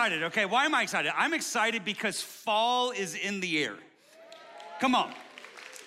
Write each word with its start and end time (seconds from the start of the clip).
excited, 0.00 0.22
okay? 0.22 0.46
Why 0.46 0.64
am 0.64 0.74
I 0.74 0.80
excited? 0.80 1.12
I'm 1.14 1.34
excited 1.34 1.84
because 1.84 2.22
fall 2.22 2.90
is 2.90 3.14
in 3.14 3.40
the 3.40 3.62
air. 3.62 3.74
Come 4.80 4.94
on. 4.94 5.12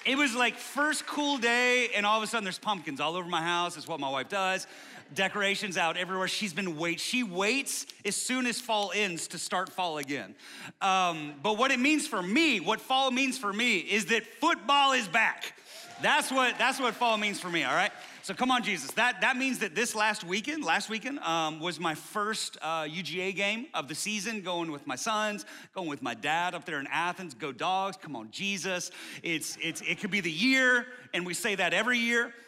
It 0.05 0.15
was 0.15 0.35
like 0.35 0.55
first 0.55 1.07
cool 1.07 1.39
day, 1.39 1.89
and 1.95 2.05
all 2.05 2.19
of 2.19 2.23
a 2.23 2.27
sudden 2.27 2.43
there's 2.43 2.59
pumpkins 2.59 2.99
all 2.99 3.15
over 3.15 3.27
my 3.27 3.41
house. 3.41 3.75
It's 3.75 3.87
what 3.87 3.99
my 3.99 4.11
wife 4.11 4.29
does. 4.29 4.67
Decorations 5.15 5.77
out 5.77 5.97
everywhere. 5.97 6.27
She's 6.27 6.53
been 6.53 6.77
wait. 6.77 6.99
She 6.99 7.23
waits 7.23 7.87
as 8.05 8.15
soon 8.15 8.45
as 8.45 8.61
fall 8.61 8.91
ends 8.93 9.27
to 9.29 9.39
start 9.39 9.69
fall 9.69 9.97
again. 9.97 10.35
Um, 10.79 11.33
but 11.41 11.57
what 11.57 11.71
it 11.71 11.79
means 11.79 12.05
for 12.05 12.21
me, 12.21 12.59
what 12.59 12.81
fall 12.81 13.09
means 13.09 13.39
for 13.39 13.51
me, 13.51 13.79
is 13.79 14.05
that 14.07 14.27
football 14.39 14.91
is 14.91 15.07
back. 15.07 15.55
That's 16.03 16.31
what 16.31 16.59
that's 16.59 16.79
what 16.79 16.93
fall 16.93 17.17
means 17.17 17.39
for 17.39 17.49
me. 17.49 17.63
All 17.63 17.73
right. 17.73 17.91
So 18.23 18.33
come 18.33 18.51
on, 18.51 18.63
Jesus. 18.63 18.89
That, 18.91 19.19
that 19.19 19.35
means 19.35 19.59
that 19.59 19.75
this 19.75 19.93
last 19.93 20.23
weekend, 20.23 20.63
last 20.63 20.89
weekend, 20.89 21.19
um, 21.19 21.59
was 21.59 21.77
my 21.77 21.93
first 21.93 22.57
uh, 22.61 22.83
UGA 22.83 23.35
game 23.35 23.65
of 23.73 23.89
the 23.89 23.95
season, 23.95 24.39
going 24.39 24.71
with 24.71 24.87
my 24.87 24.95
sons, 24.95 25.45
going 25.75 25.89
with 25.89 26.01
my 26.01 26.13
dad 26.13 26.55
up 26.55 26.63
there 26.63 26.79
in 26.79 26.87
Athens. 26.87 27.33
Go 27.33 27.51
dogs. 27.51 27.97
Come 27.97 28.15
on, 28.15 28.31
Jesus. 28.31 28.91
It's, 29.23 29.57
it's, 29.61 29.81
it 29.81 29.99
could 29.99 30.09
be 30.09 30.21
the 30.21 30.31
year, 30.31 30.85
and 31.13 31.25
we 31.25 31.33
say 31.33 31.55
that 31.55 31.73
every 31.73 31.99
year. 31.99 32.33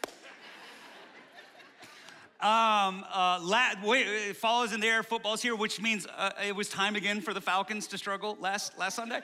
Um, 2.41 3.05
uh, 3.11 3.39
la- 3.41 3.73
wait, 3.83 4.35
fall 4.35 4.63
is 4.63 4.73
in 4.73 4.81
the 4.81 4.87
air, 4.87 5.01
football's 5.03 5.41
here, 5.41 5.55
which 5.55 5.81
means 5.81 6.05
uh, 6.05 6.31
it 6.45 6.55
was 6.55 6.67
time 6.67 6.95
again 6.95 7.21
for 7.21 7.33
the 7.33 7.39
Falcons 7.41 7.87
to 7.87 7.97
struggle 7.97 8.37
last, 8.39 8.77
last 8.77 8.95
Sunday. 8.95 9.21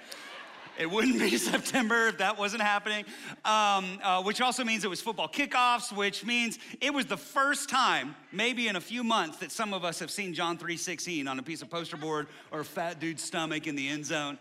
It 0.80 0.90
wouldn't 0.90 1.20
be 1.20 1.38
September 1.38 2.08
if 2.08 2.18
that 2.20 2.38
wasn't 2.38 2.62
happening, 2.62 3.06
um, 3.46 4.00
uh, 4.04 4.24
which 4.24 4.42
also 4.42 4.64
means 4.64 4.84
it 4.84 4.90
was 4.90 5.02
football 5.02 5.28
kickoffs, 5.28 5.96
which 5.96 6.26
means 6.26 6.60
it 6.80 6.94
was 6.94 7.06
the 7.06 7.18
first 7.18 7.70
time, 7.70 8.16
maybe 8.32 8.68
in 8.68 8.76
a 8.76 8.82
few 8.82 9.04
months, 9.04 9.38
that 9.38 9.52
some 9.52 9.74
of 9.74 9.84
us 9.84 10.00
have 10.00 10.12
seen 10.12 10.34
John 10.34 10.58
3.16 10.58 11.28
on 11.28 11.40
a 11.40 11.44
piece 11.44 11.62
of 11.62 11.70
poster 11.70 11.98
board 11.98 12.28
or 12.52 12.62
a 12.62 12.66
fat 12.66 13.00
dude's 13.00 13.24
stomach 13.24 13.68
in 13.68 13.76
the 13.76 13.88
end 13.88 14.06
zone. 14.06 14.38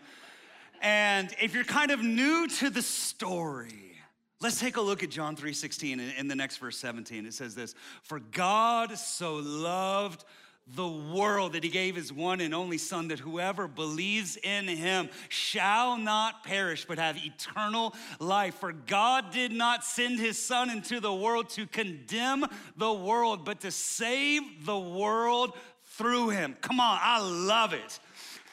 And 0.80 1.34
if 1.40 1.54
you're 1.54 1.64
kind 1.64 1.90
of 1.90 2.00
new 2.00 2.48
to 2.58 2.70
the 2.70 2.82
story, 2.82 3.96
let's 4.40 4.58
take 4.58 4.76
a 4.76 4.80
look 4.80 5.02
at 5.02 5.10
John 5.10 5.36
3.16 5.36 6.16
in 6.18 6.28
the 6.28 6.34
next 6.34 6.56
verse 6.56 6.78
17. 6.78 7.26
It 7.26 7.34
says 7.34 7.54
this, 7.54 7.74
For 8.02 8.20
God 8.20 8.96
so 8.96 9.36
loved 9.36 10.24
the 10.74 10.88
world 10.88 11.52
that 11.52 11.64
he 11.64 11.70
gave 11.70 11.96
his 11.96 12.12
one 12.12 12.40
and 12.40 12.54
only 12.54 12.78
son 12.78 13.08
that 13.08 13.18
whoever 13.18 13.66
believes 13.66 14.36
in 14.36 14.68
him 14.68 15.08
shall 15.28 15.96
not 15.96 16.44
perish 16.44 16.84
but 16.86 16.98
have 16.98 17.16
eternal 17.16 17.94
life. 18.18 18.54
For 18.56 18.72
god 18.72 19.32
did 19.32 19.52
not 19.52 19.84
send 19.84 20.18
his 20.18 20.38
son 20.38 20.70
into 20.70 21.00
the 21.00 21.12
world 21.12 21.48
to 21.50 21.66
condemn 21.66 22.44
the 22.76 22.92
world 22.92 23.44
but 23.44 23.60
to 23.60 23.70
save 23.70 24.42
the 24.64 24.78
world 24.78 25.56
through 25.84 26.30
him. 26.30 26.56
Come 26.60 26.80
on 26.80 26.98
i 27.02 27.20
love 27.20 27.72
it 27.72 27.98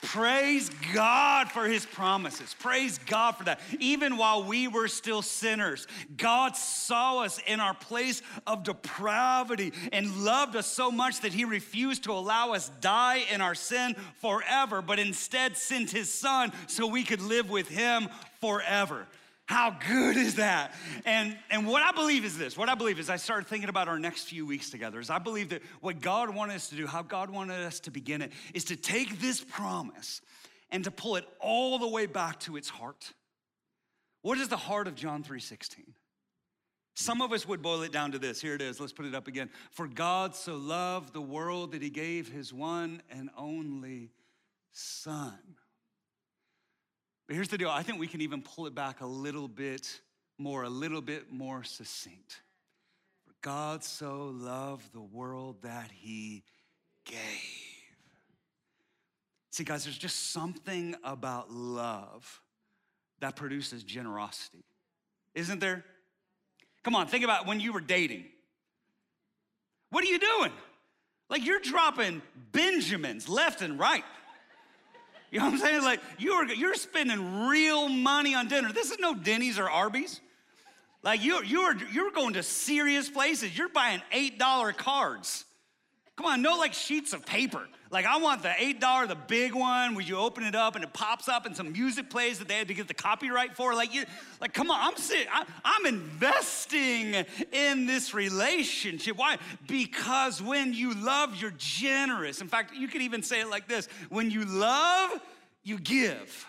Praise 0.04 0.70
God 0.94 1.52
for 1.52 1.68
his 1.68 1.86
promises. 1.86 2.56
Praise 2.60 3.00
God 3.08 3.36
for 3.36 3.44
that. 3.46 3.60
Even 3.80 4.18
while 4.18 4.44
we 4.44 4.68
were 4.68 4.88
still 4.88 5.22
sinners, 5.22 5.88
God 6.16 6.56
saw 6.56 7.24
us 7.24 7.40
in 7.48 7.60
our 7.60 7.74
place 7.74 8.22
of 8.46 8.64
depravity 8.64 9.74
and 9.92 10.24
loved 10.24 10.56
us 10.56 10.68
so 10.68 10.92
much 10.92 11.22
that 11.22 11.34
he 11.34 11.46
refused 11.46 12.04
to 12.04 12.12
allow 12.12 12.54
us 12.54 12.70
die 12.80 13.24
in 13.32 13.42
our 13.42 13.56
sin 13.56 13.96
forever, 14.22 14.82
but 14.82 15.00
instead 15.00 15.58
sent 15.58 15.90
his 15.90 16.14
son 16.14 16.52
so 16.68 16.86
we 16.86 17.04
could 17.04 17.22
live 17.22 17.50
with 17.50 17.68
him 17.68 18.08
forever. 18.40 19.08
How 19.48 19.78
good 19.88 20.18
is 20.18 20.36
that? 20.36 20.74
And, 21.06 21.38
and 21.50 21.66
what 21.66 21.82
I 21.82 21.94
believe 21.94 22.26
is 22.26 22.38
this 22.38 22.58
what 22.58 22.68
I 22.68 22.76
believe 22.76 23.00
is 23.00 23.10
I 23.10 23.16
started 23.16 23.48
thinking 23.48 23.70
about 23.70 23.88
our 23.88 23.98
next 23.98 24.26
few 24.26 24.46
weeks 24.46 24.70
together 24.70 25.00
is 25.00 25.10
I 25.10 25.20
believe 25.20 25.50
that 25.50 25.62
what 25.80 26.02
God 26.02 26.36
wanted 26.36 26.56
us 26.56 26.70
to 26.70 26.76
do, 26.76 26.86
how 26.86 27.02
God 27.02 27.30
wanted 27.30 27.62
us 27.62 27.80
to 27.82 27.92
begin 27.92 28.22
it, 28.22 28.34
is 28.54 28.66
to 28.66 28.76
take 28.76 29.22
this 29.22 29.42
promise 29.42 30.22
and 30.70 30.84
to 30.84 30.92
pull 30.92 31.16
it 31.16 31.26
all 31.40 31.80
the 31.80 31.88
way 31.88 32.08
back 32.08 32.42
to 32.42 32.58
its 32.58 32.68
heart. 32.68 33.14
What 34.22 34.38
is 34.38 34.50
the 34.50 34.58
heart 34.58 34.86
of 34.86 34.96
John 34.96 35.24
3:16? 35.24 35.94
Some 36.96 37.22
of 37.22 37.32
us 37.32 37.48
would 37.48 37.62
boil 37.62 37.84
it 37.84 37.94
down 37.94 38.12
to 38.12 38.20
this. 38.20 38.42
Here 38.42 38.56
it 38.56 38.62
is. 38.62 38.82
Let's 38.82 38.92
put 38.92 39.06
it 39.06 39.16
up 39.16 39.28
again. 39.28 39.50
For 39.72 39.88
God 39.88 40.36
so 40.36 40.58
loved 40.58 41.14
the 41.14 41.22
world 41.22 41.72
that 41.72 41.82
he 41.82 41.90
gave 41.90 42.28
his 42.28 42.52
one 42.52 43.02
and 43.10 43.30
only 43.38 44.12
son. 44.74 45.38
But 47.28 47.36
here's 47.36 47.50
the 47.50 47.58
deal 47.58 47.70
I 47.70 47.84
think 47.84 48.00
we 48.00 48.08
can 48.08 48.22
even 48.22 48.42
pull 48.42 48.66
it 48.68 48.74
back 48.76 49.02
a 49.02 49.06
little 49.06 49.48
bit 49.48 50.00
more, 50.38 50.64
a 50.64 50.70
little 50.70 51.02
bit 51.02 51.32
more 51.32 51.64
succinct. 51.64 52.42
For 53.26 53.34
God 53.42 53.84
so 53.84 54.34
loved 54.34 54.94
the 54.94 55.02
world 55.02 55.58
that 55.64 55.92
he 55.94 56.44
gave. 57.06 57.18
See, 59.52 59.64
guys, 59.64 59.84
there's 59.84 59.98
just 59.98 60.32
something 60.32 60.96
about 61.04 61.52
love 61.52 62.42
that 63.20 63.36
produces 63.36 63.84
generosity, 63.84 64.64
isn't 65.34 65.60
there? 65.60 65.84
Come 66.84 66.96
on, 66.96 67.08
think 67.08 67.24
about 67.24 67.48
when 67.48 67.60
you 67.60 67.74
were 67.74 67.82
dating. 67.82 68.26
What 69.90 70.04
are 70.04 70.08
you 70.08 70.20
doing? 70.20 70.52
Like 71.30 71.46
you're 71.46 71.60
dropping 71.60 72.22
Benjamins 72.52 73.28
left 73.28 73.62
and 73.62 73.80
right. 73.80 74.04
You 75.32 75.40
know 75.40 75.46
what 75.46 75.56
I'm 75.56 75.60
saying? 75.60 75.84
Like 75.84 76.00
you're 76.18 76.46
you're 76.54 76.76
spending 76.76 77.48
real 77.48 77.90
money 77.90 78.34
on 78.36 78.48
dinner. 78.48 78.72
This 78.72 78.92
is 78.92 79.00
no 79.00 79.14
Denny's 79.14 79.60
or 79.60 79.70
Arby's. 79.70 80.22
Like 81.04 81.24
you're 81.24 81.44
you're 81.44 81.76
you're 81.92 82.12
going 82.12 82.34
to 82.34 82.44
serious 82.44 83.10
places. 83.10 83.58
You're 83.58 83.70
buying 83.70 84.02
eight 84.12 84.40
dollar 84.40 84.72
cards. 84.74 85.46
Come 86.18 86.26
on, 86.26 86.42
no 86.42 86.58
like 86.58 86.74
sheets 86.74 87.14
of 87.14 87.26
paper. 87.28 87.68
Like 87.92 88.06
I 88.06 88.18
want 88.18 88.42
the 88.42 88.52
eight 88.58 88.82
dollar, 88.82 89.06
the 89.06 89.16
big 89.16 89.54
one, 89.54 89.94
where 89.94 90.04
you 90.04 90.18
open 90.18 90.44
it 90.44 90.56
up 90.56 90.76
and 90.76 90.84
it 90.84 90.92
pops 90.92 91.30
up 91.30 91.46
and 91.46 91.56
some 91.56 91.72
music 91.72 92.10
plays 92.10 92.40
that 92.40 92.48
they 92.48 92.56
had 92.56 92.68
to 92.68 92.74
get 92.74 92.88
the 92.88 92.96
copyright 92.96 93.56
for. 93.56 93.76
Like 93.76 93.94
you, 93.94 94.04
like 94.42 94.52
come 94.52 94.72
on, 94.72 94.80
I'm 94.82 94.98
sitting, 94.98 95.28
I, 95.32 95.46
I'm 95.64 95.86
investing 95.86 97.14
in 97.52 97.86
this 97.86 98.16
relationship. 98.16 99.16
Why? 99.16 99.38
Because 99.68 100.42
when 100.42 100.74
you 100.74 100.96
love, 100.96 101.36
you're 101.40 101.54
generous. 101.58 102.42
In 102.42 102.48
fact, 102.48 102.74
you 102.74 102.88
could 102.88 103.04
even 103.04 103.22
say 103.22 103.42
it 103.42 103.50
like 103.50 103.68
this: 103.68 103.88
When 104.10 104.32
you 104.32 104.44
love, 104.44 105.22
you 105.64 105.78
give. 105.80 106.46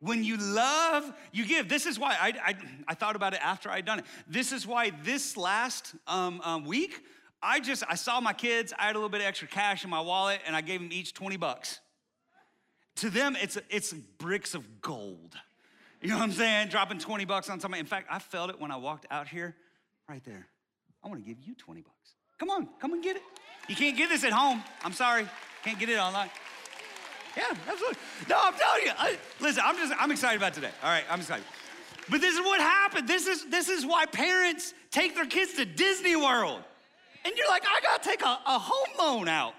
When 0.00 0.22
you 0.22 0.36
love, 0.36 1.12
you 1.32 1.44
give. 1.44 1.68
This 1.68 1.86
is 1.86 1.98
why 1.98 2.16
I, 2.20 2.32
I, 2.44 2.54
I 2.86 2.94
thought 2.94 3.16
about 3.16 3.32
it 3.32 3.40
after 3.42 3.70
I'd 3.70 3.86
done 3.86 4.00
it. 4.00 4.04
This 4.28 4.52
is 4.52 4.66
why 4.66 4.92
this 5.02 5.36
last 5.36 5.94
um, 6.06 6.40
um, 6.44 6.64
week 6.64 7.00
I 7.42 7.60
just, 7.60 7.84
I 7.88 7.94
saw 7.94 8.20
my 8.20 8.32
kids, 8.32 8.72
I 8.78 8.86
had 8.86 8.96
a 8.96 8.98
little 8.98 9.08
bit 9.08 9.20
of 9.20 9.26
extra 9.26 9.48
cash 9.48 9.84
in 9.84 9.90
my 9.90 10.00
wallet, 10.00 10.40
and 10.46 10.56
I 10.56 10.60
gave 10.60 10.80
them 10.80 10.90
each 10.92 11.14
20 11.14 11.36
bucks. 11.36 11.80
To 12.96 13.10
them, 13.10 13.36
it's, 13.40 13.56
it's 13.70 13.92
bricks 13.92 14.54
of 14.54 14.80
gold. 14.80 15.36
You 16.02 16.08
know 16.08 16.16
what 16.16 16.24
I'm 16.24 16.32
saying? 16.32 16.68
Dropping 16.68 16.98
20 16.98 17.24
bucks 17.24 17.48
on 17.48 17.60
somebody. 17.60 17.80
In 17.80 17.86
fact, 17.86 18.08
I 18.10 18.18
felt 18.18 18.50
it 18.50 18.60
when 18.60 18.70
I 18.70 18.76
walked 18.76 19.06
out 19.10 19.28
here, 19.28 19.54
right 20.08 20.22
there. 20.24 20.48
I 21.04 21.08
wanna 21.08 21.20
give 21.20 21.38
you 21.40 21.54
20 21.54 21.80
bucks. 21.80 22.14
Come 22.38 22.50
on, 22.50 22.68
come 22.80 22.92
and 22.92 23.02
get 23.02 23.16
it. 23.16 23.22
You 23.68 23.76
can't 23.76 23.96
get 23.96 24.08
this 24.08 24.24
at 24.24 24.32
home. 24.32 24.62
I'm 24.82 24.92
sorry, 24.92 25.26
can't 25.62 25.78
get 25.78 25.88
it 25.88 25.98
online. 25.98 26.30
Yeah, 27.36 27.44
absolutely. 27.68 27.98
No, 28.28 28.36
I'm 28.40 28.54
telling 28.54 28.84
you. 28.84 28.92
I, 28.98 29.18
listen, 29.40 29.62
I'm 29.64 29.76
just, 29.76 29.92
I'm 29.98 30.10
excited 30.10 30.38
about 30.38 30.54
today. 30.54 30.70
All 30.82 30.90
right, 30.90 31.04
I'm 31.08 31.20
excited. 31.20 31.44
But 32.10 32.20
this 32.20 32.34
is 32.34 32.40
what 32.40 32.60
happened. 32.60 33.06
This 33.06 33.26
is, 33.26 33.44
this 33.48 33.68
is 33.68 33.84
why 33.86 34.06
parents 34.06 34.72
take 34.90 35.14
their 35.14 35.26
kids 35.26 35.54
to 35.54 35.64
Disney 35.64 36.16
World. 36.16 36.62
And 37.24 37.34
you're 37.36 37.48
like, 37.48 37.64
I 37.66 37.80
gotta 37.80 38.04
take 38.04 38.22
a, 38.22 38.38
a 38.46 38.58
home 38.58 38.98
loan 38.98 39.28
out 39.28 39.54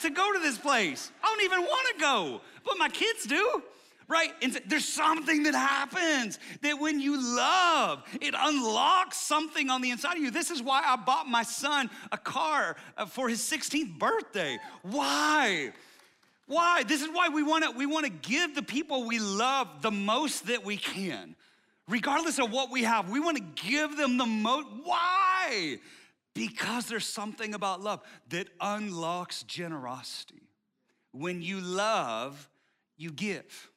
to 0.00 0.10
go 0.10 0.32
to 0.32 0.38
this 0.38 0.58
place. 0.58 1.10
I 1.22 1.26
don't 1.26 1.44
even 1.44 1.60
wanna 1.60 1.98
go, 2.00 2.40
but 2.64 2.78
my 2.78 2.88
kids 2.88 3.24
do 3.24 3.62
right? 4.08 4.32
And 4.42 4.60
there's 4.66 4.86
something 4.86 5.44
that 5.44 5.54
happens 5.54 6.38
that 6.62 6.78
when 6.78 7.00
you 7.00 7.20
love, 7.36 8.02
it 8.20 8.34
unlocks 8.36 9.16
something 9.16 9.70
on 9.70 9.80
the 9.80 9.90
inside 9.90 10.16
of 10.16 10.22
you. 10.22 10.30
This 10.30 10.50
is 10.50 10.62
why 10.62 10.82
I 10.84 10.96
bought 10.96 11.26
my 11.28 11.42
son 11.42 11.90
a 12.12 12.18
car 12.18 12.76
uh, 12.96 13.06
for 13.06 13.28
his 13.28 13.40
16th 13.40 13.98
birthday. 13.98 14.58
Why? 14.82 15.72
Why? 16.46 16.82
This 16.82 17.02
is 17.02 17.08
why 17.08 17.28
we 17.28 17.42
want 17.42 17.64
to 17.64 17.70
we 17.70 17.86
want 17.86 18.04
to 18.04 18.12
give 18.28 18.54
the 18.54 18.62
people 18.62 19.06
we 19.06 19.18
love 19.18 19.80
the 19.80 19.90
most 19.90 20.46
that 20.48 20.64
we 20.64 20.76
can. 20.76 21.34
Regardless 21.88 22.38
of 22.38 22.50
what 22.50 22.70
we 22.70 22.82
have, 22.82 23.10
we 23.10 23.20
want 23.20 23.36
to 23.36 23.62
give 23.68 23.96
them 23.96 24.16
the 24.16 24.26
most. 24.26 24.66
Why? 24.84 25.78
Because 26.34 26.86
there's 26.86 27.06
something 27.06 27.54
about 27.54 27.80
love 27.80 28.00
that 28.30 28.48
unlocks 28.60 29.44
generosity. 29.44 30.48
When 31.12 31.42
you 31.42 31.60
love, 31.60 32.50
you 32.96 33.12
give. 33.12 33.70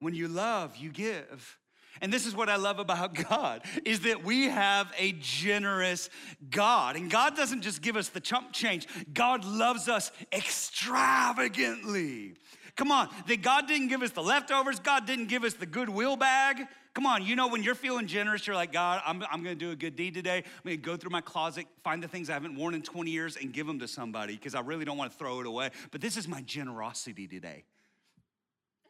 When 0.00 0.14
you 0.14 0.28
love, 0.28 0.76
you 0.76 0.90
give. 0.90 1.58
And 2.00 2.12
this 2.12 2.26
is 2.26 2.34
what 2.34 2.48
I 2.48 2.56
love 2.56 2.78
about 2.78 3.14
God 3.28 3.62
is 3.84 4.00
that 4.00 4.24
we 4.24 4.44
have 4.44 4.92
a 4.98 5.12
generous 5.12 6.10
God. 6.50 6.96
And 6.96 7.10
God 7.10 7.36
doesn't 7.36 7.62
just 7.62 7.82
give 7.82 7.96
us 7.96 8.08
the 8.08 8.20
chump 8.20 8.52
change. 8.52 8.86
God 9.12 9.44
loves 9.44 9.88
us 9.88 10.12
extravagantly. 10.32 12.34
Come 12.76 12.92
on, 12.92 13.08
that 13.26 13.40
God 13.40 13.66
didn't 13.66 13.88
give 13.88 14.02
us 14.02 14.10
the 14.10 14.22
leftovers, 14.22 14.80
God 14.80 15.06
didn't 15.06 15.28
give 15.28 15.44
us 15.44 15.54
the 15.54 15.64
goodwill 15.64 16.16
bag. 16.16 16.66
Come 16.96 17.04
on, 17.04 17.26
you 17.26 17.36
know, 17.36 17.48
when 17.48 17.62
you're 17.62 17.74
feeling 17.74 18.06
generous, 18.06 18.46
you're 18.46 18.56
like, 18.56 18.72
God, 18.72 19.02
I'm, 19.04 19.22
I'm 19.30 19.42
gonna 19.42 19.54
do 19.54 19.70
a 19.70 19.76
good 19.76 19.96
deed 19.96 20.14
today. 20.14 20.38
I'm 20.38 20.62
gonna 20.64 20.78
go 20.78 20.96
through 20.96 21.10
my 21.10 21.20
closet, 21.20 21.66
find 21.84 22.02
the 22.02 22.08
things 22.08 22.30
I 22.30 22.32
haven't 22.32 22.56
worn 22.56 22.72
in 22.72 22.80
20 22.80 23.10
years, 23.10 23.36
and 23.36 23.52
give 23.52 23.66
them 23.66 23.78
to 23.80 23.86
somebody 23.86 24.32
because 24.32 24.54
I 24.54 24.60
really 24.60 24.86
don't 24.86 24.96
wanna 24.96 25.10
throw 25.10 25.38
it 25.40 25.46
away. 25.46 25.68
But 25.90 26.00
this 26.00 26.16
is 26.16 26.26
my 26.26 26.40
generosity 26.40 27.28
today. 27.28 27.64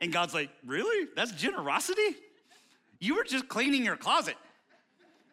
And 0.01 0.13
God's 0.13 0.35
like, 0.35 0.51
Really? 0.65 1.09
That's 1.17 1.33
generosity? 1.33 2.15
You 3.01 3.17
were 3.17 3.25
just 3.25 3.49
cleaning 3.49 3.85
your 3.85 3.97
closet, 3.97 4.37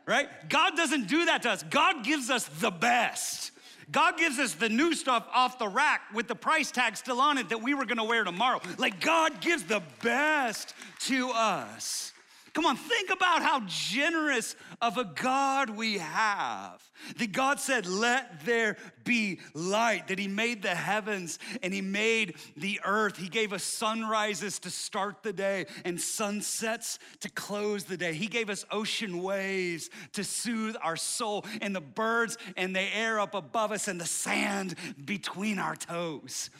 right? 0.07 0.27
God 0.49 0.75
doesn't 0.75 1.07
do 1.07 1.25
that 1.25 1.43
to 1.43 1.51
us. 1.51 1.61
God 1.61 2.03
gives 2.03 2.31
us 2.31 2.45
the 2.59 2.71
best. 2.71 3.51
God 3.91 4.17
gives 4.17 4.39
us 4.39 4.55
the 4.55 4.69
new 4.69 4.95
stuff 4.95 5.27
off 5.31 5.59
the 5.59 5.67
rack 5.67 6.01
with 6.11 6.27
the 6.27 6.33
price 6.33 6.71
tag 6.71 6.97
still 6.97 7.21
on 7.21 7.37
it 7.37 7.49
that 7.49 7.61
we 7.61 7.75
were 7.75 7.85
gonna 7.85 8.03
wear 8.03 8.23
tomorrow. 8.23 8.61
Like, 8.79 8.99
God 8.99 9.41
gives 9.41 9.61
the 9.61 9.83
best 10.01 10.73
to 11.01 11.29
us. 11.35 12.12
Come 12.53 12.67
on, 12.67 12.75
think 12.75 13.09
about 13.09 13.41
how 13.41 13.61
generous 13.65 14.55
of 14.79 14.99
a 14.99 15.05
God 15.05 15.71
we 15.71 15.97
have. 15.97 16.87
That 17.17 17.31
God 17.31 17.59
said, 17.59 17.87
Let 17.87 18.45
there 18.45 18.77
be 19.03 19.39
light, 19.55 20.09
that 20.09 20.19
He 20.19 20.27
made 20.27 20.61
the 20.61 20.75
heavens 20.75 21.39
and 21.63 21.73
He 21.73 21.81
made 21.81 22.35
the 22.55 22.79
earth. 22.85 23.17
He 23.17 23.27
gave 23.27 23.53
us 23.53 23.63
sunrises 23.63 24.59
to 24.59 24.69
start 24.69 25.23
the 25.23 25.33
day 25.33 25.65
and 25.83 25.99
sunsets 25.99 26.99
to 27.21 27.29
close 27.29 27.85
the 27.85 27.97
day. 27.97 28.13
He 28.13 28.27
gave 28.27 28.51
us 28.51 28.65
ocean 28.69 29.23
waves 29.23 29.89
to 30.13 30.23
soothe 30.23 30.75
our 30.83 30.95
soul, 30.95 31.45
and 31.59 31.75
the 31.75 31.81
birds 31.81 32.37
and 32.55 32.75
the 32.75 32.81
air 32.95 33.19
up 33.19 33.33
above 33.33 33.71
us, 33.71 33.87
and 33.87 33.99
the 33.99 34.05
sand 34.05 34.75
between 35.03 35.57
our 35.57 35.75
toes. 35.75 36.51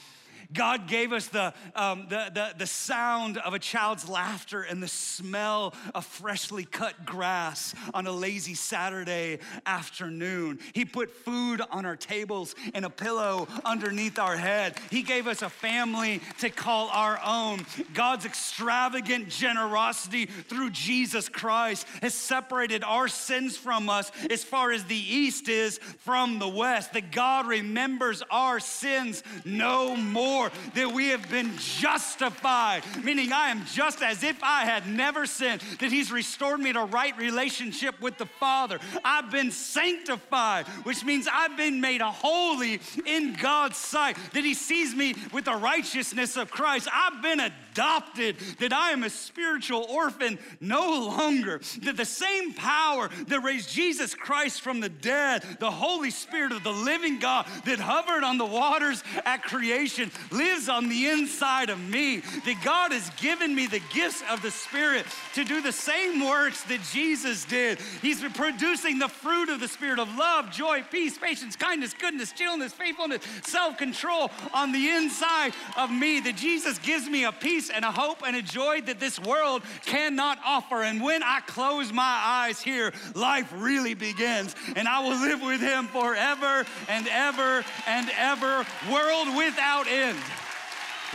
God 0.54 0.88
gave 0.88 1.12
us 1.12 1.28
the, 1.28 1.54
um, 1.76 2.08
the, 2.10 2.32
the, 2.34 2.54
the 2.58 2.68
sound 2.68 3.38
of 3.38 3.54
a 3.54 3.60
child's 3.60 4.08
laughter 4.08 4.62
and 4.62 4.82
the 4.82 4.88
smell 4.88 5.74
of 5.96 6.06
freshly 6.06 6.66
cut 6.66 7.06
grass 7.06 7.74
on 7.94 8.08
a 8.08 8.12
lazy 8.12 8.54
Saturday 8.54 9.40
afternoon. 9.66 10.60
He 10.74 10.86
put 10.86 11.12
food 11.12 11.62
on 11.72 11.86
our 11.86 11.96
tables 11.96 12.56
and 12.74 12.86
a 12.86 12.90
pillow 12.90 13.48
underneath 13.66 14.20
our 14.20 14.36
head. 14.36 14.78
He 14.90 15.02
gave 15.02 15.28
us 15.28 15.42
a 15.42 15.50
family 15.50 16.22
to 16.40 16.50
call 16.50 16.90
our 16.90 17.20
own. 17.26 17.66
God's 17.94 18.26
extravagant 18.26 19.30
generosity 19.30 20.26
through 20.26 20.72
Jesus 20.72 21.30
Christ 21.30 21.88
has 22.02 22.14
separated 22.14 22.84
our 22.84 23.08
sins 23.08 23.58
from 23.58 23.90
us 23.90 24.12
as 24.30 24.44
far 24.44 24.72
as 24.72 24.84
the 24.86 24.96
east 24.96 25.50
is 25.50 25.78
from 26.00 26.40
the 26.40 26.48
west. 26.48 26.94
That 26.94 27.12
God 27.12 27.48
remembers 27.48 28.24
our 28.30 28.60
sins 28.60 29.24
no 29.46 29.96
more 29.96 30.43
that 30.74 30.92
we 30.92 31.10
have 31.10 31.30
been 31.30 31.52
justified, 31.58 32.84
meaning 33.04 33.32
I 33.32 33.50
am 33.50 33.66
just 33.66 34.02
as 34.02 34.24
if 34.24 34.42
I 34.44 34.66
had 34.66 34.88
never 34.88 35.26
sinned, 35.26 35.62
that 35.80 35.92
He's 35.92 36.12
restored 36.12 36.60
me 36.60 36.74
to 36.74 36.86
right 36.86 37.18
relationship 37.18 38.00
with 38.02 38.18
the 38.18 38.26
Father. 38.26 38.80
I've 39.04 39.32
been 39.32 39.52
sanctified, 39.52 40.68
which 40.84 41.04
means 41.04 41.28
I've 41.32 41.58
been 41.58 41.82
made 41.82 42.02
holy 42.02 42.80
in 43.06 43.34
God's 43.34 43.78
sight, 43.78 44.18
that 44.34 44.44
He 44.44 44.54
sees 44.54 44.96
me 44.96 45.16
with 45.32 45.46
the 45.46 45.56
righteousness 45.56 46.38
of 46.38 46.52
Christ. 46.52 46.88
I've 46.94 47.22
been 47.22 47.40
adopted, 47.40 47.63
that 47.76 48.74
I 48.74 48.92
am 48.92 49.04
a 49.04 49.10
spiritual 49.10 49.86
orphan 49.90 50.40
no 50.60 51.08
longer, 51.08 51.62
that 51.84 51.98
the 51.98 52.06
same 52.06 52.54
power 52.54 53.10
that 53.28 53.40
raised 53.42 53.70
Jesus 53.70 54.14
Christ 54.16 54.62
from 54.62 54.80
the 54.80 54.90
dead, 54.90 55.44
the 55.60 55.72
Holy 55.72 56.12
Spirit 56.12 56.52
of 56.52 56.64
the 56.64 56.72
living 56.72 57.20
God 57.20 57.46
that 57.66 57.80
hovered 57.80 58.24
on 58.24 58.38
the 58.38 58.46
waters 58.46 59.04
at 59.26 59.44
creation, 59.44 60.12
lives 60.32 60.70
on 60.70 60.90
the 60.90 61.10
inside 61.10 61.70
of 61.70 61.80
me, 61.80 62.18
that 62.20 62.62
God 62.64 62.92
has 62.92 63.10
given 63.22 63.54
me 63.54 63.68
the 63.68 63.82
gifts 63.94 64.24
of 64.30 64.42
the 64.42 64.52
Spirit 64.52 65.06
to 65.34 65.44
do 65.44 65.62
the 65.62 65.72
same 65.72 66.26
works 66.26 66.64
that 66.64 66.82
Jesus 66.92 67.46
did. 67.46 67.80
He's 68.02 68.22
producing 68.22 69.00
the 69.00 69.08
fruit 69.08 69.50
of 69.50 69.60
the 69.60 69.68
Spirit 69.68 70.00
of 70.00 70.16
love, 70.16 70.52
joy, 70.52 70.84
peace, 70.92 71.18
patience, 71.18 71.56
kindness, 71.56 71.94
goodness, 71.94 72.32
gentleness, 72.32 72.74
faithfulness, 72.74 73.24
self 73.44 73.78
control 73.78 74.32
on 74.54 74.72
the 74.72 74.90
inside 74.90 75.54
of 75.78 75.92
me, 75.92 76.20
that 76.22 76.36
Jesus 76.36 76.80
gives 76.80 77.08
me 77.08 77.26
a 77.26 77.32
peace 77.32 77.63
and 77.70 77.86
a 77.86 77.92
hope 77.92 78.24
and 78.26 78.36
a 78.36 78.42
joy 78.42 78.82
that 78.82 79.00
this 79.00 79.20
world 79.20 79.64
cannot 79.86 80.40
offer. 80.46 80.84
And 80.84 81.02
when 81.02 81.24
I 81.24 81.42
close 81.42 81.92
my 81.92 82.22
eyes 82.26 82.62
here, 82.62 82.94
life 83.16 83.52
really 83.56 83.94
begins, 83.94 84.56
and 84.76 84.88
I 84.88 85.00
will 85.02 85.20
live 85.20 85.42
with 85.42 85.62
Him 85.62 85.88
forever 85.88 86.66
and 86.88 87.08
ever 87.08 87.64
and 87.88 88.10
ever, 88.18 88.66
world 88.92 89.36
without 89.36 89.88
end 89.88 90.18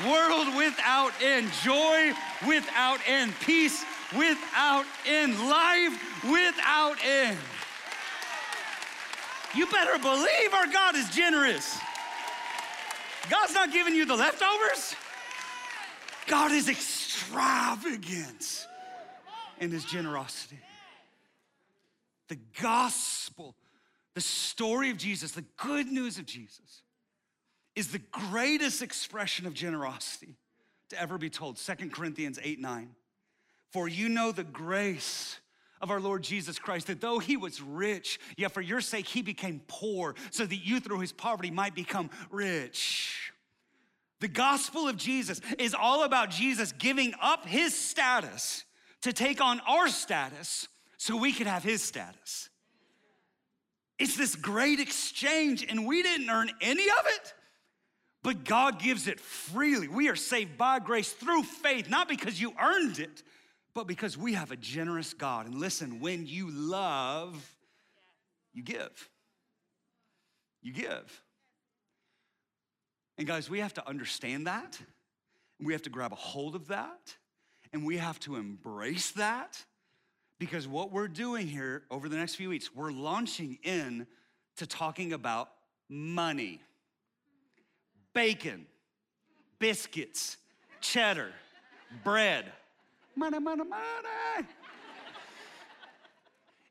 world 0.07 0.55
without 0.57 1.13
end, 1.21 1.51
joy 1.65 2.13
without 2.47 3.01
end, 3.07 3.33
peace 3.41 3.85
without 4.17 4.85
end, 5.07 5.39
life 5.49 6.25
without 6.25 6.97
end. 7.05 7.39
You 9.55 9.67
better 9.67 9.99
believe 9.99 10.55
our 10.55 10.67
God 10.67 10.95
is 10.95 11.09
generous. 11.11 11.79
God's 13.31 13.55
not 13.55 13.73
giving 13.73 13.95
you 13.95 14.05
the 14.05 14.17
leftovers. 14.17 14.95
God 16.29 16.53
is 16.53 16.69
extravagant 16.69 18.67
in 19.61 19.71
his 19.71 19.85
generosity. 19.85 20.59
The 22.29 22.39
gospel, 22.61 23.57
the 24.15 24.21
story 24.21 24.91
of 24.91 24.99
Jesus, 24.99 25.33
the 25.33 25.45
good 25.57 25.87
news 25.87 26.19
of 26.19 26.27
Jesus 26.27 26.83
is 27.75 27.89
the 27.89 28.01
greatest 28.11 28.83
expression 28.83 29.47
of 29.47 29.55
generosity 29.55 30.37
to 30.91 31.01
ever 31.01 31.19
be 31.19 31.31
told. 31.31 31.59
Second 31.59 31.93
Corinthians 31.93 32.39
8 32.43 32.61
9. 32.61 32.91
For 33.71 33.89
you 33.89 34.09
know 34.09 34.33
the 34.33 34.45
grace 34.45 35.39
of 35.81 35.91
our 35.91 36.01
Lord 36.01 36.23
Jesus 36.23 36.59
Christ, 36.59 36.89
that 36.89 37.01
though 37.01 37.19
he 37.19 37.37
was 37.37 37.63
rich, 37.63 38.19
yet 38.37 38.53
for 38.53 38.61
your 38.61 38.81
sake 38.81 39.07
he 39.07 39.23
became 39.23 39.61
poor, 39.69 40.15
so 40.31 40.45
that 40.45 40.57
you 40.57 40.81
through 40.81 41.01
his 41.01 41.13
poverty 41.13 41.51
might 41.51 41.75
become 41.75 42.11
rich. 42.31 43.33
The 44.21 44.29
gospel 44.29 44.89
of 44.89 44.97
Jesus 44.97 45.41
is 45.59 45.75
all 45.75 46.03
about 46.05 46.31
Jesus 46.31 46.73
giving 46.73 47.15
up 47.21 47.47
his 47.47 47.75
status 47.75 48.65
to 49.03 49.13
take 49.13 49.41
on 49.41 49.61
our 49.61 49.89
status 49.89 50.67
so 50.97 51.17
we 51.17 51.33
could 51.33 51.47
have 51.47 51.63
his 51.63 51.83
status. 51.83 52.49
It's 53.99 54.17
this 54.17 54.35
great 54.35 54.81
exchange, 54.81 55.65
and 55.69 55.87
we 55.87 56.03
didn't 56.03 56.31
earn 56.31 56.51
any 56.61 56.85
of 56.85 57.07
it 57.07 57.35
but 58.23 58.45
God 58.45 58.79
gives 58.79 59.07
it 59.07 59.21
freely. 59.21 59.89
We 59.89 60.09
are 60.09 60.17
saved 60.17 60.59
by 60.59 60.81
grace 60.81 61.11
through 61.13 61.45
faith, 61.45 61.89
not 61.89 62.09
because 62.09 62.41
you 62.41 62.53
earned 62.61 62.99
it, 62.99 63.23
but 63.75 63.87
because 63.87 64.19
we 64.19 64.35
have 64.35 64.51
a 64.51 64.57
generous 64.57 65.15
God. 65.15 65.47
And 65.47 65.55
listen, 65.55 66.01
when 66.01 66.27
you 66.27 66.51
love, 66.51 67.57
you 68.53 68.63
give. 68.63 69.09
You 70.63 70.73
give. 70.73 71.23
And 73.19 73.27
guys, 73.27 73.51
we 73.51 73.59
have 73.59 73.75
to 73.75 73.89
understand 73.89 74.47
that. 74.47 74.79
We 75.61 75.73
have 75.73 75.83
to 75.83 75.91
grab 75.91 76.13
a 76.13 76.17
hold 76.17 76.55
of 76.55 76.69
that. 76.69 77.17
And 77.73 77.85
we 77.85 77.99
have 77.99 78.19
to 78.21 78.37
embrace 78.37 79.11
that. 79.13 79.63
Because 80.39 80.69
what 80.69 80.93
we're 80.93 81.09
doing 81.09 81.49
here 81.49 81.83
over 81.91 82.09
the 82.09 82.17
next 82.17 82.37
few 82.37 82.49
weeks, 82.49 82.75
we're 82.75 82.93
launching 82.93 83.59
in 83.65 84.07
to 84.57 84.67
talking 84.67 85.13
about 85.13 85.51
money 85.89 86.61
bacon, 88.15 88.67
biscuits, 89.61 90.39
cheddar, 90.81 91.31
bread. 92.03 92.53
Money, 93.15 93.39
money, 93.39 93.63
money. 93.65 94.49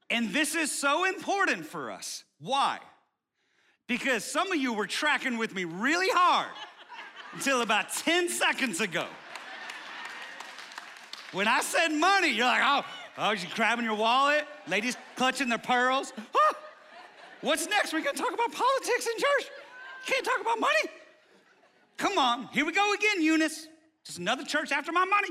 And 0.09 0.33
this 0.33 0.55
is 0.55 0.71
so 0.71 1.05
important 1.05 1.65
for 1.65 1.91
us. 1.91 2.23
Why? 2.39 2.79
Because 3.87 4.25
some 4.25 4.51
of 4.51 4.57
you 4.57 4.73
were 4.73 4.85
tracking 4.87 5.37
with 5.37 5.55
me 5.55 5.63
really 5.63 6.09
hard 6.09 6.49
until 7.33 7.61
about 7.61 7.93
10 7.93 8.29
seconds 8.29 8.81
ago. 8.81 9.05
When 11.31 11.47
I 11.47 11.61
said 11.61 11.89
money, 11.89 12.29
you're 12.29 12.45
like, 12.45 12.61
oh, 12.63 12.85
oh, 13.17 13.31
you 13.31 13.47
grabbing 13.55 13.85
your 13.85 13.95
wallet, 13.95 14.45
ladies 14.67 14.97
clutching 15.15 15.49
their 15.49 15.57
pearls. 15.57 16.13
Oh, 16.35 16.53
what's 17.41 17.67
next? 17.67 17.93
We're 17.93 18.03
gonna 18.03 18.17
talk 18.17 18.33
about 18.33 18.51
politics 18.51 19.07
in 19.07 19.17
church. 19.17 19.51
Can't 20.05 20.25
talk 20.25 20.41
about 20.41 20.59
money. 20.59 20.89
Come 21.97 22.17
on, 22.17 22.47
here 22.53 22.65
we 22.65 22.71
go 22.71 22.93
again, 22.93 23.21
Eunice. 23.21 23.67
Just 24.03 24.19
another 24.19 24.43
church 24.43 24.71
after 24.71 24.91
my 24.91 25.03
money. 25.03 25.29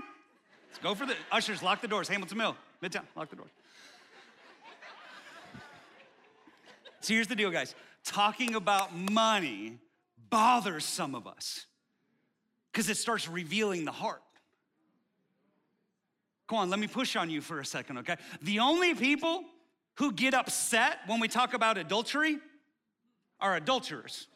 Let's 0.68 0.78
go 0.82 0.94
for 0.94 1.06
the 1.06 1.14
ushers, 1.32 1.62
lock 1.62 1.80
the 1.80 1.88
doors. 1.88 2.08
Hamilton 2.08 2.38
Mill, 2.38 2.56
Midtown, 2.82 3.04
lock 3.16 3.30
the 3.30 3.36
doors. 3.36 3.50
So 7.00 7.14
here's 7.14 7.28
the 7.28 7.36
deal, 7.36 7.50
guys. 7.50 7.74
Talking 8.06 8.54
about 8.54 8.96
money 8.96 9.78
bothers 10.30 10.84
some 10.84 11.14
of 11.14 11.26
us 11.26 11.66
because 12.70 12.88
it 12.88 12.96
starts 12.96 13.28
revealing 13.28 13.84
the 13.84 13.92
heart. 13.92 14.22
Come 16.48 16.58
on, 16.58 16.70
let 16.70 16.78
me 16.78 16.86
push 16.86 17.16
on 17.16 17.28
you 17.28 17.40
for 17.40 17.58
a 17.58 17.64
second, 17.64 17.98
okay? 17.98 18.16
The 18.42 18.60
only 18.60 18.94
people 18.94 19.42
who 19.94 20.12
get 20.12 20.34
upset 20.34 20.98
when 21.06 21.18
we 21.18 21.26
talk 21.26 21.52
about 21.52 21.78
adultery 21.78 22.38
are 23.40 23.56
adulterers. 23.56 24.28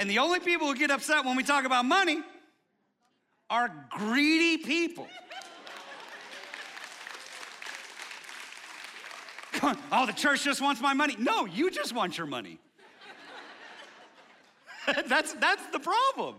And 0.00 0.10
the 0.10 0.18
only 0.18 0.40
people 0.40 0.66
who 0.66 0.76
get 0.76 0.90
upset 0.90 1.24
when 1.24 1.36
we 1.36 1.44
talk 1.44 1.64
about 1.64 1.84
money 1.84 2.22
are 3.50 3.72
greedy 3.90 4.58
people. 4.58 5.08
Oh, 9.62 10.06
the 10.06 10.12
church 10.12 10.44
just 10.44 10.60
wants 10.60 10.80
my 10.80 10.94
money. 10.94 11.16
No, 11.18 11.46
you 11.46 11.70
just 11.70 11.94
want 11.94 12.18
your 12.18 12.26
money. 12.26 12.58
that's, 15.08 15.34
that's 15.34 15.66
the 15.66 15.78
problem. 15.78 16.36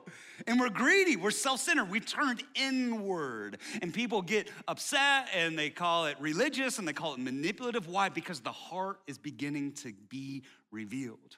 And 0.48 0.60
we're 0.60 0.70
greedy, 0.70 1.16
we're 1.16 1.32
self 1.32 1.60
centered, 1.60 1.90
we've 1.90 2.06
turned 2.06 2.44
inward. 2.56 3.58
And 3.82 3.94
people 3.94 4.22
get 4.22 4.50
upset 4.68 5.28
and 5.36 5.58
they 5.58 5.70
call 5.70 6.06
it 6.06 6.18
religious 6.20 6.80
and 6.80 6.88
they 6.88 6.94
call 6.94 7.14
it 7.14 7.20
manipulative. 7.20 7.88
Why? 7.88 8.10
Because 8.10 8.40
the 8.40 8.52
heart 8.52 9.00
is 9.08 9.18
beginning 9.18 9.74
to 9.74 9.94
be 10.10 10.44
revealed. 10.72 11.38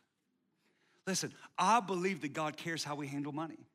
Listen, 1.08 1.34
I 1.58 1.80
believe 1.80 2.22
that 2.22 2.34
God 2.34 2.58
cares 2.58 2.84
how 2.84 2.96
we 2.96 3.08
handle 3.08 3.32
money. 3.32 3.68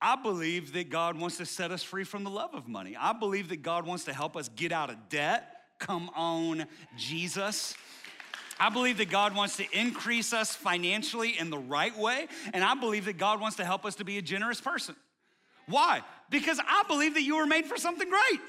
I 0.00 0.16
believe 0.16 0.72
that 0.72 0.90
God 0.90 1.16
wants 1.16 1.36
to 1.36 1.46
set 1.46 1.70
us 1.70 1.82
free 1.82 2.02
from 2.02 2.24
the 2.24 2.30
love 2.30 2.54
of 2.54 2.66
money. 2.66 2.96
I 2.98 3.12
believe 3.12 3.50
that 3.50 3.62
God 3.62 3.86
wants 3.86 4.04
to 4.04 4.12
help 4.12 4.36
us 4.36 4.48
get 4.48 4.72
out 4.72 4.90
of 4.90 5.08
debt. 5.08 5.61
Come 5.82 6.10
on, 6.14 6.66
Jesus. 6.96 7.74
I 8.60 8.68
believe 8.68 8.98
that 8.98 9.10
God 9.10 9.34
wants 9.34 9.56
to 9.56 9.64
increase 9.72 10.32
us 10.32 10.54
financially 10.54 11.36
in 11.36 11.50
the 11.50 11.58
right 11.58 11.96
way, 11.98 12.28
and 12.54 12.62
I 12.62 12.76
believe 12.76 13.06
that 13.06 13.18
God 13.18 13.40
wants 13.40 13.56
to 13.56 13.64
help 13.64 13.84
us 13.84 13.96
to 13.96 14.04
be 14.04 14.16
a 14.16 14.22
generous 14.22 14.60
person. 14.60 14.94
Why? 15.66 16.02
Because 16.30 16.60
I 16.60 16.84
believe 16.86 17.14
that 17.14 17.22
you 17.22 17.36
were 17.36 17.46
made 17.46 17.66
for 17.66 17.76
something 17.76 18.08
great. 18.08 18.40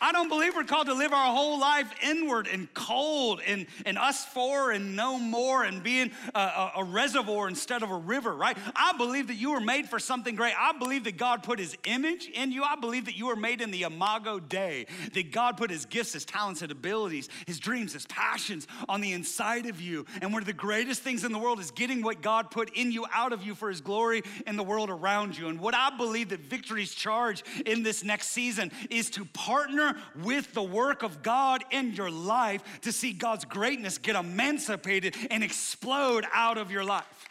I 0.00 0.12
don't 0.12 0.28
believe 0.28 0.54
we're 0.54 0.64
called 0.64 0.86
to 0.88 0.94
live 0.94 1.12
our 1.12 1.34
whole 1.34 1.58
life 1.58 1.90
inward 2.02 2.48
and 2.50 2.72
cold 2.74 3.40
and, 3.46 3.66
and 3.86 3.96
us 3.98 4.24
for 4.24 4.70
and 4.70 4.96
no 4.96 5.18
more 5.18 5.64
and 5.64 5.82
being 5.82 6.10
a, 6.34 6.38
a, 6.38 6.72
a 6.78 6.84
reservoir 6.84 7.48
instead 7.48 7.82
of 7.82 7.90
a 7.90 7.96
river, 7.96 8.34
right? 8.34 8.56
I 8.74 8.92
believe 8.96 9.28
that 9.28 9.36
you 9.36 9.52
were 9.52 9.60
made 9.60 9.88
for 9.88 9.98
something 9.98 10.34
great. 10.34 10.54
I 10.58 10.72
believe 10.72 11.04
that 11.04 11.16
God 11.16 11.42
put 11.42 11.58
his 11.58 11.76
image 11.84 12.28
in 12.28 12.52
you. 12.52 12.62
I 12.62 12.76
believe 12.76 13.06
that 13.06 13.16
you 13.16 13.26
were 13.26 13.36
made 13.36 13.60
in 13.60 13.70
the 13.70 13.82
imago 13.82 14.40
Dei, 14.40 14.86
that 15.12 15.32
God 15.32 15.56
put 15.56 15.70
his 15.70 15.86
gifts, 15.86 16.12
his 16.12 16.24
talents, 16.24 16.62
and 16.62 16.70
abilities, 16.70 17.28
his 17.46 17.58
dreams, 17.58 17.92
his 17.92 18.06
passions 18.06 18.66
on 18.88 19.00
the 19.00 19.12
inside 19.12 19.66
of 19.66 19.80
you. 19.80 20.06
And 20.20 20.32
one 20.32 20.42
of 20.42 20.46
the 20.46 20.52
greatest 20.52 21.02
things 21.02 21.24
in 21.24 21.32
the 21.32 21.38
world 21.38 21.60
is 21.60 21.70
getting 21.70 22.02
what 22.02 22.22
God 22.22 22.50
put 22.50 22.70
in 22.76 22.92
you 22.92 23.06
out 23.12 23.32
of 23.32 23.42
you 23.42 23.54
for 23.54 23.68
his 23.68 23.80
glory 23.80 24.22
in 24.46 24.56
the 24.56 24.62
world 24.62 24.90
around 24.90 25.36
you. 25.38 25.48
And 25.48 25.60
what 25.60 25.74
I 25.74 25.96
believe 25.96 26.30
that 26.30 26.40
Victory's 26.40 26.94
charge 26.94 27.44
in 27.66 27.82
this 27.82 28.02
next 28.04 28.28
season 28.28 28.70
is 28.90 29.10
to 29.10 29.24
partner 29.26 29.83
partner 29.84 30.02
with 30.22 30.52
the 30.54 30.62
work 30.62 31.02
of 31.02 31.22
God 31.22 31.64
in 31.70 31.92
your 31.92 32.10
life 32.10 32.62
to 32.82 32.92
see 32.92 33.12
God's 33.12 33.44
greatness 33.44 33.98
get 33.98 34.16
emancipated 34.16 35.14
and 35.30 35.42
explode 35.42 36.24
out 36.32 36.58
of 36.58 36.70
your 36.70 36.84
life. 36.84 37.28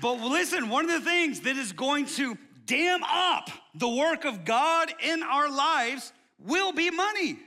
But 0.00 0.20
listen, 0.20 0.68
one 0.68 0.84
of 0.84 0.90
the 0.90 1.00
things 1.00 1.40
that 1.40 1.56
is 1.56 1.72
going 1.72 2.06
to 2.06 2.36
dam 2.66 3.02
up 3.04 3.50
the 3.74 3.88
work 3.88 4.24
of 4.24 4.44
God 4.44 4.92
in 5.02 5.22
our 5.22 5.50
lives 5.50 6.12
will 6.38 6.72
be 6.72 6.90
money. 6.90 7.38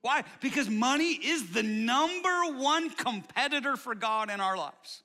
Why? 0.00 0.22
Because 0.40 0.70
money 0.70 1.12
is 1.12 1.50
the 1.50 1.62
number 1.62 2.56
one 2.56 2.90
competitor 2.90 3.76
for 3.76 3.94
God 3.94 4.30
in 4.30 4.40
our 4.40 4.56
lives 4.56 5.02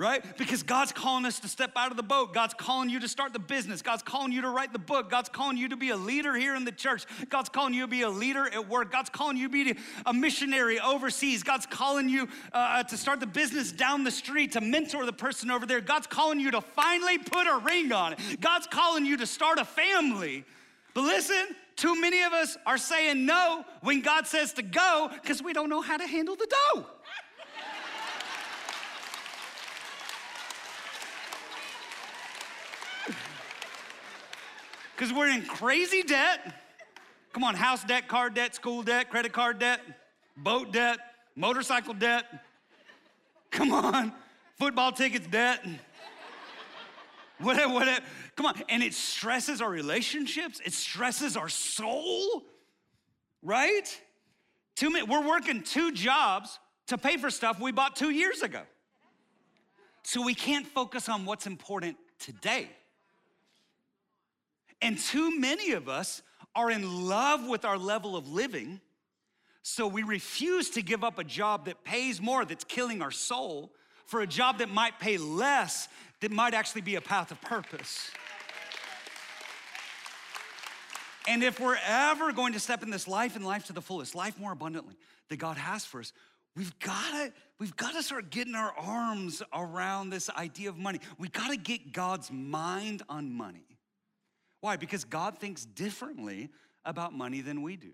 right? 0.00 0.24
Because 0.38 0.62
God's 0.62 0.92
calling 0.92 1.26
us 1.26 1.38
to 1.40 1.48
step 1.48 1.72
out 1.76 1.90
of 1.90 1.98
the 1.98 2.02
boat. 2.02 2.32
God's 2.32 2.54
calling 2.54 2.88
you 2.88 2.98
to 3.00 3.08
start 3.08 3.34
the 3.34 3.38
business. 3.38 3.82
God's 3.82 4.02
calling 4.02 4.32
you 4.32 4.40
to 4.40 4.48
write 4.48 4.72
the 4.72 4.78
book. 4.78 5.10
God's 5.10 5.28
calling 5.28 5.58
you 5.58 5.68
to 5.68 5.76
be 5.76 5.90
a 5.90 5.96
leader 5.96 6.34
here 6.34 6.56
in 6.56 6.64
the 6.64 6.72
church. 6.72 7.04
God's 7.28 7.50
calling 7.50 7.74
you 7.74 7.82
to 7.82 7.88
be 7.88 8.02
a 8.02 8.08
leader 8.08 8.46
at 8.46 8.68
work. 8.68 8.90
God's 8.90 9.10
calling 9.10 9.36
you 9.36 9.48
to 9.48 9.52
be 9.52 9.78
a 10.06 10.14
missionary 10.14 10.80
overseas. 10.80 11.42
God's 11.42 11.66
calling 11.66 12.08
you 12.08 12.28
uh, 12.52 12.82
to 12.84 12.96
start 12.96 13.20
the 13.20 13.26
business 13.26 13.70
down 13.72 14.02
the 14.02 14.10
street, 14.10 14.52
to 14.52 14.60
mentor 14.60 15.04
the 15.04 15.12
person 15.12 15.50
over 15.50 15.66
there. 15.66 15.82
God's 15.82 16.06
calling 16.06 16.40
you 16.40 16.50
to 16.52 16.62
finally 16.62 17.18
put 17.18 17.46
a 17.46 17.58
ring 17.58 17.92
on 17.92 18.14
it. 18.14 18.40
God's 18.40 18.66
calling 18.66 19.04
you 19.04 19.18
to 19.18 19.26
start 19.26 19.58
a 19.58 19.64
family. 19.66 20.44
But 20.94 21.02
listen, 21.02 21.54
too 21.76 21.98
many 22.00 22.22
of 22.22 22.32
us 22.32 22.56
are 22.66 22.78
saying 22.78 23.24
no 23.24 23.64
when 23.82 24.02
God 24.02 24.26
says 24.26 24.52
to 24.54 24.62
go 24.62 25.10
because 25.14 25.42
we 25.42 25.52
don't 25.52 25.70
know 25.70 25.80
how 25.80 25.96
to 25.96 26.06
handle 26.06 26.36
the 26.36 26.46
dough. 26.74 26.86
Because 35.00 35.14
we're 35.14 35.30
in 35.30 35.40
crazy 35.46 36.02
debt. 36.02 36.40
Come 37.32 37.42
on, 37.42 37.54
house 37.54 37.82
debt, 37.84 38.06
car 38.06 38.28
debt, 38.28 38.54
school 38.54 38.82
debt, 38.82 39.08
credit 39.08 39.32
card 39.32 39.58
debt, 39.58 39.80
boat 40.36 40.74
debt, 40.74 40.98
motorcycle 41.34 41.94
debt. 41.94 42.26
Come 43.50 43.72
on, 43.72 44.12
football 44.58 44.92
tickets 44.92 45.26
debt. 45.26 45.64
Whatever, 47.38 47.72
whatever. 47.72 48.04
Come 48.36 48.44
on. 48.44 48.62
And 48.68 48.82
it 48.82 48.92
stresses 48.92 49.62
our 49.62 49.70
relationships, 49.70 50.60
it 50.62 50.74
stresses 50.74 51.34
our 51.34 51.48
soul, 51.48 52.42
right? 53.42 54.02
Two, 54.76 54.94
we're 55.08 55.26
working 55.26 55.62
two 55.62 55.92
jobs 55.92 56.58
to 56.88 56.98
pay 56.98 57.16
for 57.16 57.30
stuff 57.30 57.58
we 57.58 57.72
bought 57.72 57.96
two 57.96 58.10
years 58.10 58.42
ago. 58.42 58.60
So 60.02 60.22
we 60.22 60.34
can't 60.34 60.66
focus 60.66 61.08
on 61.08 61.24
what's 61.24 61.46
important 61.46 61.96
today. 62.18 62.68
And 64.82 64.98
too 64.98 65.38
many 65.38 65.72
of 65.72 65.88
us 65.88 66.22
are 66.54 66.70
in 66.70 67.06
love 67.06 67.46
with 67.46 67.64
our 67.64 67.78
level 67.78 68.16
of 68.16 68.28
living, 68.28 68.80
so 69.62 69.86
we 69.86 70.02
refuse 70.02 70.70
to 70.70 70.82
give 70.82 71.04
up 71.04 71.18
a 71.18 71.24
job 71.24 71.66
that 71.66 71.84
pays 71.84 72.20
more, 72.20 72.44
that's 72.44 72.64
killing 72.64 73.02
our 73.02 73.10
soul, 73.10 73.72
for 74.06 74.20
a 74.20 74.26
job 74.26 74.58
that 74.58 74.70
might 74.70 74.98
pay 74.98 75.18
less, 75.18 75.88
that 76.20 76.30
might 76.30 76.54
actually 76.54 76.80
be 76.80 76.96
a 76.96 77.00
path 77.00 77.30
of 77.30 77.40
purpose. 77.42 78.10
And 81.28 81.44
if 81.44 81.60
we're 81.60 81.78
ever 81.86 82.32
going 82.32 82.54
to 82.54 82.60
step 82.60 82.82
in 82.82 82.90
this 82.90 83.06
life 83.06 83.36
and 83.36 83.44
life 83.44 83.66
to 83.66 83.72
the 83.72 83.82
fullest, 83.82 84.14
life 84.14 84.38
more 84.38 84.52
abundantly 84.52 84.96
that 85.28 85.36
God 85.36 85.56
has 85.58 85.84
for 85.84 86.00
us, 86.00 86.12
we've 86.56 86.76
gotta, 86.80 87.32
we've 87.58 87.76
gotta 87.76 88.02
start 88.02 88.30
getting 88.30 88.54
our 88.54 88.72
arms 88.76 89.42
around 89.52 90.10
this 90.10 90.30
idea 90.30 90.70
of 90.70 90.78
money. 90.78 90.98
We 91.18 91.28
gotta 91.28 91.56
get 91.56 91.92
God's 91.92 92.32
mind 92.32 93.02
on 93.08 93.32
money. 93.32 93.69
Why? 94.60 94.76
Because 94.76 95.04
God 95.04 95.38
thinks 95.38 95.64
differently 95.64 96.50
about 96.84 97.12
money 97.12 97.40
than 97.40 97.62
we 97.62 97.76
do. 97.76 97.92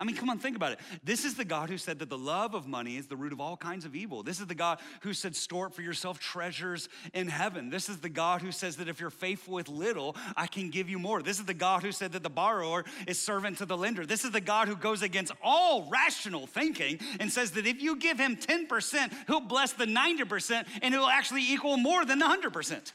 I 0.00 0.04
mean, 0.04 0.14
come 0.14 0.30
on, 0.30 0.38
think 0.38 0.54
about 0.54 0.70
it. 0.72 0.78
This 1.02 1.24
is 1.24 1.34
the 1.34 1.44
God 1.44 1.68
who 1.68 1.76
said 1.76 1.98
that 1.98 2.08
the 2.08 2.16
love 2.16 2.54
of 2.54 2.68
money 2.68 2.96
is 2.96 3.08
the 3.08 3.16
root 3.16 3.32
of 3.32 3.40
all 3.40 3.56
kinds 3.56 3.84
of 3.84 3.96
evil. 3.96 4.22
This 4.22 4.38
is 4.38 4.46
the 4.46 4.54
God 4.54 4.78
who 5.00 5.12
said, 5.12 5.34
store 5.34 5.70
for 5.70 5.82
yourself 5.82 6.20
treasures 6.20 6.88
in 7.14 7.26
heaven. 7.26 7.68
This 7.68 7.88
is 7.88 7.98
the 7.98 8.08
God 8.08 8.40
who 8.40 8.52
says 8.52 8.76
that 8.76 8.88
if 8.88 9.00
you're 9.00 9.10
faithful 9.10 9.54
with 9.54 9.68
little, 9.68 10.14
I 10.36 10.46
can 10.46 10.70
give 10.70 10.88
you 10.88 11.00
more. 11.00 11.20
This 11.20 11.40
is 11.40 11.46
the 11.46 11.54
God 11.54 11.82
who 11.82 11.90
said 11.90 12.12
that 12.12 12.22
the 12.22 12.30
borrower 12.30 12.84
is 13.08 13.18
servant 13.18 13.58
to 13.58 13.66
the 13.66 13.76
lender. 13.76 14.06
This 14.06 14.24
is 14.24 14.30
the 14.30 14.40
God 14.40 14.68
who 14.68 14.76
goes 14.76 15.02
against 15.02 15.32
all 15.42 15.88
rational 15.90 16.46
thinking 16.46 17.00
and 17.18 17.32
says 17.32 17.50
that 17.52 17.66
if 17.66 17.82
you 17.82 17.96
give 17.96 18.20
him 18.20 18.36
10%, 18.36 19.12
he'll 19.26 19.40
bless 19.40 19.72
the 19.72 19.86
90% 19.86 20.64
and 20.80 20.94
it 20.94 20.98
will 20.98 21.08
actually 21.08 21.42
equal 21.42 21.76
more 21.76 22.04
than 22.04 22.20
the 22.20 22.26
100%. 22.26 22.92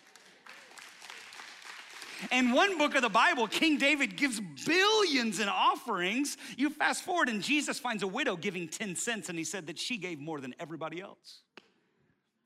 In 2.32 2.52
one 2.52 2.78
book 2.78 2.96
of 2.96 3.02
the 3.02 3.10
Bible, 3.10 3.48
King 3.48 3.78
David 3.78 4.16
gives 4.16 4.40
billions 4.66 5.40
in 5.40 5.48
offerings. 5.48 6.38
You 6.58 6.70
fast 6.70 7.04
forward, 7.04 7.30
and 7.30 7.42
Jesus 7.42 7.80
finds 7.80 8.04
a 8.04 8.08
widow 8.08 8.36
giving 8.36 8.68
10 8.68 8.96
cents, 8.96 9.30
and 9.30 9.38
he 9.38 9.44
said 9.44 9.68
that 9.68 9.78
she 9.78 9.98
gave 9.98 10.20
more 10.20 10.40
than 10.40 10.56
everybody 10.60 11.02
else. 11.02 11.42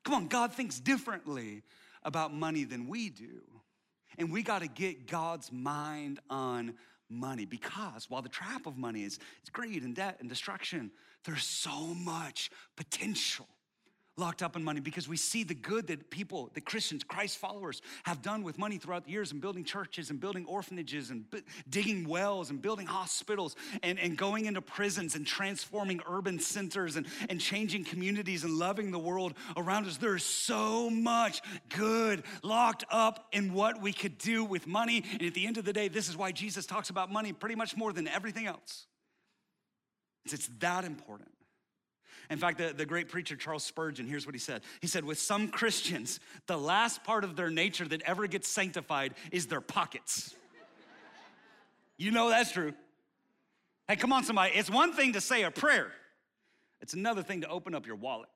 Come 0.03 0.13
on, 0.13 0.27
God 0.27 0.53
thinks 0.53 0.79
differently 0.79 1.63
about 2.03 2.33
money 2.33 2.63
than 2.63 2.87
we 2.87 3.09
do. 3.09 3.41
And 4.17 4.31
we 4.31 4.41
got 4.41 4.61
to 4.61 4.67
get 4.67 5.07
God's 5.07 5.51
mind 5.51 6.19
on 6.29 6.73
money 7.09 7.45
because 7.45 8.09
while 8.09 8.21
the 8.21 8.29
trap 8.29 8.65
of 8.65 8.77
money 8.77 9.03
is, 9.03 9.19
is 9.43 9.49
greed 9.51 9.83
and 9.83 9.95
debt 9.95 10.17
and 10.19 10.29
destruction, 10.29 10.91
there's 11.25 11.43
so 11.43 11.93
much 11.93 12.49
potential 12.75 13.47
locked 14.17 14.41
up 14.41 14.55
in 14.55 14.63
money 14.63 14.79
because 14.79 15.07
we 15.07 15.15
see 15.15 15.43
the 15.43 15.53
good 15.53 15.87
that 15.87 16.09
people, 16.09 16.49
the 16.55 16.61
Christians, 16.61 17.03
Christ 17.03 17.37
followers, 17.37 17.81
have 18.03 18.23
done 18.23 18.41
with 18.41 18.57
money 18.57 18.79
throughout 18.79 19.05
the 19.05 19.11
years 19.11 19.31
and 19.31 19.39
building 19.39 19.63
churches 19.63 20.09
and 20.09 20.19
building 20.19 20.45
orphanages 20.45 21.11
and 21.11 21.29
b- 21.29 21.43
digging 21.69 22.07
wells 22.07 22.49
and 22.49 22.59
building 22.59 22.87
hospitals 22.87 23.55
and, 23.83 23.99
and 23.99 24.17
going 24.17 24.45
into 24.45 24.59
prisons 24.61 25.15
and 25.15 25.25
transforming 25.25 26.01
urban 26.09 26.39
centers 26.39 26.95
and, 26.95 27.05
and 27.29 27.39
changing 27.39 27.83
communities 27.83 28.43
and 28.43 28.53
loving 28.53 28.89
the 28.89 28.99
world 28.99 29.35
around 29.55 29.85
us. 29.85 29.97
There's 29.97 30.23
so 30.23 30.89
much 30.89 31.41
good 31.69 32.23
locked 32.41 32.85
up 32.89 33.27
in 33.31 33.53
what 33.53 33.81
we 33.81 33.93
could 33.93 34.17
do 34.17 34.43
with 34.43 34.65
money. 34.65 35.03
And 35.13 35.21
at 35.21 35.35
the 35.35 35.45
end 35.45 35.57
of 35.57 35.65
the 35.65 35.73
day, 35.73 35.89
this 35.89 36.09
is 36.09 36.17
why 36.17 36.31
Jesus 36.31 36.65
talks 36.65 36.89
about 36.89 37.11
money 37.11 37.33
pretty 37.33 37.55
much 37.55 37.77
more 37.77 37.93
than 37.93 38.07
everything 38.07 38.47
else. 38.47 38.87
It's 40.25 40.47
that 40.59 40.83
important. 40.83 41.29
In 42.29 42.37
fact, 42.37 42.57
the, 42.57 42.73
the 42.73 42.85
great 42.85 43.09
preacher 43.09 43.35
Charles 43.35 43.63
Spurgeon, 43.63 44.07
here's 44.07 44.25
what 44.25 44.35
he 44.35 44.39
said. 44.39 44.61
He 44.81 44.87
said, 44.87 45.05
With 45.05 45.19
some 45.19 45.47
Christians, 45.47 46.19
the 46.47 46.57
last 46.57 47.03
part 47.03 47.23
of 47.23 47.35
their 47.35 47.49
nature 47.49 47.87
that 47.87 48.01
ever 48.01 48.27
gets 48.27 48.47
sanctified 48.47 49.13
is 49.31 49.47
their 49.47 49.61
pockets. 49.61 50.35
you 51.97 52.11
know 52.11 52.29
that's 52.29 52.51
true. 52.51 52.73
Hey, 53.87 53.95
come 53.95 54.11
on, 54.11 54.23
somebody. 54.23 54.53
It's 54.53 54.69
one 54.69 54.91
thing 54.91 55.13
to 55.13 55.21
say 55.21 55.43
a 55.43 55.51
prayer, 55.51 55.91
it's 56.81 56.93
another 56.93 57.23
thing 57.23 57.41
to 57.41 57.49
open 57.49 57.73
up 57.73 57.87
your 57.87 57.95
wallet. 57.95 58.29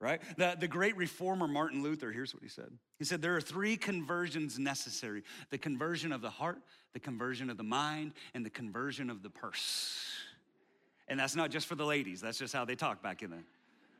right? 0.00 0.20
The, 0.36 0.56
the 0.58 0.68
great 0.68 0.96
reformer 0.96 1.46
Martin 1.46 1.82
Luther, 1.82 2.10
here's 2.10 2.34
what 2.34 2.42
he 2.42 2.48
said. 2.48 2.70
He 2.98 3.04
said, 3.04 3.22
There 3.22 3.36
are 3.36 3.40
three 3.40 3.76
conversions 3.76 4.58
necessary 4.58 5.22
the 5.50 5.58
conversion 5.58 6.12
of 6.12 6.22
the 6.22 6.30
heart, 6.30 6.58
the 6.92 7.00
conversion 7.00 7.50
of 7.50 7.56
the 7.56 7.62
mind, 7.62 8.12
and 8.34 8.44
the 8.44 8.50
conversion 8.50 9.10
of 9.10 9.22
the 9.22 9.30
purse. 9.30 10.27
And 11.08 11.18
that's 11.18 11.34
not 11.34 11.50
just 11.50 11.66
for 11.66 11.74
the 11.74 11.86
ladies, 11.86 12.20
that's 12.20 12.38
just 12.38 12.54
how 12.54 12.64
they 12.64 12.76
talk 12.76 13.02
back 13.02 13.22
in 13.22 13.30
then. 13.30 13.44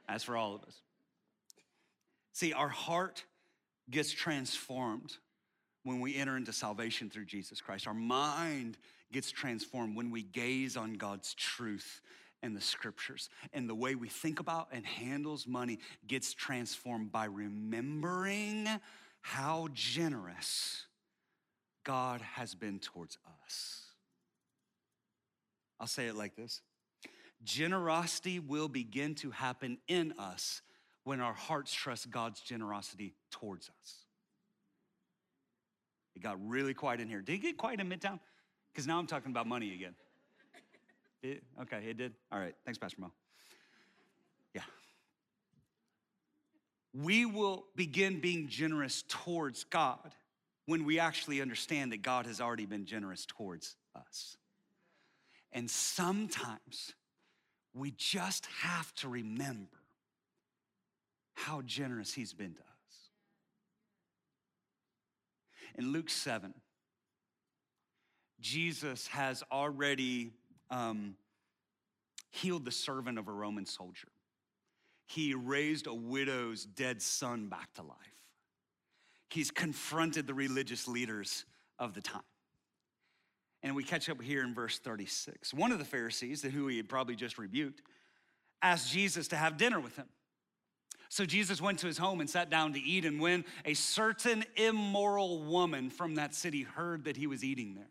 That's 0.08 0.24
for 0.24 0.36
all 0.36 0.54
of 0.54 0.62
us. 0.64 0.74
See, 2.32 2.52
our 2.52 2.68
heart 2.68 3.24
gets 3.90 4.10
transformed 4.10 5.16
when 5.84 6.00
we 6.00 6.16
enter 6.16 6.36
into 6.36 6.52
salvation 6.52 7.08
through 7.08 7.24
Jesus 7.24 7.60
Christ. 7.60 7.86
Our 7.86 7.94
mind 7.94 8.76
gets 9.12 9.30
transformed 9.30 9.96
when 9.96 10.10
we 10.10 10.22
gaze 10.22 10.76
on 10.76 10.94
God's 10.94 11.34
truth 11.34 12.00
and 12.42 12.56
the 12.56 12.60
scriptures. 12.60 13.28
And 13.52 13.68
the 13.68 13.74
way 13.74 13.94
we 13.94 14.08
think 14.08 14.38
about 14.40 14.68
and 14.70 14.84
handles 14.84 15.46
money 15.46 15.78
gets 16.06 16.34
transformed 16.34 17.10
by 17.10 17.24
remembering 17.24 18.68
how 19.20 19.68
generous 19.72 20.84
God 21.84 22.20
has 22.20 22.54
been 22.54 22.78
towards 22.78 23.18
us. 23.44 23.86
I'll 25.80 25.86
say 25.86 26.06
it 26.06 26.16
like 26.16 26.36
this 26.36 26.60
Generosity 27.44 28.38
will 28.38 28.68
begin 28.68 29.14
to 29.16 29.30
happen 29.30 29.78
in 29.86 30.12
us 30.18 30.62
when 31.04 31.20
our 31.20 31.32
hearts 31.32 31.72
trust 31.72 32.10
God's 32.10 32.40
generosity 32.40 33.14
towards 33.30 33.70
us. 33.80 33.94
It 36.14 36.22
got 36.22 36.36
really 36.46 36.74
quiet 36.74 37.00
in 37.00 37.08
here. 37.08 37.20
Did 37.20 37.34
it 37.34 37.38
get 37.38 37.56
quiet 37.56 37.80
in 37.80 37.88
Midtown? 37.88 38.18
Because 38.72 38.86
now 38.86 38.98
I'm 38.98 39.06
talking 39.06 39.30
about 39.30 39.46
money 39.46 39.72
again. 39.72 39.94
It, 41.22 41.42
okay, 41.62 41.82
it 41.88 41.96
did. 41.96 42.12
All 42.30 42.38
right, 42.38 42.54
thanks, 42.64 42.78
Pastor 42.78 43.00
Mo. 43.00 43.12
Yeah. 44.54 44.62
We 46.92 47.24
will 47.24 47.66
begin 47.76 48.20
being 48.20 48.48
generous 48.48 49.04
towards 49.08 49.64
God 49.64 50.12
when 50.66 50.84
we 50.84 50.98
actually 50.98 51.40
understand 51.40 51.92
that 51.92 52.02
God 52.02 52.26
has 52.26 52.40
already 52.40 52.66
been 52.66 52.84
generous 52.84 53.24
towards 53.26 53.76
us. 53.96 54.36
And 55.52 55.70
sometimes 55.70 56.94
we 57.74 57.92
just 57.92 58.46
have 58.62 58.92
to 58.96 59.08
remember 59.08 59.78
how 61.34 61.62
generous 61.62 62.12
He's 62.12 62.32
been 62.32 62.54
to 62.54 62.60
us. 62.60 62.66
In 65.76 65.92
Luke 65.92 66.10
7, 66.10 66.52
Jesus 68.40 69.06
has 69.08 69.42
already 69.50 70.32
um, 70.70 71.14
healed 72.30 72.64
the 72.64 72.72
servant 72.72 73.18
of 73.18 73.28
a 73.28 73.32
Roman 73.32 73.66
soldier. 73.66 74.08
He 75.06 75.34
raised 75.34 75.86
a 75.86 75.94
widow's 75.94 76.64
dead 76.64 77.00
son 77.00 77.48
back 77.48 77.72
to 77.74 77.82
life. 77.82 77.96
He's 79.30 79.50
confronted 79.50 80.26
the 80.26 80.34
religious 80.34 80.88
leaders 80.88 81.44
of 81.78 81.94
the 81.94 82.00
time. 82.00 82.22
And 83.62 83.74
we 83.74 83.82
catch 83.82 84.08
up 84.08 84.22
here 84.22 84.44
in 84.44 84.54
verse 84.54 84.78
36. 84.78 85.52
One 85.52 85.72
of 85.72 85.78
the 85.78 85.84
Pharisees, 85.84 86.42
who 86.42 86.68
he 86.68 86.76
had 86.76 86.88
probably 86.88 87.16
just 87.16 87.38
rebuked, 87.38 87.82
asked 88.62 88.92
Jesus 88.92 89.28
to 89.28 89.36
have 89.36 89.56
dinner 89.56 89.80
with 89.80 89.96
him. 89.96 90.06
So 91.08 91.24
Jesus 91.24 91.60
went 91.60 91.78
to 91.80 91.86
his 91.86 91.98
home 91.98 92.20
and 92.20 92.28
sat 92.28 92.50
down 92.50 92.74
to 92.74 92.80
eat. 92.80 93.04
And 93.04 93.20
when 93.20 93.44
a 93.64 93.74
certain 93.74 94.44
immoral 94.56 95.42
woman 95.42 95.90
from 95.90 96.16
that 96.16 96.34
city 96.34 96.62
heard 96.62 97.04
that 97.04 97.16
he 97.16 97.26
was 97.26 97.42
eating 97.42 97.74
there, 97.74 97.90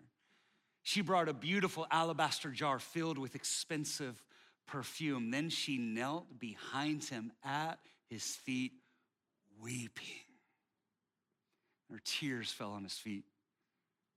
she 0.83 1.01
brought 1.01 1.27
a 1.27 1.33
beautiful 1.33 1.85
alabaster 1.91 2.49
jar 2.49 2.79
filled 2.79 3.17
with 3.17 3.35
expensive 3.35 4.23
perfume. 4.67 5.31
Then 5.31 5.49
she 5.49 5.77
knelt 5.77 6.39
behind 6.39 7.03
him 7.03 7.31
at 7.43 7.79
his 8.09 8.23
feet, 8.23 8.73
weeping. 9.59 10.05
Her 11.91 11.99
tears 12.03 12.51
fell 12.51 12.71
on 12.71 12.83
his 12.83 12.93
feet. 12.93 13.25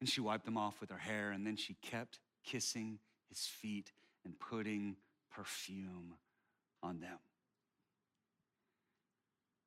And 0.00 0.08
she 0.08 0.20
wiped 0.20 0.46
them 0.46 0.56
off 0.56 0.80
with 0.80 0.90
her 0.90 0.98
hair, 0.98 1.30
and 1.30 1.46
then 1.46 1.56
she 1.56 1.74
kept 1.82 2.18
kissing 2.44 2.98
his 3.28 3.46
feet 3.46 3.92
and 4.24 4.38
putting 4.38 4.96
perfume 5.30 6.14
on 6.82 7.00
them. 7.00 7.18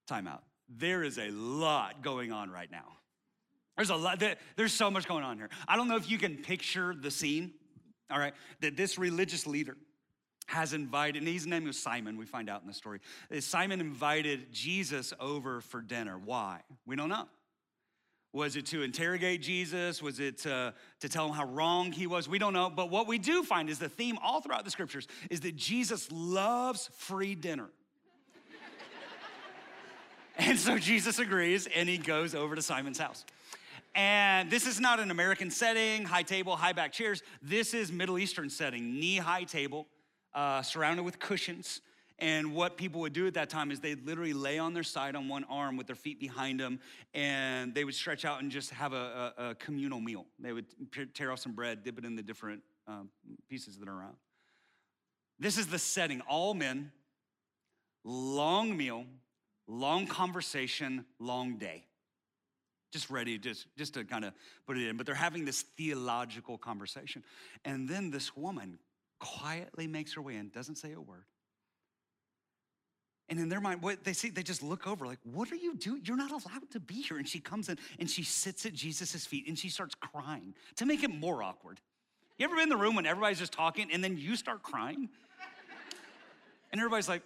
Time 0.08 0.28
out. 0.28 0.44
There 0.68 1.04
is 1.04 1.18
a 1.18 1.30
lot 1.30 2.02
going 2.02 2.32
on 2.32 2.50
right 2.50 2.72
now. 2.72 2.98
There's 3.78 3.90
a 3.90 3.96
lot, 3.96 4.22
there's 4.56 4.74
so 4.74 4.92
much 4.92 5.08
going 5.08 5.24
on 5.24 5.38
here. 5.38 5.50
I 5.68 5.76
don't 5.76 5.88
know 5.88 5.98
if 5.98 6.10
you 6.10 6.18
can 6.18 6.38
picture 6.38 6.96
the 7.00 7.12
scene, 7.12 7.54
all 8.12 8.20
right, 8.20 8.34
that 8.62 8.76
this 8.76 8.98
religious 8.98 9.48
leader 9.48 9.78
has 10.48 10.74
invited, 10.74 11.22
and 11.22 11.32
his 11.32 11.48
name 11.48 11.66
was 11.66 11.80
Simon, 11.80 12.18
we 12.18 12.26
find 12.26 12.50
out 12.50 12.62
in 12.62 12.68
the 12.68 12.74
story. 12.74 13.00
Simon 13.40 13.80
invited 13.80 14.52
Jesus 14.52 15.14
over 15.20 15.62
for 15.62 15.82
dinner. 15.82 16.20
Why? 16.24 16.62
We 16.86 16.96
don't 16.96 17.10
know. 17.10 17.28
Was 18.34 18.56
it 18.56 18.66
to 18.68 18.82
interrogate 18.82 19.44
Jesus? 19.44 20.02
Was 20.02 20.20
it 20.20 20.40
to, 20.40 20.74
to 21.02 21.10
tell 21.10 21.28
him 21.28 21.34
how 21.34 21.46
wrong 21.46 21.92
he 21.92 22.08
was? 22.08 22.28
We 22.28 22.40
don't 22.40 22.54
know. 22.54 22.68
But 22.68 22.90
what 22.90 23.08
we 23.08 23.20
do 23.20 23.44
find 23.44 23.70
is 23.70 23.78
the 23.78 23.88
theme 23.88 24.18
all 24.24 24.42
throughout 24.42 24.66
the 24.66 24.72
scriptures 24.72 25.08
is 25.30 25.42
that 25.42 25.56
Jesus 25.56 26.12
loves 26.12 26.90
free 26.98 27.36
dinner. 27.36 27.70
and 30.40 30.58
so 30.58 30.80
Jesus 30.80 31.20
agrees 31.20 31.68
and 31.76 31.88
he 31.88 32.00
goes 32.00 32.34
over 32.34 32.56
to 32.56 32.62
Simon's 32.64 32.98
house. 32.98 33.24
And 33.94 34.50
this 34.50 34.66
is 34.66 34.80
not 34.80 35.00
an 35.00 35.12
American 35.12 35.52
setting, 35.52 36.04
high 36.04 36.24
table, 36.24 36.56
high 36.56 36.74
back 36.74 36.92
chairs. 36.92 37.22
This 37.44 37.76
is 37.76 37.92
Middle 37.92 38.18
Eastern 38.18 38.50
setting, 38.50 39.00
knee 39.00 39.18
high 39.18 39.44
table, 39.44 39.86
uh, 40.34 40.64
surrounded 40.64 41.04
with 41.04 41.20
cushions. 41.20 41.82
And 42.20 42.54
what 42.54 42.78
people 42.78 43.02
would 43.02 43.14
do 43.14 43.26
at 43.28 43.34
that 43.34 43.50
time 43.50 43.72
is 43.72 43.80
they'd 43.80 44.06
literally 44.06 44.34
lay 44.34 44.60
on 44.60 44.74
their 44.74 44.84
side 44.84 45.16
on 45.16 45.28
one 45.28 45.44
arm 45.46 45.78
with 45.78 45.88
their 45.88 45.96
feet 45.96 46.20
behind 46.20 46.60
them, 46.60 46.80
and 47.14 47.74
they 47.74 47.84
would 47.84 47.96
stretch 47.96 48.24
out 48.24 48.42
and 48.42 48.52
just 48.52 48.70
have 48.70 48.94
a, 48.94 49.34
a, 49.38 49.50
a 49.50 49.56
communal 49.56 50.00
meal. 50.00 50.26
They 50.40 50.54
would 50.54 50.68
tear 51.14 51.32
off 51.32 51.40
some 51.40 51.54
bread, 51.54 51.84
dip 51.84 51.98
it 51.98 52.06
in 52.06 52.16
the 52.16 52.22
different 52.22 52.62
um, 52.88 53.10
pieces 53.50 53.78
that 53.78 53.90
are 53.90 53.94
around. 53.94 54.16
This 55.40 55.58
is 55.58 55.68
the 55.68 55.80
setting. 55.80 56.22
All 56.22 56.54
men, 56.54 56.92
long 58.04 58.78
meal, 58.78 59.06
long 59.68 60.06
conversation, 60.06 61.06
long 61.20 61.58
day. 61.58 61.84
Just 62.92 63.10
ready, 63.10 63.40
just, 63.40 63.66
just 63.76 63.96
to 63.96 64.04
kind 64.06 64.24
of 64.24 64.34
put 64.68 64.78
it 64.78 64.88
in. 64.88 64.98
But 64.98 65.08
they're 65.08 65.16
having 65.16 65.46
this 65.46 65.64
theological 65.64 66.60
conversation. 66.60 67.24
And 67.66 67.90
then 67.90 68.12
this 68.12 68.38
woman 68.38 68.78
quietly 69.20 69.88
makes 69.88 70.14
her 70.14 70.22
way 70.22 70.36
in, 70.36 70.50
doesn't 70.50 70.76
say 70.76 70.92
a 70.94 71.02
word 71.02 71.26
and 73.34 73.42
in 73.42 73.50
their 73.50 73.60
mind, 73.60 73.82
what 73.82 74.04
they 74.04 74.14
see, 74.14 74.30
they 74.30 74.44
just 74.44 74.62
look 74.62 74.86
over, 74.86 75.08
like, 75.08 75.18
what 75.24 75.52
are 75.52 75.56
you 75.56 75.76
doing? 75.76 76.04
You're 76.06 76.16
not 76.16 76.30
allowed 76.30 76.70
to 76.70 76.80
be 76.80 77.02
here. 77.02 77.18
And 77.18 77.28
she 77.28 77.40
comes 77.40 77.68
in 77.68 77.80
and 77.98 78.08
she 78.08 78.22
sits 78.22 78.68
at 78.68 78.74
Jesus' 78.74 79.26
feet 79.26 79.48
and 79.48 79.58
she 79.58 79.70
starts 79.70 79.96
crying 79.96 80.54
to 80.76 80.86
make 80.86 81.04
it 81.04 81.10
more 81.10 81.42
awkward. 81.42 81.80
You 82.38 82.46
ever 82.46 82.54
been 82.54 82.66
in 82.66 82.70
the 82.70 82.78
room 82.78 82.94
when 82.94 83.08
everybody's 83.08 83.40
just 83.40 83.52
talking 83.52 83.90
and 83.92 84.04
then 84.04 84.18
you 84.18 84.36
start 84.36 84.62
crying? 84.62 85.10
And 86.72 86.80
everybody's 86.80 87.10
like, 87.10 87.24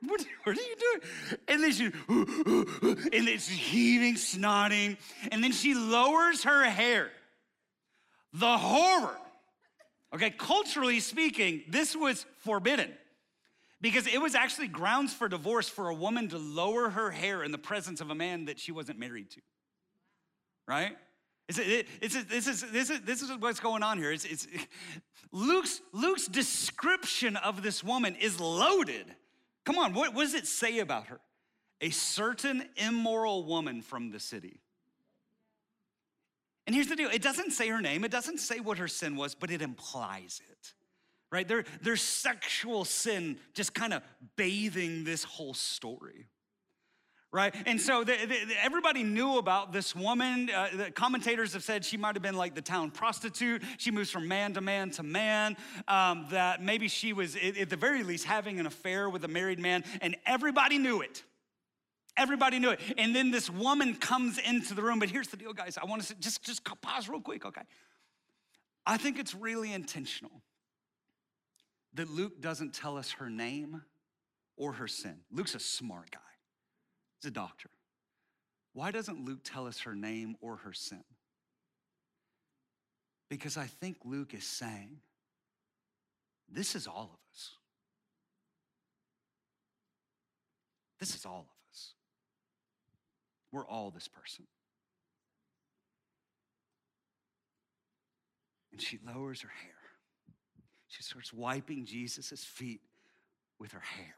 what, 0.00 0.24
what, 0.44 0.56
are 0.56 0.60
you 0.62 0.76
doing? 0.78 1.38
And 1.48 1.62
then 1.62 1.72
she, 1.72 1.84
and 1.84 3.28
it's 3.28 3.46
heaving, 3.46 4.14
snotting. 4.14 4.96
And 5.30 5.44
then 5.44 5.52
she 5.52 5.74
lowers 5.74 6.44
her 6.44 6.64
hair. 6.64 7.10
The 8.32 8.56
horror. 8.56 9.18
Okay, 10.14 10.30
culturally 10.30 11.00
speaking, 11.00 11.64
this 11.68 11.94
was 11.94 12.24
forbidden. 12.38 12.90
Because 13.80 14.06
it 14.06 14.20
was 14.20 14.34
actually 14.34 14.68
grounds 14.68 15.12
for 15.12 15.28
divorce 15.28 15.68
for 15.68 15.88
a 15.88 15.94
woman 15.94 16.28
to 16.28 16.38
lower 16.38 16.90
her 16.90 17.10
hair 17.10 17.42
in 17.42 17.52
the 17.52 17.58
presence 17.58 18.00
of 18.00 18.10
a 18.10 18.14
man 18.14 18.46
that 18.46 18.58
she 18.58 18.72
wasn't 18.72 18.98
married 18.98 19.30
to. 19.32 19.40
Right? 20.66 20.96
It's, 21.48 21.58
it, 21.58 21.86
it's, 22.00 22.24
this, 22.24 22.46
is, 22.48 22.62
this, 22.72 22.90
is, 22.90 23.00
this 23.02 23.22
is 23.22 23.30
what's 23.38 23.60
going 23.60 23.82
on 23.82 23.98
here. 23.98 24.10
It's, 24.10 24.24
it's, 24.24 24.48
Luke's, 25.30 25.80
Luke's 25.92 26.26
description 26.26 27.36
of 27.36 27.62
this 27.62 27.84
woman 27.84 28.16
is 28.16 28.40
loaded. 28.40 29.06
Come 29.64 29.78
on, 29.78 29.94
what, 29.94 30.14
what 30.14 30.24
does 30.24 30.34
it 30.34 30.46
say 30.46 30.80
about 30.80 31.06
her? 31.06 31.20
A 31.80 31.90
certain 31.90 32.64
immoral 32.76 33.44
woman 33.44 33.82
from 33.82 34.10
the 34.10 34.18
city. 34.18 34.60
And 36.66 36.74
here's 36.74 36.88
the 36.88 36.96
deal 36.96 37.10
it 37.10 37.22
doesn't 37.22 37.52
say 37.52 37.68
her 37.68 37.80
name, 37.80 38.04
it 38.04 38.10
doesn't 38.10 38.38
say 38.38 38.58
what 38.58 38.78
her 38.78 38.88
sin 38.88 39.14
was, 39.16 39.34
but 39.34 39.50
it 39.50 39.62
implies 39.62 40.40
it 40.50 40.72
right? 41.36 41.46
There, 41.46 41.64
there's 41.82 42.00
sexual 42.00 42.86
sin 42.86 43.36
just 43.52 43.74
kind 43.74 43.92
of 43.92 44.02
bathing 44.36 45.04
this 45.04 45.22
whole 45.22 45.52
story. 45.52 46.26
Right? 47.30 47.54
And 47.66 47.78
so 47.78 48.04
the, 48.04 48.14
the, 48.26 48.36
everybody 48.62 49.02
knew 49.02 49.36
about 49.36 49.70
this 49.70 49.94
woman. 49.94 50.48
Uh, 50.48 50.68
the 50.72 50.90
commentators 50.90 51.52
have 51.52 51.62
said 51.62 51.84
she 51.84 51.98
might 51.98 52.14
have 52.14 52.22
been 52.22 52.36
like 52.36 52.54
the 52.54 52.62
town 52.62 52.90
prostitute. 52.90 53.62
She 53.76 53.90
moves 53.90 54.10
from 54.10 54.26
man 54.26 54.54
to 54.54 54.62
man 54.62 54.88
to 54.92 55.02
man. 55.02 55.58
Um, 55.86 56.26
that 56.30 56.62
maybe 56.62 56.88
she 56.88 57.12
was, 57.12 57.36
at 57.36 57.68
the 57.68 57.76
very 57.76 58.02
least, 58.02 58.24
having 58.24 58.58
an 58.58 58.64
affair 58.64 59.10
with 59.10 59.22
a 59.24 59.28
married 59.28 59.58
man, 59.58 59.84
and 60.00 60.16
everybody 60.24 60.78
knew 60.78 61.02
it. 61.02 61.22
Everybody 62.16 62.58
knew 62.58 62.70
it. 62.70 62.80
And 62.96 63.14
then 63.14 63.30
this 63.30 63.50
woman 63.50 63.94
comes 63.94 64.38
into 64.38 64.72
the 64.72 64.82
room. 64.82 65.00
But 65.00 65.10
here's 65.10 65.28
the 65.28 65.36
deal, 65.36 65.52
guys. 65.52 65.76
I 65.76 65.84
want 65.84 66.00
to 66.04 66.14
just, 66.14 66.42
just 66.42 66.62
pause 66.80 67.10
real 67.10 67.20
quick, 67.20 67.44
okay? 67.44 67.62
I 68.86 68.96
think 68.96 69.18
it's 69.18 69.34
really 69.34 69.74
intentional 69.74 70.40
that 71.96 72.10
Luke 72.10 72.40
doesn't 72.40 72.74
tell 72.74 72.96
us 72.96 73.10
her 73.12 73.28
name 73.28 73.82
or 74.56 74.72
her 74.72 74.86
sin. 74.86 75.16
Luke's 75.32 75.54
a 75.54 75.60
smart 75.60 76.10
guy, 76.10 76.18
he's 77.20 77.28
a 77.28 77.34
doctor. 77.34 77.70
Why 78.72 78.90
doesn't 78.90 79.24
Luke 79.24 79.40
tell 79.42 79.66
us 79.66 79.80
her 79.80 79.94
name 79.94 80.36
or 80.42 80.56
her 80.56 80.74
sin? 80.74 81.02
Because 83.30 83.56
I 83.56 83.64
think 83.64 83.96
Luke 84.04 84.34
is 84.34 84.44
saying, 84.44 84.98
this 86.52 86.74
is 86.74 86.86
all 86.86 87.10
of 87.14 87.18
us. 87.32 87.52
This 91.00 91.14
is 91.14 91.24
all 91.24 91.46
of 91.48 91.70
us. 91.72 91.94
We're 93.50 93.66
all 93.66 93.90
this 93.90 94.08
person. 94.08 94.46
And 98.72 98.80
she 98.80 98.98
lowers 99.06 99.40
her 99.40 99.48
hair. 99.48 99.75
She 100.96 101.02
starts 101.02 101.30
wiping 101.30 101.84
Jesus' 101.84 102.42
feet 102.42 102.80
with 103.58 103.72
her 103.72 103.80
hair. 103.80 104.14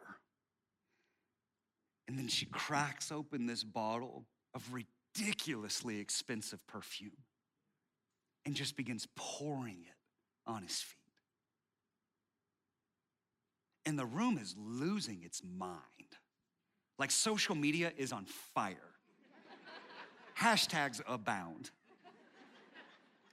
And 2.06 2.16
then 2.16 2.28
she 2.28 2.46
cracks 2.46 3.10
open 3.10 3.46
this 3.46 3.64
bottle 3.64 4.26
of 4.54 4.64
ridiculously 4.72 5.98
expensive 5.98 6.64
perfume 6.68 7.24
and 8.46 8.54
just 8.54 8.76
begins 8.76 9.08
pouring 9.16 9.78
it 9.80 9.96
on 10.46 10.62
his 10.62 10.78
feet. 10.78 10.98
And 13.84 13.98
the 13.98 14.06
room 14.06 14.38
is 14.38 14.54
losing 14.56 15.22
its 15.24 15.42
mind. 15.42 15.80
Like 16.96 17.10
social 17.10 17.56
media 17.56 17.92
is 17.96 18.12
on 18.12 18.24
fire. 18.24 18.76
Hashtags 20.38 21.00
abound. 21.08 21.70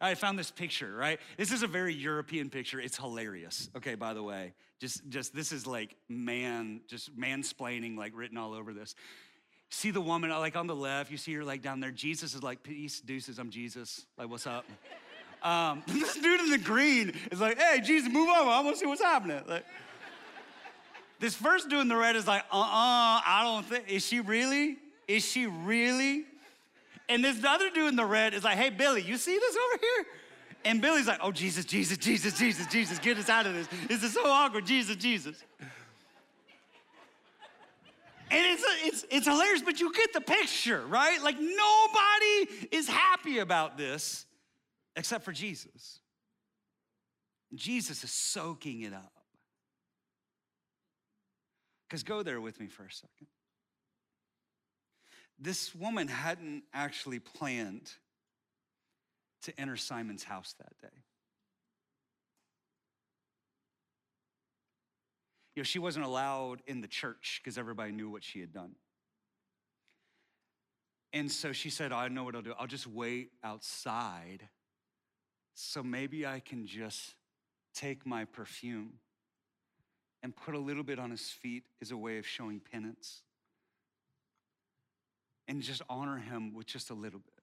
I 0.01 0.15
found 0.15 0.37
this 0.37 0.51
picture, 0.51 0.93
right? 0.93 1.19
This 1.37 1.51
is 1.51 1.63
a 1.63 1.67
very 1.67 1.93
European 1.93 2.49
picture. 2.49 2.79
It's 2.79 2.97
hilarious. 2.97 3.69
Okay, 3.77 3.95
by 3.95 4.13
the 4.13 4.23
way. 4.23 4.53
Just 4.79 5.07
just 5.09 5.33
this 5.33 5.51
is 5.51 5.65
like 5.65 5.95
man, 6.09 6.81
just 6.87 7.17
mansplaining 7.17 7.97
like 7.97 8.11
written 8.15 8.37
all 8.37 8.53
over 8.53 8.73
this. 8.73 8.93
See 9.69 9.91
the 9.91 10.01
woman 10.01 10.29
like 10.29 10.55
on 10.55 10.67
the 10.67 10.75
left, 10.75 11.11
you 11.11 11.17
see 11.17 11.33
her 11.33 11.43
like 11.43 11.61
down 11.61 11.79
there. 11.79 11.91
Jesus 11.91 12.35
is 12.35 12.43
like, 12.43 12.61
peace, 12.61 13.01
deuces, 13.01 13.39
I'm 13.39 13.49
Jesus. 13.49 14.05
Like, 14.17 14.29
what's 14.29 14.47
up? 14.47 14.65
Um, 15.43 15.83
this 15.87 16.15
dude 16.15 16.39
in 16.39 16.49
the 16.49 16.57
green 16.57 17.13
is 17.31 17.39
like, 17.39 17.59
hey, 17.59 17.79
Jesus, 17.79 18.11
move 18.11 18.29
over. 18.29 18.49
I 18.49 18.61
want 18.61 18.77
to 18.77 18.79
see 18.79 18.87
what's 18.87 19.03
happening. 19.03 19.43
Like, 19.47 19.63
this 21.19 21.35
first 21.35 21.69
dude 21.69 21.81
in 21.81 21.87
the 21.87 21.95
red 21.95 22.15
is 22.15 22.25
like, 22.25 22.43
uh 22.51 22.57
uh 22.57 23.21
I 23.23 23.41
don't 23.43 23.63
think, 23.63 23.87
is 23.87 24.03
she 24.03 24.21
really? 24.21 24.77
Is 25.07 25.23
she 25.23 25.45
really? 25.45 26.25
And 27.07 27.23
this 27.23 27.43
other 27.43 27.69
dude 27.69 27.89
in 27.89 27.95
the 27.95 28.05
red 28.05 28.33
is 28.33 28.43
like, 28.43 28.57
hey, 28.57 28.69
Billy, 28.69 29.01
you 29.01 29.17
see 29.17 29.37
this 29.37 29.55
over 29.55 29.79
here? 29.79 30.05
And 30.65 30.81
Billy's 30.81 31.07
like, 31.07 31.19
oh, 31.21 31.31
Jesus, 31.31 31.65
Jesus, 31.65 31.97
Jesus, 31.97 32.37
Jesus, 32.37 32.65
Jesus, 32.67 32.97
get 32.99 33.17
us 33.17 33.29
out 33.29 33.45
of 33.45 33.53
this. 33.53 33.67
This 33.87 34.03
is 34.03 34.13
so 34.13 34.25
awkward. 34.25 34.65
Jesus, 34.65 34.95
Jesus. 34.95 35.43
And 38.31 38.45
it's, 38.47 38.63
it's, 38.83 39.05
it's 39.11 39.27
hilarious, 39.27 39.61
but 39.61 39.79
you 39.79 39.93
get 39.93 40.11
the 40.11 40.21
picture, 40.21 40.83
right? 40.87 41.21
Like 41.21 41.37
nobody 41.39 42.67
is 42.71 42.87
happy 42.87 43.37
about 43.37 43.77
this 43.77 44.25
except 44.95 45.23
for 45.23 45.31
Jesus. 45.31 45.99
Jesus 47.53 48.03
is 48.03 48.11
soaking 48.11 48.81
it 48.81 48.93
up. 48.93 49.11
Because 51.87 52.01
go 52.01 52.23
there 52.23 52.41
with 52.41 52.59
me 52.59 52.67
for 52.67 52.83
a 52.83 52.91
second. 52.91 53.27
This 55.37 55.75
woman 55.75 56.07
hadn't 56.07 56.63
actually 56.73 57.19
planned 57.19 57.91
to 59.43 59.59
enter 59.59 59.75
Simon's 59.75 60.23
house 60.23 60.55
that 60.59 60.73
day. 60.81 60.97
You 65.55 65.61
know, 65.61 65.65
she 65.65 65.79
wasn't 65.79 66.05
allowed 66.05 66.61
in 66.67 66.81
the 66.81 66.87
church 66.87 67.41
because 67.43 67.57
everybody 67.57 67.91
knew 67.91 68.09
what 68.09 68.23
she 68.23 68.39
had 68.39 68.51
done. 68.51 68.75
And 71.13 71.31
so 71.31 71.53
she 71.53 71.69
said, 71.69 71.93
I 71.93 72.07
know 72.09 72.25
what 72.25 72.35
I'll 72.35 72.41
do. 72.41 72.53
I'll 72.59 72.67
just 72.67 72.87
wait 72.87 73.31
outside 73.43 74.49
so 75.53 75.81
maybe 75.81 76.25
I 76.25 76.41
can 76.41 76.67
just 76.67 77.15
take 77.73 78.05
my 78.05 78.25
perfume 78.25 78.99
and 80.21 80.35
put 80.35 80.55
a 80.55 80.59
little 80.59 80.83
bit 80.83 80.99
on 80.99 81.11
his 81.11 81.29
feet 81.29 81.63
as 81.81 81.91
a 81.91 81.97
way 81.97 82.17
of 82.17 82.27
showing 82.27 82.59
penance 82.59 83.21
and 85.47 85.61
just 85.61 85.81
honor 85.89 86.17
him 86.17 86.53
with 86.53 86.67
just 86.67 86.89
a 86.89 86.93
little 86.93 87.19
bit. 87.19 87.33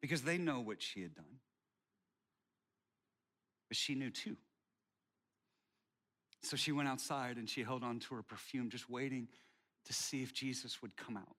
Because 0.00 0.22
they 0.22 0.38
know 0.38 0.60
what 0.60 0.80
she 0.80 1.02
had 1.02 1.14
done. 1.14 1.40
But 3.68 3.76
she 3.76 3.94
knew 3.94 4.10
too. 4.10 4.36
So 6.42 6.56
she 6.56 6.72
went 6.72 6.88
outside 6.88 7.36
and 7.36 7.48
she 7.48 7.62
held 7.62 7.82
on 7.82 7.98
to 8.00 8.14
her 8.14 8.22
perfume, 8.22 8.70
just 8.70 8.88
waiting 8.88 9.28
to 9.86 9.92
see 9.92 10.22
if 10.22 10.32
Jesus 10.32 10.80
would 10.80 10.96
come 10.96 11.16
out. 11.16 11.36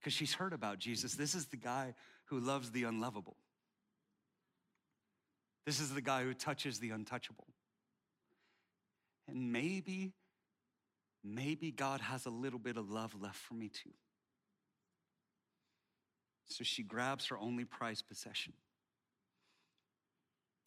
Because 0.00 0.12
she's 0.12 0.34
heard 0.34 0.52
about 0.52 0.78
Jesus. 0.78 1.14
This 1.14 1.34
is 1.34 1.46
the 1.46 1.56
guy 1.56 1.94
who 2.26 2.40
loves 2.40 2.72
the 2.72 2.84
unlovable. 2.84 3.36
This 5.64 5.80
is 5.80 5.94
the 5.94 6.02
guy 6.02 6.24
who 6.24 6.34
touches 6.34 6.78
the 6.78 6.90
untouchable. 6.90 7.46
And 9.28 9.52
maybe, 9.52 10.12
maybe 11.22 11.70
God 11.70 12.00
has 12.00 12.26
a 12.26 12.30
little 12.30 12.58
bit 12.58 12.76
of 12.76 12.90
love 12.90 13.14
left 13.20 13.36
for 13.36 13.54
me 13.54 13.68
too. 13.68 13.90
So 16.46 16.62
she 16.62 16.82
grabs 16.82 17.26
her 17.28 17.38
only 17.38 17.64
prized 17.64 18.06
possession 18.06 18.52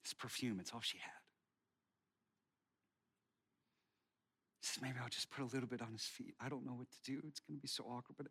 It's 0.04 0.14
perfume, 0.14 0.60
it's 0.60 0.72
all 0.74 0.82
she 0.82 0.98
had. 0.98 1.12
She 4.62 4.74
says, 4.74 4.82
maybe 4.82 4.96
I'll 5.02 5.10
just 5.10 5.30
put 5.30 5.44
a 5.44 5.48
little 5.48 5.68
bit 5.68 5.82
on 5.82 5.92
his 5.92 6.04
feet. 6.04 6.34
I 6.40 6.50
don't 6.50 6.66
know 6.66 6.74
what 6.74 6.88
to 6.90 7.12
do. 7.12 7.22
It's 7.28 7.40
going 7.42 7.58
to 7.58 7.62
be 7.62 7.68
so 7.68 7.84
awkward. 7.84 8.16
But, 8.18 8.28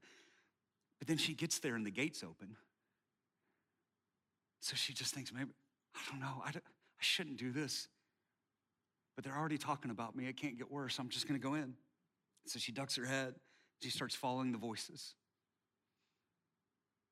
but 0.99 1.07
then 1.07 1.19
she 1.19 1.35
gets 1.35 1.59
there 1.61 1.77
and 1.77 1.87
the 1.87 1.91
gate's 1.91 2.23
open. 2.23 2.57
So 4.61 4.75
she 4.75 4.93
just 4.93 5.15
thinks, 5.15 5.33
maybe, 5.33 5.51
I 5.95 6.01
don't 6.11 6.21
know, 6.21 6.43
I, 6.45 6.51
don't, 6.51 6.65
I 6.65 7.03
shouldn't 7.03 7.37
do 7.37 7.53
this 7.53 7.89
but 9.16 9.24
they're 9.24 9.37
already 9.37 9.59
talking 9.59 9.90
about 9.90 10.14
me. 10.14 10.29
It 10.29 10.37
can't 10.37 10.57
get 10.57 10.70
worse. 10.70 10.98
I'm 10.98 11.09
just 11.09 11.26
going 11.26 11.40
to 11.40 11.44
go 11.44 11.55
in. 11.55 11.74
So 12.46 12.59
she 12.59 12.70
ducks 12.70 12.94
her 12.96 13.07
head. 13.07 13.35
She 13.83 13.90
starts 13.90 14.14
following 14.14 14.52
the 14.52 14.59
voices. 14.59 15.14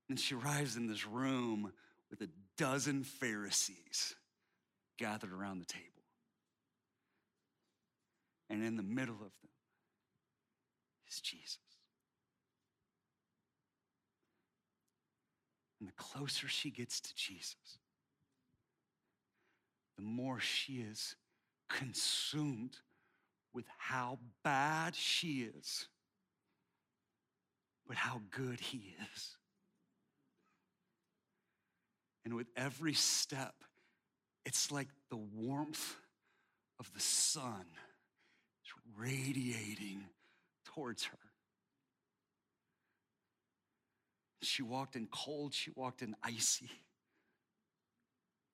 And 0.08 0.20
she 0.20 0.34
arrives 0.34 0.76
in 0.76 0.86
this 0.86 1.06
room 1.06 1.72
with 2.10 2.20
a 2.20 2.28
dozen 2.58 3.04
Pharisees 3.04 4.14
gathered 4.98 5.32
around 5.32 5.60
the 5.60 5.66
table. 5.66 5.86
And 8.50 8.62
in 8.62 8.76
the 8.76 8.82
middle 8.82 9.14
of 9.14 9.20
them 9.20 9.50
is 11.08 11.20
Jesus. 11.20 11.58
And 15.80 15.88
the 15.88 15.94
closer 15.94 16.48
she 16.48 16.70
gets 16.70 17.00
to 17.00 17.14
Jesus, 17.14 17.78
the 19.96 20.02
more 20.02 20.38
she 20.38 20.74
is 20.74 21.16
consumed 21.68 22.76
with 23.52 23.64
how 23.78 24.18
bad 24.42 24.94
she 24.94 25.48
is, 25.58 25.86
but 27.86 27.96
how 27.96 28.20
good 28.30 28.60
he 28.60 28.94
is. 29.14 29.36
And 32.24 32.34
with 32.34 32.46
every 32.56 32.94
step, 32.94 33.54
it's 34.44 34.72
like 34.72 34.88
the 35.10 35.16
warmth 35.16 35.96
of 36.80 36.92
the 36.94 37.00
sun 37.00 37.66
is 38.64 38.72
radiating 38.96 40.04
towards 40.64 41.04
her. 41.04 41.18
She 44.42 44.62
walked 44.62 44.96
in 44.96 45.06
cold, 45.06 45.54
she 45.54 45.70
walked 45.74 46.02
in 46.02 46.14
icy, 46.22 46.70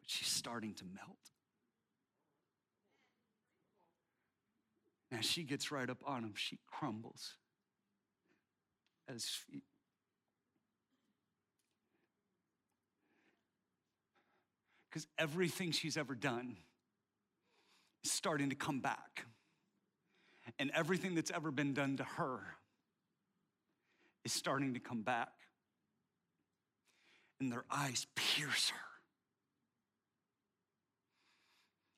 but 0.01 0.09
she's 0.09 0.29
starting 0.29 0.75
to 0.75 0.85
melt. 0.85 1.18
As 5.12 5.25
she 5.25 5.42
gets 5.42 5.73
right 5.73 5.90
up 5.90 6.03
on 6.07 6.23
him, 6.23 6.35
she 6.37 6.59
crumbles 6.66 7.35
at 9.09 9.14
his 9.14 9.27
feet. 9.27 9.64
Because 14.88 15.07
everything 15.18 15.73
she's 15.73 15.96
ever 15.96 16.14
done 16.14 16.57
is 18.05 18.11
starting 18.11 18.51
to 18.51 18.57
come 18.57 18.81
back. 18.81 19.27
And 20.59 20.70
everything 20.75 21.14
that's 21.14 21.31
ever 21.31 21.51
been 21.51 21.75
done 21.75 21.96
to 21.99 22.05
her 22.05 22.40
is 24.25 24.33
starting 24.33 24.75
to 24.75 24.81
come 24.81 25.03
back. 25.03 25.33
And 27.40 27.51
their 27.51 27.64
eyes 27.70 28.07
pierce 28.14 28.70
her. 28.70 28.89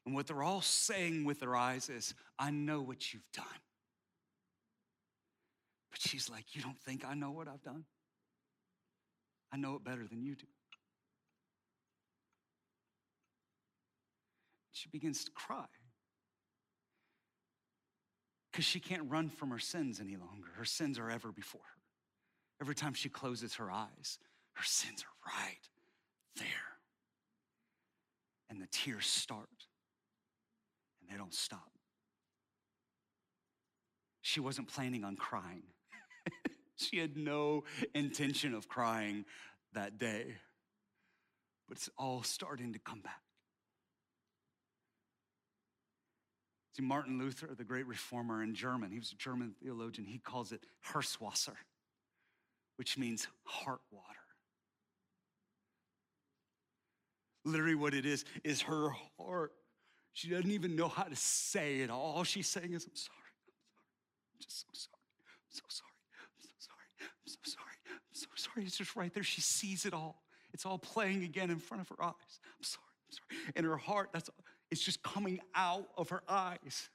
And 0.05 0.15
what 0.15 0.27
they're 0.27 0.43
all 0.43 0.63
saying 0.63 1.25
with 1.25 1.41
their 1.41 1.55
eyes 1.55 1.89
is, 1.89 2.15
I 2.39 2.51
know 2.51 2.81
what 2.83 3.13
you've 3.13 3.31
done. 3.33 3.47
But 5.91 6.01
she's 6.01 6.29
like, 6.29 6.55
You 6.55 6.63
don't 6.63 6.81
think 6.81 7.05
I 7.05 7.15
know 7.15 7.31
what 7.31 7.49
I've 7.49 7.63
done? 7.63 7.85
I 9.53 9.59
know 9.59 9.77
it 9.77 9.85
better 9.85 10.07
than 10.07 10.23
you 10.23 10.35
do. 10.35 10.47
she 14.83 14.89
begins 14.89 15.25
to 15.25 15.31
cry 15.31 15.67
because 18.51 18.65
she 18.65 18.81
can't 18.81 19.09
run 19.09 19.29
from 19.29 19.51
her 19.51 19.59
sins 19.61 20.01
any 20.01 20.17
longer. 20.17 20.49
Her 20.57 20.65
sins 20.65 20.99
are 20.99 21.09
ever 21.09 21.31
before 21.31 21.61
her. 21.61 21.83
Every 22.61 22.75
time 22.75 22.93
she 22.93 23.09
closes 23.09 23.55
her 23.55 23.71
eyes, 23.71 24.19
her 24.55 24.65
sins 24.65 25.05
are 25.05 25.33
right 25.33 25.69
there. 26.37 26.47
And 28.51 28.61
the 28.61 28.67
tears 28.73 29.07
start 29.07 29.49
they 31.13 31.19
don't 31.19 31.35
stop. 31.35 31.71
She 34.23 34.41
wasn't 34.41 34.69
planning 34.69 35.05
on 35.05 35.17
crying. 35.17 35.65
she 36.77 36.99
had 36.99 37.17
no 37.17 37.65
intention 37.95 38.55
of 38.55 38.69
crying 38.69 39.27
that 39.75 39.99
day, 39.99 40.37
but 41.69 41.77
it's 41.77 41.91
all 41.99 42.23
starting 42.23 42.73
to 42.73 42.79
come 42.79 43.01
back. 43.01 43.21
See, 46.77 46.83
Martin 46.83 47.19
Luther, 47.19 47.55
the 47.55 47.65
great 47.65 47.87
reformer 47.87 48.43
in 48.43 48.55
German, 48.55 48.91
he 48.91 48.99
was 48.99 49.13
a 49.13 49.17
German 49.17 49.55
theologian, 49.63 50.07
he 50.07 50.19
calls 50.19 50.53
it 50.53 50.65
Herzwasser, 50.87 51.57
which 52.77 52.97
means 52.97 53.27
heart 53.45 53.81
water. 53.91 54.07
Literally, 57.45 57.75
what 57.75 57.93
it 57.93 58.07
is, 58.07 58.25
is 58.45 58.63
her 58.63 58.91
heart. 59.19 59.53
She 60.13 60.29
doesn't 60.29 60.51
even 60.51 60.77
know 60.77 60.89
how 60.89 61.05
to 61.05 61.17
say 61.17 61.81
it. 61.81 61.91
All 61.91 62.25
she's 62.25 62.47
saying 62.47 62.73
is, 62.73 62.85
I'm 62.85 62.95
sorry, 62.95 63.19
I'm 63.47 63.55
sorry, 63.55 64.29
I'm 64.35 64.41
just 64.41 64.61
so 64.61 64.67
sorry, 64.73 64.99
I'm 65.41 65.53
so 65.53 65.63
sorry, 65.69 65.89
I'm 66.29 66.43
so 66.43 66.51
sorry, 66.59 66.87
I'm 67.01 67.27
so 67.27 67.39
sorry, 67.45 67.77
I'm 67.89 68.15
so 68.15 68.27
sorry. 68.37 68.67
It's 68.67 68.77
just 68.77 68.97
right 68.97 69.13
there. 69.15 69.23
She 69.23 69.41
sees 69.41 69.87
it 69.87 69.95
all. 69.95 70.23
It's 70.53 70.67
all 70.67 70.79
playing 70.79 71.25
again 71.25 71.51
in 71.51 71.59
front 71.59 71.81
of 71.81 71.89
her 71.89 72.05
eyes. 72.05 72.41
I'm 72.59 72.63
sorry, 72.63 72.85
I'm 73.09 73.13
sorry. 73.13 73.53
In 73.57 73.65
her 73.65 73.79
heart, 73.79 74.11
that's 74.13 74.29
it's 74.71 74.83
just 74.83 75.03
coming 75.03 75.41
out 75.55 75.89
of 75.97 76.11
her 76.11 76.23
eyes. 76.29 76.89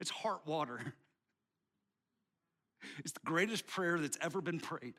It's 0.00 0.10
heart 0.10 0.40
water. 0.46 0.80
It's 3.00 3.12
the 3.12 3.20
greatest 3.24 3.66
prayer 3.66 3.98
that's 3.98 4.16
ever 4.20 4.40
been 4.40 4.60
prayed. 4.60 4.94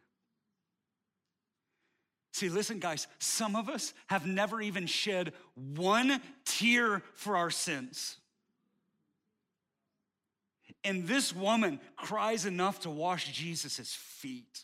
See, 2.31 2.49
listen, 2.49 2.79
guys, 2.79 3.07
some 3.17 3.55
of 3.55 3.69
us 3.69 3.93
have 4.07 4.25
never 4.25 4.61
even 4.61 4.85
shed 4.85 5.33
one 5.55 6.21
tear 6.45 7.01
for 7.13 7.35
our 7.35 7.49
sins. 7.49 8.17
And 10.83 11.07
this 11.07 11.35
woman 11.35 11.79
cries 11.97 12.45
enough 12.45 12.81
to 12.81 12.89
wash 12.89 13.31
Jesus' 13.33 13.93
feet. 13.93 14.63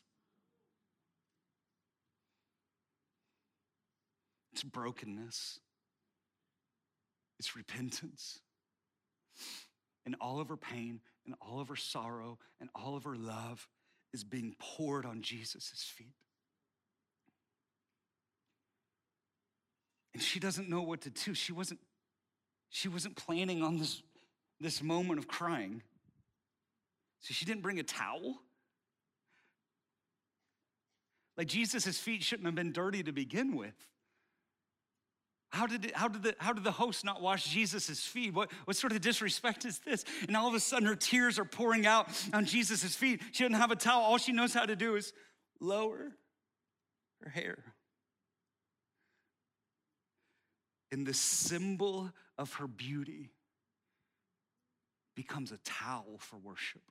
It's 4.54 4.64
brokenness, 4.64 5.60
it's 7.40 7.56
repentance. 7.58 8.40
And 10.06 10.16
all 10.22 10.40
of 10.40 10.50
her 10.50 10.56
pain 10.56 11.02
and 11.26 11.36
all 11.42 11.60
of 11.60 11.68
her 11.68 11.76
sorrow 11.76 12.38
and 12.62 12.70
all 12.76 12.96
of 12.96 13.04
her 13.04 13.16
love 13.16 13.68
is 14.14 14.24
being 14.24 14.56
poured 14.60 15.06
on 15.06 15.22
Jesus' 15.22 15.84
feet. 15.84 16.14
And 20.16 20.24
she 20.24 20.40
doesn't 20.40 20.70
know 20.70 20.82
what 20.82 21.02
to 21.02 21.10
do. 21.10 21.34
She 21.34 21.52
wasn't, 21.52 21.82
she 22.70 22.88
wasn't 22.88 23.18
planning 23.18 23.62
on 23.62 23.78
this, 23.78 24.02
this 24.62 24.82
moment 24.82 25.20
of 25.20 25.28
crying. 25.28 25.82
So 27.20 27.34
she 27.34 27.44
didn't 27.44 27.64
bring 27.64 27.80
a 27.80 27.84
towel. 27.84 28.38
Like 31.38 31.48
Jesus' 31.48 31.98
feet 31.98 32.24
shouldn't 32.24 32.46
have 32.46 32.56
been 32.56 32.72
dirty 32.72 33.04
to 33.04 33.12
begin 33.12 33.58
with. 33.58 33.76
How 35.50 35.68
did, 35.68 35.84
it, 35.84 35.98
how, 35.98 36.08
did 36.08 36.24
the, 36.24 36.36
how 36.38 36.54
did 36.54 36.64
the 36.64 36.72
host 36.72 37.04
not 37.04 37.22
wash 37.22 37.50
Jesus' 37.50 38.00
feet? 38.00 38.34
What, 38.34 38.54
what 38.64 38.78
sort 38.78 38.94
of 38.94 39.02
disrespect 39.02 39.66
is 39.66 39.80
this? 39.80 40.06
And 40.30 40.38
all 40.38 40.48
of 40.48 40.54
a 40.54 40.62
sudden, 40.62 40.88
her 40.88 40.96
tears 40.96 41.38
are 41.38 41.46
pouring 41.46 41.86
out 41.86 42.08
on 42.32 42.46
Jesus' 42.46 42.96
feet. 42.96 43.22
She 43.34 43.44
doesn't 43.44 43.60
have 43.60 43.72
a 43.72 43.76
towel. 43.76 44.02
All 44.02 44.18
she 44.18 44.32
knows 44.32 44.54
how 44.54 44.66
to 44.66 44.78
do 44.78 44.96
is 44.96 45.12
lower 45.60 46.14
her 47.22 47.30
hair. 47.30 47.75
And 50.96 51.06
the 51.06 51.14
symbol 51.14 52.10
of 52.38 52.54
her 52.54 52.68
beauty 52.68 53.32
becomes 55.14 55.52
a 55.52 55.58
towel 55.58 56.16
for 56.20 56.38
worship. 56.38 56.84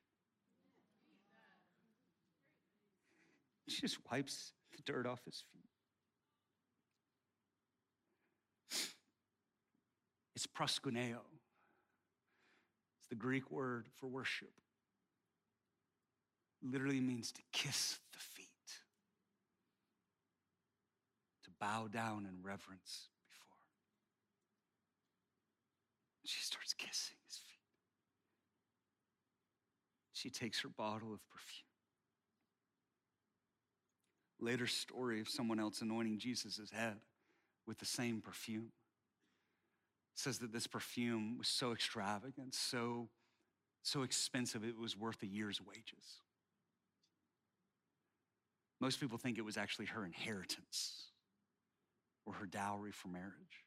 She 3.66 3.80
just 3.80 3.96
wipes 4.12 4.52
the 4.76 4.82
dirt 4.82 5.06
off 5.06 5.24
his 5.24 5.42
feet. 5.50 5.64
It's 10.36 10.46
proskuneo. 10.46 11.20
It's 12.98 13.08
the 13.08 13.14
Greek 13.14 13.50
word 13.50 13.86
for 13.96 14.06
worship. 14.06 14.52
Literally 16.62 17.00
means 17.00 17.32
to 17.32 17.40
kiss 17.54 18.00
the 18.12 18.18
feet, 18.18 18.48
to 21.44 21.50
bow 21.58 21.88
down 21.90 22.26
in 22.28 22.42
reverence 22.42 23.08
before. 23.30 23.54
She 26.34 26.42
starts 26.42 26.72
kissing 26.74 27.16
his 27.28 27.36
feet. 27.38 27.60
She 30.12 30.30
takes 30.30 30.60
her 30.62 30.68
bottle 30.68 31.12
of 31.12 31.20
perfume. 31.28 31.64
Later 34.40 34.66
story 34.66 35.20
of 35.20 35.28
someone 35.28 35.60
else 35.60 35.80
anointing 35.80 36.18
Jesus' 36.18 36.70
head 36.72 36.96
with 37.66 37.78
the 37.78 37.84
same 37.86 38.20
perfume 38.20 38.72
says 40.16 40.38
that 40.38 40.52
this 40.52 40.66
perfume 40.66 41.38
was 41.38 41.46
so 41.48 41.72
extravagant, 41.72 42.54
so, 42.54 43.08
so 43.82 44.02
expensive, 44.02 44.64
it 44.64 44.76
was 44.76 44.96
worth 44.96 45.22
a 45.22 45.26
year's 45.26 45.60
wages. 45.60 46.20
Most 48.80 48.98
people 48.98 49.18
think 49.18 49.38
it 49.38 49.44
was 49.44 49.56
actually 49.56 49.86
her 49.86 50.04
inheritance 50.04 51.10
or 52.26 52.34
her 52.34 52.46
dowry 52.46 52.92
for 52.92 53.08
marriage. 53.08 53.63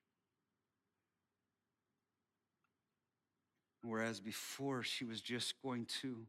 Whereas 3.87 4.19
before, 4.19 4.83
she 4.83 5.05
was 5.05 5.21
just 5.21 5.53
going 5.61 5.87
to 6.01 6.25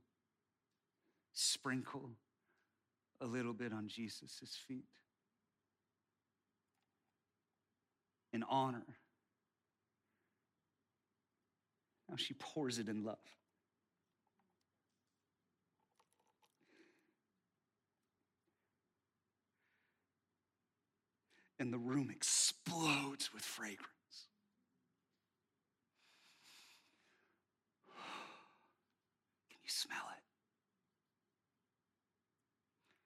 sprinkle 1.33 2.11
a 3.21 3.27
little 3.27 3.53
bit 3.53 3.73
on 3.73 3.88
Jesus' 3.88 4.57
feet 4.66 4.85
in 8.33 8.44
honor 8.44 8.85
Now 12.09 12.16
she 12.16 12.35
pours 12.35 12.79
it 12.79 12.88
in 12.88 13.05
love. 13.05 13.18
And 21.61 21.73
the 21.73 21.79
room 21.79 22.09
explodes 22.11 23.33
with 23.35 23.42
fragrance. 23.42 23.97
You 29.68 29.72
smell 29.72 30.09
it? 30.16 30.22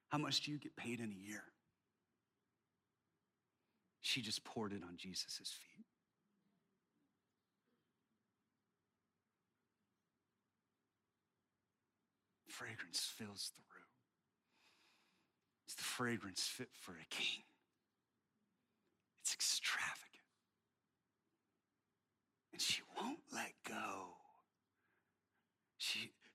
How 0.08 0.18
much 0.18 0.42
do 0.42 0.52
you 0.52 0.58
get 0.58 0.76
paid 0.76 1.00
in 1.00 1.10
a 1.10 1.28
year? 1.28 1.42
She 4.02 4.20
just 4.22 4.44
poured 4.44 4.72
it 4.72 4.82
on 4.86 4.96
Jesus' 4.96 5.36
feet. 5.36 5.86
fragrance 12.52 13.10
fills 13.16 13.50
the 13.56 13.62
room. 13.74 13.88
It's 15.66 15.74
the 15.74 15.82
fragrance 15.82 16.42
fit 16.42 16.68
for 16.80 16.92
a 16.92 17.06
king. 17.10 17.42
It's 19.22 19.34
extravagant. 19.34 19.98
And 22.52 22.60
she 22.60 22.82
won't 23.00 23.20
let 23.32 23.52
go. 23.66 24.21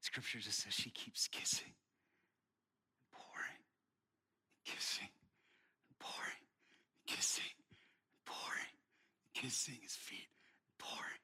Scripture 0.07 0.39
just 0.39 0.63
says 0.63 0.73
she 0.73 0.89
keeps 0.89 1.27
kissing 1.27 1.67
and 1.67 3.11
pouring 3.11 3.59
and 3.59 4.63
kissing 4.63 5.11
and 5.11 5.99
pouring 5.99 6.39
and 6.47 7.17
kissing 7.17 7.51
and 7.67 7.77
pouring 8.25 8.71
and 8.71 9.33
kissing 9.35 9.75
his 9.83 9.97
feet 9.97 10.31
and 10.47 10.79
pouring 10.79 11.19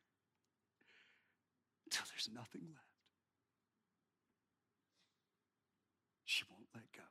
until 1.85 2.03
there's 2.11 2.27
nothing 2.35 2.67
left. 2.75 2.99
She 6.25 6.43
won't 6.51 6.67
let 6.75 6.91
go. 6.91 7.07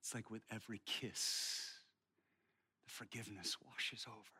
It's 0.00 0.14
like 0.14 0.30
with 0.30 0.46
every 0.50 0.80
kiss, 0.86 1.76
the 2.86 2.90
forgiveness 2.90 3.58
washes 3.60 4.06
over. 4.08 4.39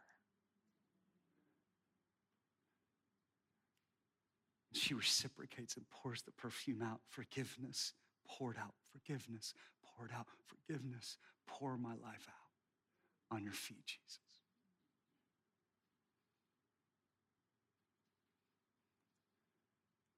She 4.73 4.95
reciprocates 4.95 5.77
and 5.77 5.85
pours 5.91 6.23
the 6.23 6.31
perfume 6.33 6.83
out. 6.83 7.01
Forgiveness 7.09 7.93
poured 8.27 8.57
out, 8.57 8.75
forgiveness 8.93 9.55
poured 9.85 10.13
out, 10.17 10.27
forgiveness. 10.47 11.19
Pour 11.47 11.77
my 11.77 11.91
life 11.91 12.29
out 12.29 13.37
on 13.37 13.43
your 13.43 13.53
feet, 13.53 13.85
Jesus. 13.85 14.21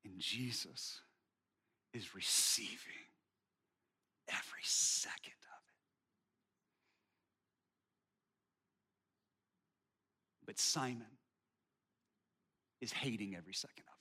And 0.04 0.18
Jesus 0.18 1.00
is 1.94 2.14
receiving 2.14 3.08
every 4.28 4.62
second 4.62 5.32
of 5.32 5.62
it. 5.68 5.74
But 10.44 10.58
Simon 10.58 11.18
is 12.80 12.92
hating 12.92 13.34
every 13.36 13.54
second 13.54 13.84
of 13.86 13.86
it. 13.86 13.91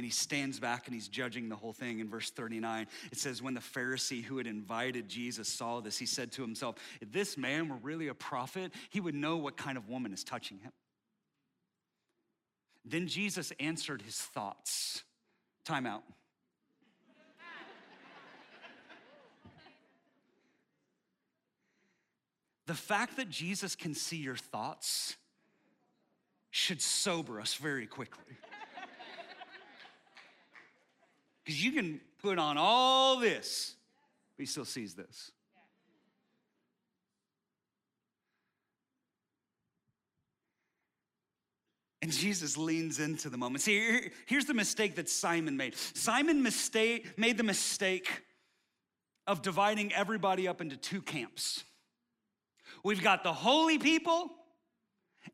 And 0.00 0.04
he 0.06 0.10
stands 0.10 0.58
back 0.58 0.86
and 0.86 0.94
he's 0.94 1.08
judging 1.08 1.50
the 1.50 1.56
whole 1.56 1.74
thing. 1.74 2.00
In 2.00 2.08
verse 2.08 2.30
39, 2.30 2.86
it 3.12 3.18
says, 3.18 3.42
When 3.42 3.52
the 3.52 3.60
Pharisee 3.60 4.24
who 4.24 4.38
had 4.38 4.46
invited 4.46 5.10
Jesus 5.10 5.46
saw 5.46 5.80
this, 5.80 5.98
he 5.98 6.06
said 6.06 6.32
to 6.32 6.40
himself, 6.40 6.76
If 7.02 7.12
this 7.12 7.36
man 7.36 7.68
were 7.68 7.76
really 7.76 8.08
a 8.08 8.14
prophet, 8.14 8.72
he 8.88 8.98
would 8.98 9.14
know 9.14 9.36
what 9.36 9.58
kind 9.58 9.76
of 9.76 9.90
woman 9.90 10.14
is 10.14 10.24
touching 10.24 10.58
him. 10.60 10.72
Then 12.82 13.08
Jesus 13.08 13.52
answered 13.60 14.00
his 14.00 14.16
thoughts. 14.16 15.02
Time 15.66 15.84
out. 15.84 16.02
the 22.64 22.72
fact 22.72 23.18
that 23.18 23.28
Jesus 23.28 23.76
can 23.76 23.94
see 23.94 24.16
your 24.16 24.36
thoughts 24.36 25.16
should 26.50 26.80
sober 26.80 27.38
us 27.38 27.52
very 27.52 27.86
quickly. 27.86 28.38
Because 31.44 31.64
you 31.64 31.72
can 31.72 32.00
put 32.20 32.38
on 32.38 32.56
all 32.58 33.18
this, 33.18 33.74
but 34.36 34.42
he 34.42 34.46
still 34.46 34.64
sees 34.64 34.94
this. 34.94 35.32
And 42.02 42.10
Jesus 42.10 42.56
leans 42.56 42.98
into 42.98 43.28
the 43.28 43.36
moment. 43.36 43.62
See, 43.62 44.10
here's 44.26 44.46
the 44.46 44.54
mistake 44.54 44.94
that 44.96 45.08
Simon 45.08 45.56
made. 45.56 45.76
Simon 45.76 46.42
mistake, 46.42 47.18
made 47.18 47.36
the 47.36 47.42
mistake 47.42 48.08
of 49.26 49.42
dividing 49.42 49.92
everybody 49.92 50.48
up 50.48 50.60
into 50.60 50.76
two 50.76 51.02
camps. 51.02 51.62
We've 52.82 53.02
got 53.02 53.22
the 53.22 53.32
holy 53.34 53.78
people 53.78 54.30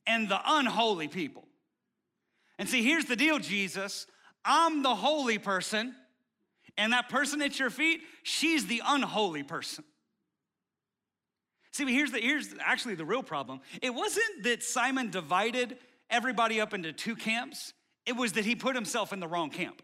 and 0.06 0.28
the 0.28 0.40
unholy 0.44 1.06
people. 1.06 1.46
And 2.58 2.68
see, 2.68 2.82
here's 2.82 3.04
the 3.04 3.16
deal, 3.16 3.38
Jesus. 3.38 4.06
I'm 4.46 4.82
the 4.82 4.94
holy 4.94 5.38
person, 5.38 5.94
and 6.78 6.92
that 6.92 7.08
person 7.08 7.42
at 7.42 7.58
your 7.58 7.70
feet, 7.70 8.00
she's 8.22 8.66
the 8.66 8.82
unholy 8.86 9.42
person. 9.42 9.84
See, 11.72 11.84
here's, 11.92 12.12
the, 12.12 12.20
here's 12.20 12.54
actually 12.60 12.94
the 12.94 13.04
real 13.04 13.22
problem. 13.22 13.60
It 13.82 13.92
wasn't 13.92 14.44
that 14.44 14.62
Simon 14.62 15.10
divided 15.10 15.76
everybody 16.08 16.60
up 16.60 16.72
into 16.72 16.92
two 16.92 17.16
camps, 17.16 17.72
it 18.06 18.16
was 18.16 18.32
that 18.34 18.44
he 18.44 18.54
put 18.54 18.74
himself 18.76 19.12
in 19.12 19.20
the 19.20 19.28
wrong 19.28 19.50
camp. 19.50 19.82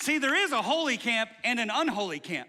See, 0.00 0.18
there 0.18 0.36
is 0.36 0.52
a 0.52 0.62
holy 0.62 0.98
camp 0.98 1.30
and 1.42 1.58
an 1.58 1.70
unholy 1.72 2.20
camp. 2.20 2.48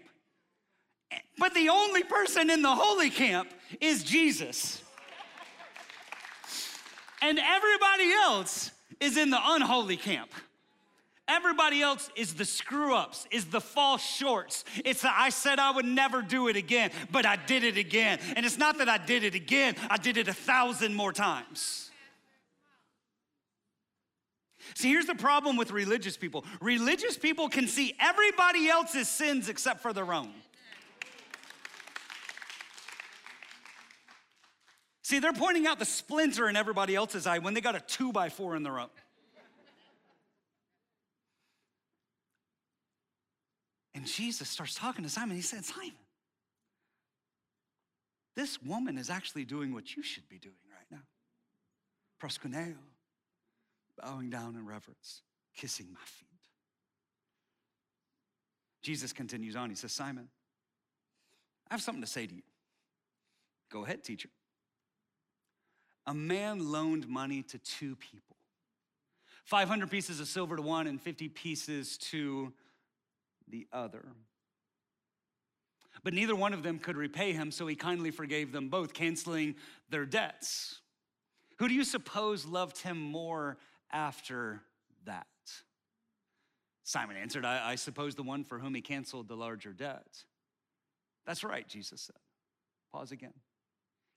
But 1.38 1.54
the 1.54 1.70
only 1.70 2.04
person 2.04 2.50
in 2.50 2.62
the 2.62 2.74
holy 2.74 3.10
camp 3.10 3.48
is 3.80 4.04
Jesus. 4.04 4.82
And 7.22 7.38
everybody 7.38 8.12
else 8.12 8.70
is 9.00 9.16
in 9.16 9.30
the 9.30 9.40
unholy 9.42 9.96
camp. 9.96 10.30
Everybody 11.28 11.82
else 11.82 12.10
is 12.16 12.34
the 12.34 12.46
screw 12.46 12.94
ups, 12.94 13.26
is 13.30 13.44
the 13.46 13.60
false 13.60 14.02
shorts. 14.02 14.64
It's 14.82 15.02
the 15.02 15.10
I 15.12 15.28
said 15.28 15.58
I 15.58 15.70
would 15.72 15.84
never 15.84 16.22
do 16.22 16.48
it 16.48 16.56
again, 16.56 16.90
but 17.12 17.26
I 17.26 17.36
did 17.36 17.64
it 17.64 17.76
again. 17.76 18.18
And 18.34 18.46
it's 18.46 18.56
not 18.56 18.78
that 18.78 18.88
I 18.88 18.96
did 18.96 19.24
it 19.24 19.34
again, 19.34 19.76
I 19.90 19.98
did 19.98 20.16
it 20.16 20.26
a 20.28 20.32
thousand 20.32 20.94
more 20.94 21.12
times. 21.12 21.90
See, 24.74 24.88
here's 24.88 25.06
the 25.06 25.14
problem 25.14 25.56
with 25.56 25.70
religious 25.70 26.16
people 26.16 26.44
religious 26.60 27.18
people 27.18 27.48
can 27.48 27.66
see 27.68 27.94
everybody 28.00 28.68
else's 28.68 29.08
sins 29.08 29.48
except 29.48 29.80
for 29.80 29.92
their 29.92 30.12
own. 30.12 30.32
See, 35.08 35.20
they're 35.20 35.32
pointing 35.32 35.66
out 35.66 35.78
the 35.78 35.86
splinter 35.86 36.50
in 36.50 36.54
everybody 36.54 36.94
else's 36.94 37.26
eye 37.26 37.38
when 37.38 37.54
they 37.54 37.62
got 37.62 37.74
a 37.74 37.80
two 37.80 38.12
by 38.12 38.28
four 38.28 38.54
in 38.56 38.62
their 38.62 38.78
own. 38.78 38.90
And 43.94 44.04
Jesus 44.04 44.50
starts 44.50 44.74
talking 44.74 45.04
to 45.04 45.08
Simon. 45.08 45.34
He 45.34 45.40
said, 45.40 45.64
Simon, 45.64 45.94
this 48.36 48.62
woman 48.62 48.98
is 48.98 49.08
actually 49.08 49.46
doing 49.46 49.72
what 49.72 49.96
you 49.96 50.02
should 50.02 50.28
be 50.28 50.36
doing 50.36 50.54
right 50.70 50.84
now. 50.90 51.06
Proskuneo, 52.22 52.74
bowing 53.96 54.28
down 54.28 54.56
in 54.56 54.66
reverence, 54.66 55.22
kissing 55.56 55.86
my 55.90 56.04
feet. 56.04 56.28
Jesus 58.82 59.14
continues 59.14 59.56
on. 59.56 59.70
He 59.70 59.76
says, 59.76 59.92
Simon, 59.92 60.28
I 61.70 61.72
have 61.72 61.80
something 61.80 62.02
to 62.02 62.06
say 62.06 62.26
to 62.26 62.34
you. 62.34 62.42
Go 63.72 63.86
ahead, 63.86 64.04
teacher 64.04 64.28
a 66.08 66.14
man 66.14 66.72
loaned 66.72 67.06
money 67.06 67.42
to 67.42 67.58
two 67.58 67.94
people 67.94 68.36
500 69.44 69.90
pieces 69.90 70.20
of 70.20 70.26
silver 70.26 70.56
to 70.56 70.62
one 70.62 70.86
and 70.86 71.00
50 71.00 71.28
pieces 71.28 71.96
to 71.98 72.52
the 73.46 73.66
other. 73.72 74.04
But 76.02 76.12
neither 76.12 76.36
one 76.36 76.52
of 76.52 76.62
them 76.62 76.78
could 76.78 76.96
repay 76.96 77.32
him, 77.32 77.50
so 77.50 77.66
he 77.66 77.74
kindly 77.74 78.10
forgave 78.10 78.52
them 78.52 78.68
both, 78.68 78.92
canceling 78.92 79.54
their 79.88 80.04
debts. 80.04 80.80
Who 81.58 81.68
do 81.68 81.74
you 81.74 81.84
suppose 81.84 82.44
loved 82.44 82.78
him 82.78 83.00
more 83.00 83.56
after 83.90 84.60
that? 85.06 85.26
Simon 86.84 87.16
answered, 87.16 87.44
I, 87.44 87.70
I 87.70 87.74
suppose 87.76 88.14
the 88.14 88.22
one 88.22 88.44
for 88.44 88.58
whom 88.58 88.74
he 88.74 88.82
canceled 88.82 89.28
the 89.28 89.36
larger 89.36 89.72
debt. 89.72 90.24
That's 91.26 91.42
right, 91.42 91.66
Jesus 91.66 92.02
said. 92.02 92.16
Pause 92.92 93.12
again. 93.12 93.34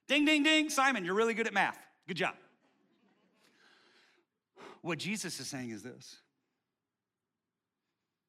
Ding, 0.08 0.24
ding, 0.24 0.42
ding. 0.42 0.68
Simon, 0.68 1.04
you're 1.04 1.14
really 1.14 1.34
good 1.34 1.46
at 1.46 1.54
math. 1.54 1.78
Good 2.06 2.16
job. 2.16 2.34
What 4.82 4.98
Jesus 4.98 5.38
is 5.38 5.46
saying 5.46 5.70
is 5.70 5.82
this 5.82 6.16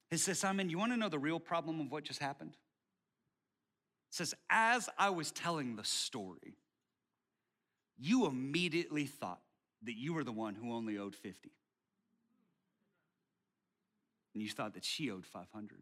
He 0.09 0.17
says, 0.17 0.39
Simon, 0.39 0.69
you 0.69 0.77
want 0.77 0.91
to 0.91 0.97
know 0.97 1.09
the 1.09 1.19
real 1.19 1.39
problem 1.39 1.81
of 1.81 1.91
what 1.91 2.03
just 2.03 2.19
happened? 2.19 2.51
It 2.51 4.15
says, 4.15 4.35
as 4.49 4.89
I 4.97 5.09
was 5.09 5.31
telling 5.31 5.75
the 5.75 5.83
story, 5.83 6.57
you 7.97 8.27
immediately 8.27 9.05
thought 9.05 9.41
that 9.83 9.97
you 9.97 10.13
were 10.13 10.23
the 10.23 10.31
one 10.31 10.53
who 10.53 10.73
only 10.73 10.97
owed 10.97 11.15
50. 11.15 11.51
And 14.33 14.43
you 14.43 14.49
thought 14.49 14.75
that 14.75 14.85
she 14.85 15.09
owed 15.11 15.25
500. 15.25 15.81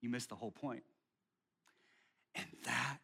You 0.00 0.08
missed 0.10 0.28
the 0.28 0.36
whole 0.36 0.50
point. 0.50 0.82
And 2.34 2.46
that 2.64 2.98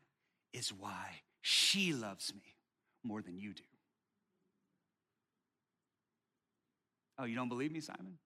is 0.53 0.73
why 0.73 1.21
she 1.41 1.93
loves 1.93 2.33
me 2.35 2.57
more 3.03 3.23
than 3.23 3.39
you 3.39 3.55
do. 3.55 3.63
Oh, 7.19 7.25
you 7.25 7.35
don't 7.35 7.49
believe 7.49 7.73
me, 7.73 7.81
Simon? 7.81 8.19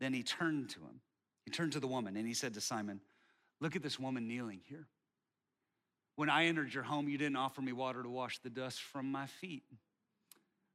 Then 0.00 0.12
he 0.12 0.22
turned 0.22 0.70
to 0.70 0.80
him. 0.80 1.00
He 1.44 1.50
turned 1.50 1.72
to 1.72 1.80
the 1.80 1.86
woman 1.86 2.16
and 2.16 2.26
he 2.26 2.34
said 2.34 2.54
to 2.54 2.60
Simon, 2.60 3.00
Look 3.60 3.76
at 3.76 3.82
this 3.82 3.98
woman 3.98 4.26
kneeling 4.26 4.60
here. 4.68 4.86
When 6.16 6.28
I 6.28 6.46
entered 6.46 6.74
your 6.74 6.82
home, 6.82 7.08
you 7.08 7.16
didn't 7.16 7.36
offer 7.36 7.62
me 7.62 7.72
water 7.72 8.02
to 8.02 8.08
wash 8.08 8.38
the 8.38 8.50
dust 8.50 8.82
from 8.82 9.10
my 9.10 9.26
feet, 9.26 9.62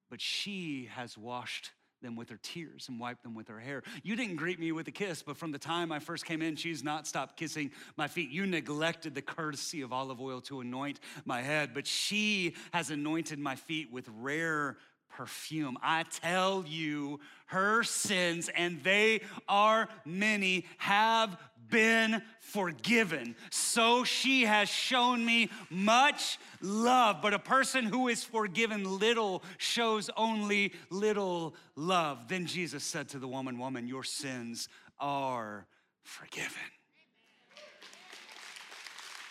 but 0.09 0.22
she 0.22 0.89
has 0.95 1.18
washed 1.18 1.72
them 2.02 2.16
with 2.16 2.30
her 2.30 2.39
tears 2.41 2.88
and 2.89 3.00
wiped 3.00 3.24
them 3.24 3.36
with 3.36 3.48
her 3.48 3.60
hair. 3.60 3.84
You 4.04 4.16
didn't 4.16 4.36
greet 4.36 4.60
me 4.60 4.72
with 4.72 4.88
a 4.88 4.91
kiss, 4.91 5.24
but 5.24 5.38
from 5.38 5.52
the 5.52 5.60
time 5.60 5.91
I 5.91 6.00
first 6.00 6.26
came 6.26 6.41
in, 6.41 6.56
she's 6.56 6.84
not 6.84 7.08
stopped 7.08 7.38
kissing 7.38 7.72
my 7.95 8.08
feet. 8.08 8.30
You 8.30 8.45
neglected 8.45 9.16
the 9.16 9.22
courtesy 9.22 9.82
of 9.82 9.91
olive 9.93 10.22
oil 10.22 10.41
to 10.41 10.62
anoint 10.62 11.00
my 11.26 11.41
head, 11.41 11.72
but 11.74 11.88
she 11.88 12.56
has 12.74 12.89
anointed 12.89 13.39
my 13.39 13.56
feet 13.56 13.91
with 13.91 14.10
rare 14.20 14.78
perfume. 15.10 15.78
I 15.82 16.03
tell 16.03 16.64
you, 16.68 17.20
her 17.47 17.84
sins, 17.84 18.49
and 18.55 18.84
they 18.84 19.22
are 19.47 19.88
many, 20.05 20.66
have 20.78 21.38
been 21.70 22.22
forgiven. 22.39 23.36
So 23.49 24.03
she 24.03 24.43
has 24.43 24.70
shown 24.70 25.26
me 25.26 25.49
much 25.70 26.38
love. 26.62 27.22
But 27.22 27.34
a 27.34 27.39
person 27.39 27.86
who 27.86 28.08
is 28.08 28.24
forgiven 28.24 28.99
little 28.99 29.43
shows 29.58 30.10
only 30.16 30.74
little 30.89 31.55
love. 31.76 32.28
Then 32.28 32.45
Jesus 32.45 32.84
said 32.84 33.10
to 33.10 33.20
the 33.20 33.28
woman, 33.28 33.60
Woman, 33.60 33.88
your 33.88 34.03
sins 34.03 34.70
are 34.99 35.66
forgiven. 36.03 36.51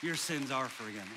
Your 0.02 0.14
sins 0.14 0.50
are 0.50 0.68
forgiven. 0.68 1.08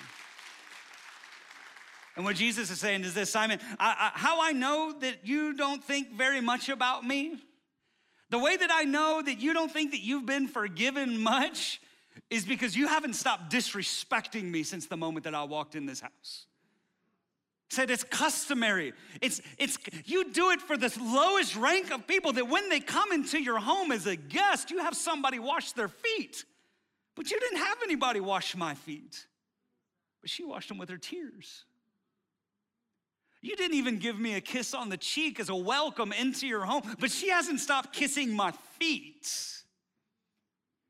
And 2.20 2.26
what 2.26 2.36
Jesus 2.36 2.70
is 2.70 2.82
saying 2.82 3.06
is 3.06 3.14
this 3.14 3.32
Simon, 3.32 3.62
I, 3.80 4.12
I, 4.14 4.20
how 4.20 4.42
I 4.42 4.52
know 4.52 4.94
that 5.00 5.26
you 5.26 5.54
don't 5.54 5.82
think 5.82 6.12
very 6.18 6.42
much 6.42 6.68
about 6.68 7.08
me, 7.08 7.38
the 8.30 8.38
way 8.38 8.58
that 8.58 8.70
I 8.70 8.84
know 8.84 9.22
that 9.22 9.40
you 9.40 9.54
don't 9.54 9.72
think 9.72 9.92
that 9.92 10.02
you've 10.02 10.26
been 10.26 10.50
forgiven 10.50 11.24
much 11.24 11.80
is 12.30 12.44
because 12.44 12.76
you 12.76 12.90
haven't 12.90 13.14
stopped 13.14 13.50
disrespecting 13.50 14.44
me 14.52 14.64
since 14.64 14.88
the 14.88 14.98
moment 14.98 15.24
that 15.24 15.34
I 15.34 15.46
walked 15.46 15.76
in 15.76 15.86
this 15.86 16.02
house. 16.02 16.48
Said 17.70 17.90
it's 17.90 18.04
customary. 18.04 18.92
It's, 19.22 19.42
it's, 19.58 19.78
you 20.04 20.30
do 20.30 20.50
it 20.50 20.60
for 20.60 20.76
the 20.76 20.94
lowest 21.00 21.56
rank 21.56 21.90
of 21.90 22.06
people 22.06 22.34
that 22.34 22.50
when 22.50 22.68
they 22.68 22.82
come 22.82 23.14
into 23.14 23.42
your 23.42 23.60
home 23.60 23.94
as 23.94 24.08
a 24.08 24.18
guest, 24.18 24.72
you 24.72 24.80
have 24.80 24.94
somebody 24.94 25.40
wash 25.40 25.72
their 25.72 25.88
feet. 25.88 26.44
But 27.16 27.32
you 27.32 27.40
didn't 27.40 27.60
have 27.60 27.78
anybody 27.82 28.20
wash 28.20 28.58
my 28.58 28.76
feet. 28.76 29.26
But 30.20 30.30
she 30.30 30.44
washed 30.44 30.68
them 30.68 30.78
with 30.78 30.90
her 30.90 30.98
tears. 30.98 31.64
You 33.42 33.56
didn't 33.56 33.78
even 33.78 34.00
give 34.00 34.20
me 34.20 34.36
a 34.36 34.42
kiss 34.42 34.74
on 34.74 34.90
the 34.90 34.98
cheek 34.98 35.40
as 35.40 35.50
a 35.50 35.56
welcome 35.56 36.12
into 36.12 36.46
your 36.46 36.66
home, 36.66 36.82
but 37.00 37.10
she 37.10 37.30
hasn't 37.30 37.62
stopped 37.62 37.94
kissing 37.94 38.34
my 38.34 38.52
feet. 38.78 39.32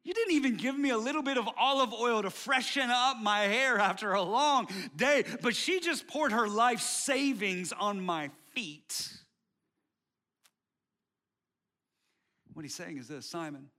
You 0.04 0.14
didn't 0.14 0.34
even 0.34 0.56
give 0.58 0.78
me 0.78 0.90
a 0.90 0.98
little 0.98 1.22
bit 1.22 1.38
of 1.38 1.48
olive 1.58 1.94
oil 1.94 2.24
to 2.24 2.32
freshen 2.32 2.90
up 2.90 3.18
my 3.22 3.42
hair 3.42 3.78
after 3.78 4.14
a 4.14 4.22
long 4.24 4.68
day, 4.96 5.24
but 5.42 5.56
she 5.56 5.80
just 5.80 6.08
poured 6.08 6.32
her 6.32 6.48
life 6.48 6.80
savings 6.80 7.72
on 7.72 8.02
my 8.02 8.32
feet. 8.56 9.14
What 12.54 12.64
he's 12.64 12.74
saying 12.74 12.98
is 12.98 13.08
this 13.08 13.26
Simon, 13.26 13.70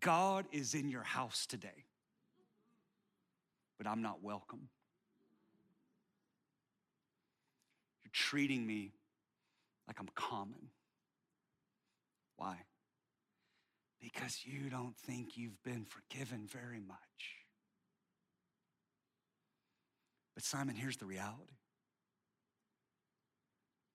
God 0.00 0.44
is 0.52 0.74
in 0.74 0.90
your 0.90 1.02
house 1.02 1.46
today, 1.46 1.84
but 3.78 3.86
I'm 3.86 4.02
not 4.02 4.22
welcome. 4.22 4.68
You're 8.03 8.03
treating 8.14 8.66
me 8.66 8.94
like 9.86 10.00
I'm 10.00 10.08
common. 10.14 10.70
Why? 12.36 12.56
because 14.04 14.40
you 14.44 14.68
don't 14.68 14.94
think 14.98 15.38
you've 15.38 15.62
been 15.62 15.86
forgiven 15.86 16.46
very 16.46 16.78
much. 16.78 16.98
But 20.34 20.44
Simon, 20.44 20.74
here's 20.74 20.98
the 20.98 21.06
reality. 21.06 21.54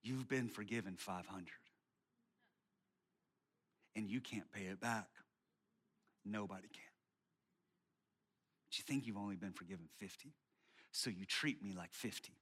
You've 0.02 0.28
been 0.28 0.48
forgiven 0.48 0.96
500 0.98 1.46
and 3.96 4.10
you 4.10 4.20
can't 4.20 4.52
pay 4.52 4.64
it 4.64 4.80
back. 4.80 5.10
Nobody 6.26 6.70
can. 6.70 6.82
But 8.68 8.80
you 8.80 8.84
think 8.88 9.06
you've 9.06 9.18
only 9.18 9.36
been 9.36 9.52
forgiven 9.52 9.86
50. 10.00 10.34
So 10.92 11.12
you 11.12 11.26
treat 11.26 11.62
me 11.62 11.74
like 11.78 11.94
50. 11.94 12.34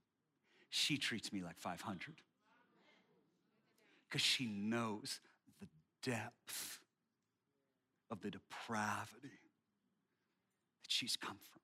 She 0.70 0.98
treats 0.98 1.32
me 1.32 1.42
like 1.42 1.58
500. 1.58 2.16
Because 4.08 4.22
she 4.22 4.46
knows 4.46 5.20
the 5.60 5.68
depth 6.02 6.80
of 8.10 8.20
the 8.20 8.30
depravity 8.30 9.40
that 10.82 10.88
she's 10.88 11.16
come 11.16 11.36
from. 11.50 11.60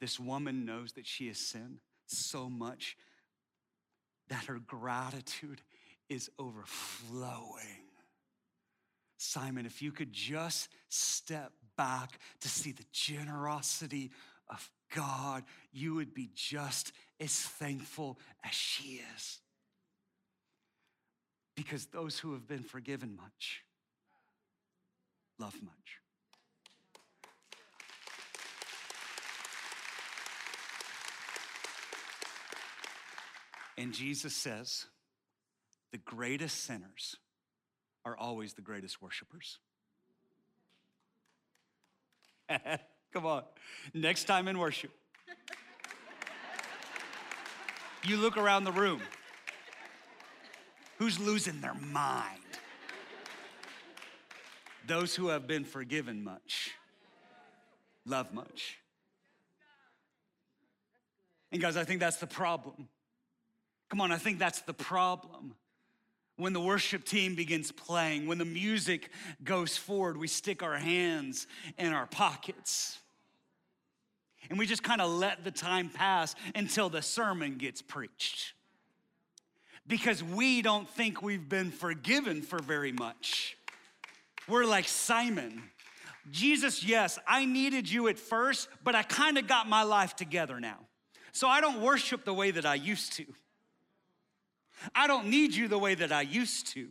This 0.00 0.18
woman 0.18 0.64
knows 0.64 0.92
that 0.92 1.06
she 1.06 1.26
has 1.28 1.38
sinned 1.38 1.80
so 2.06 2.48
much 2.48 2.96
that 4.28 4.44
her 4.44 4.58
gratitude 4.58 5.60
is 6.08 6.30
overflowing. 6.38 7.84
Simon, 9.18 9.66
if 9.66 9.82
you 9.82 9.90
could 9.90 10.12
just 10.12 10.68
step 10.88 11.52
back 11.76 12.18
to 12.40 12.48
see 12.48 12.72
the 12.72 12.84
generosity 12.92 14.10
of 14.50 14.70
God, 14.94 15.44
you 15.72 15.94
would 15.94 16.14
be 16.14 16.30
just 16.34 16.92
as 17.20 17.32
thankful 17.32 18.18
as 18.44 18.52
she 18.52 19.02
is. 19.16 19.38
Because 21.54 21.86
those 21.86 22.18
who 22.18 22.32
have 22.32 22.46
been 22.46 22.62
forgiven 22.62 23.16
much 23.16 23.62
love 25.38 25.54
much. 25.62 26.00
And 33.76 33.92
Jesus 33.92 34.34
says, 34.34 34.86
the 35.92 35.98
greatest 35.98 36.64
sinners 36.64 37.16
are 38.04 38.16
always 38.16 38.54
the 38.54 38.62
greatest 38.62 39.00
worshipers. 39.00 39.58
Come 43.12 43.26
on. 43.26 43.42
Next 43.94 44.24
time 44.24 44.48
in 44.48 44.58
worship, 44.58 44.90
you 48.04 48.16
look 48.16 48.36
around 48.36 48.64
the 48.64 48.72
room. 48.72 49.00
Who's 50.98 51.18
losing 51.18 51.60
their 51.60 51.74
mind? 51.74 52.40
Those 54.86 55.14
who 55.14 55.28
have 55.28 55.46
been 55.46 55.64
forgiven 55.64 56.24
much 56.24 56.72
love 58.08 58.32
much. 58.32 58.78
And 61.52 61.60
guys, 61.60 61.76
I 61.76 61.84
think 61.84 62.00
that's 62.00 62.16
the 62.16 62.26
problem. 62.26 62.88
Come 63.90 64.00
on, 64.00 64.12
I 64.12 64.18
think 64.18 64.38
that's 64.38 64.62
the 64.62 64.74
problem. 64.74 65.54
When 66.38 66.52
the 66.52 66.60
worship 66.60 67.04
team 67.04 67.34
begins 67.34 67.72
playing, 67.72 68.28
when 68.28 68.38
the 68.38 68.44
music 68.44 69.10
goes 69.42 69.76
forward, 69.76 70.16
we 70.16 70.28
stick 70.28 70.62
our 70.62 70.78
hands 70.78 71.48
in 71.76 71.92
our 71.92 72.06
pockets. 72.06 72.98
And 74.48 74.56
we 74.56 74.64
just 74.64 74.84
kind 74.84 75.00
of 75.00 75.10
let 75.10 75.42
the 75.42 75.50
time 75.50 75.90
pass 75.90 76.36
until 76.54 76.90
the 76.90 77.02
sermon 77.02 77.58
gets 77.58 77.82
preached. 77.82 78.54
Because 79.84 80.22
we 80.22 80.62
don't 80.62 80.88
think 80.88 81.22
we've 81.22 81.48
been 81.48 81.72
forgiven 81.72 82.42
for 82.42 82.60
very 82.60 82.92
much. 82.92 83.56
We're 84.46 84.64
like 84.64 84.86
Simon. 84.86 85.64
Jesus, 86.30 86.84
yes, 86.84 87.18
I 87.26 87.46
needed 87.46 87.90
you 87.90 88.06
at 88.06 88.18
first, 88.18 88.68
but 88.84 88.94
I 88.94 89.02
kind 89.02 89.38
of 89.38 89.48
got 89.48 89.68
my 89.68 89.82
life 89.82 90.14
together 90.14 90.60
now. 90.60 90.78
So 91.32 91.48
I 91.48 91.60
don't 91.60 91.82
worship 91.82 92.24
the 92.24 92.34
way 92.34 92.52
that 92.52 92.64
I 92.64 92.76
used 92.76 93.14
to. 93.14 93.24
I 94.94 95.06
don't 95.06 95.28
need 95.28 95.54
you 95.54 95.68
the 95.68 95.78
way 95.78 95.94
that 95.94 96.12
I 96.12 96.22
used 96.22 96.68
to. 96.74 96.88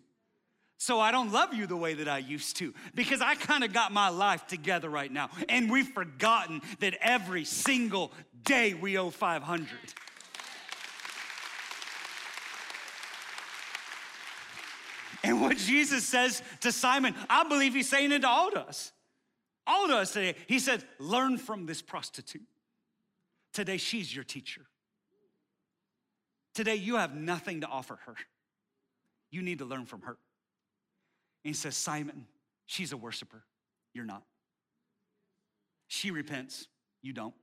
So 0.79 0.99
I 0.99 1.11
don't 1.11 1.31
love 1.31 1.53
you 1.53 1.65
the 1.65 1.75
way 1.75 1.95
that 1.95 2.07
I 2.07 2.19
used 2.19 2.57
to 2.57 2.73
because 2.93 3.19
I 3.19 3.33
kind 3.33 3.63
of 3.63 3.73
got 3.73 3.91
my 3.91 4.09
life 4.09 4.45
together 4.45 4.89
right 4.89 5.11
now. 5.11 5.29
And 5.49 5.71
we've 5.71 5.87
forgotten 5.87 6.61
that 6.79 6.95
every 7.01 7.45
single 7.45 8.11
day 8.43 8.75
we 8.75 8.97
owe 8.97 9.09
500. 9.09 9.67
And 15.23 15.41
what 15.41 15.57
Jesus 15.57 16.05
says 16.05 16.43
to 16.61 16.71
Simon, 16.71 17.15
I 17.29 17.43
believe 17.43 17.73
he's 17.73 17.89
saying 17.89 18.11
it 18.11 18.19
to 18.19 18.29
all 18.29 18.49
of 18.49 18.55
us. 18.55 18.91
All 19.65 19.85
of 19.85 19.91
us 19.91 20.13
today. 20.13 20.35
He 20.47 20.59
said, 20.59 20.83
learn 20.99 21.37
from 21.37 21.65
this 21.65 21.81
prostitute. 21.81 22.47
Today, 23.51 23.77
she's 23.77 24.13
your 24.13 24.23
teacher. 24.23 24.61
Today, 26.57 26.75
you 26.75 26.95
have 26.95 27.15
nothing 27.15 27.61
to 27.61 27.67
offer 27.67 27.99
her. 28.05 28.15
You 29.29 29.41
need 29.41 29.59
to 29.59 29.65
learn 29.65 29.85
from 29.85 30.01
her. 30.01 30.17
And 31.45 31.49
he 31.49 31.53
says, 31.53 31.75
Simon, 31.77 32.25
she's 32.65 32.91
a 32.91 32.97
worshiper. 32.97 33.43
You're 33.93 34.05
not. 34.05 34.23
She 35.87 36.11
repents. 36.11 36.67
You 37.01 37.13
don't. 37.13 37.35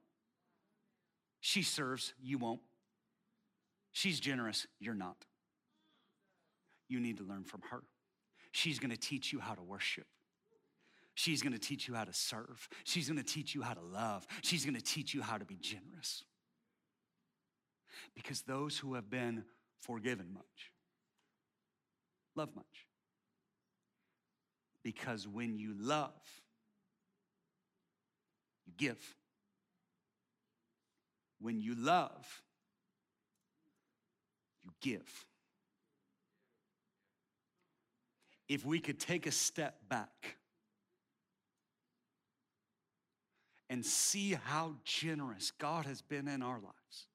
She 1.41 1.63
serves. 1.63 2.13
You 2.21 2.39
won't. 2.39 2.61
She's 3.93 4.19
generous. 4.19 4.67
You're 4.81 4.95
not 4.95 5.17
you 6.89 7.01
need 7.01 7.19
to 7.19 7.25
learn 7.25 7.45
from 7.45 7.61
her. 7.71 7.83
She's 8.53 8.79
gonna 8.79 8.97
teach 8.97 9.33
you 9.33 9.41
how 9.41 9.55
to 9.55 9.63
worship. 9.63 10.07
She's 11.15 11.43
gonna 11.43 11.59
teach 11.59 11.89
you 11.89 11.95
how 11.95 12.05
to 12.05 12.13
serve. 12.13 12.69
She's 12.85 13.09
gonna 13.09 13.23
teach 13.23 13.55
you 13.55 13.63
how 13.63 13.75
to 13.75 13.83
love. 13.83 14.27
She's 14.43 14.65
gonna 14.65 14.81
teach 14.81 15.15
you 15.15 15.23
how 15.23 15.39
to 15.39 15.45
be 15.45 15.57
generous. 15.57 16.25
Because 18.15 18.43
those 18.43 18.79
who 18.79 18.95
have 18.95 19.11
been 19.11 19.45
forgiven 19.81 20.29
much 20.33 20.73
love 22.37 22.51
much. 22.57 22.87
Because 24.83 25.27
when 25.29 25.57
you 25.57 25.73
love, 25.79 26.11
you 28.67 28.73
give. 28.77 28.99
When 31.41 31.61
you 31.61 31.75
love, 31.75 32.43
you 34.65 34.73
give. 34.81 35.27
if 38.49 38.65
we 38.65 38.79
could 38.79 39.01
take 39.01 39.27
a 39.27 39.33
step 39.33 39.77
back 39.89 40.37
and 43.71 43.85
see 43.85 44.37
how 44.45 44.75
generous 44.85 45.51
God 45.51 45.87
has 45.87 46.03
been 46.03 46.29
in 46.29 46.43
our 46.43 46.61
lives, 46.61 47.07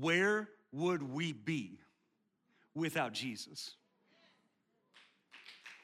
where 0.00 0.48
would 0.72 1.02
we 1.02 1.32
be 1.32 1.78
without 2.74 3.12
Jesus? 3.12 3.74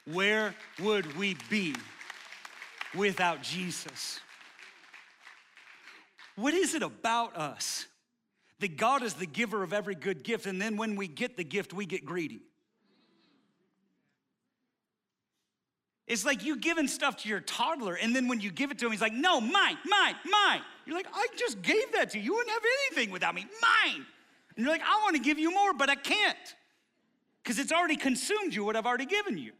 Where 0.07 0.55
would 0.81 1.17
we 1.17 1.37
be 1.51 1.75
without 2.95 3.43
Jesus? 3.43 4.21
What 6.37 6.55
is 6.55 6.75
it 6.75 6.83
about 6.83 7.37
us 7.37 7.87
that 8.61 8.77
God 8.77 9.03
is 9.03 9.15
the 9.15 9.27
giver 9.27 9.63
of 9.63 9.73
every 9.73 9.95
good 9.95 10.25
gift, 10.25 10.47
and 10.47 10.61
then 10.61 10.77
when 10.77 10.97
we 10.97 11.07
get 11.07 11.37
the 11.37 11.45
gift, 11.45 11.73
we 11.73 11.87
get 11.87 12.05
greedy. 12.05 12.41
It's 16.09 16.25
like 16.25 16.43
you 16.43 16.57
giving 16.57 16.89
stuff 16.89 17.19
to 17.19 17.29
your 17.29 17.41
toddler, 17.41 17.95
and 17.95 18.17
then 18.17 18.29
when 18.29 18.41
you 18.41 18.51
give 18.51 18.71
it 18.71 18.79
to 18.79 18.87
him, 18.87 18.93
he's 18.93 19.03
like, 19.03 19.13
no, 19.13 19.43
mine, 19.43 19.77
mine, 19.85 20.15
mine. 20.25 20.63
You're 20.87 20.97
like, 20.97 21.07
I 21.13 21.27
just 21.37 21.61
gave 21.61 21.93
that 21.93 22.11
to 22.11 22.19
you. 22.19 22.25
You 22.25 22.35
wouldn't 22.35 22.51
have 22.51 22.63
anything 22.89 23.13
without 23.13 23.35
me. 23.35 23.47
Mine. 23.61 24.07
And 24.57 24.65
you're 24.65 24.73
like, 24.73 24.81
I 24.81 25.03
want 25.03 25.17
to 25.17 25.23
give 25.23 25.39
you 25.39 25.53
more, 25.53 25.75
but 25.75 25.91
I 25.91 25.97
can't. 25.97 26.37
Because 27.43 27.59
it's 27.59 27.73
already 27.73 27.97
consumed 27.97 28.55
you 28.55 28.65
what 28.65 28.75
I've 28.75 28.87
already 28.87 29.05
given 29.05 29.37
you. 29.37 29.53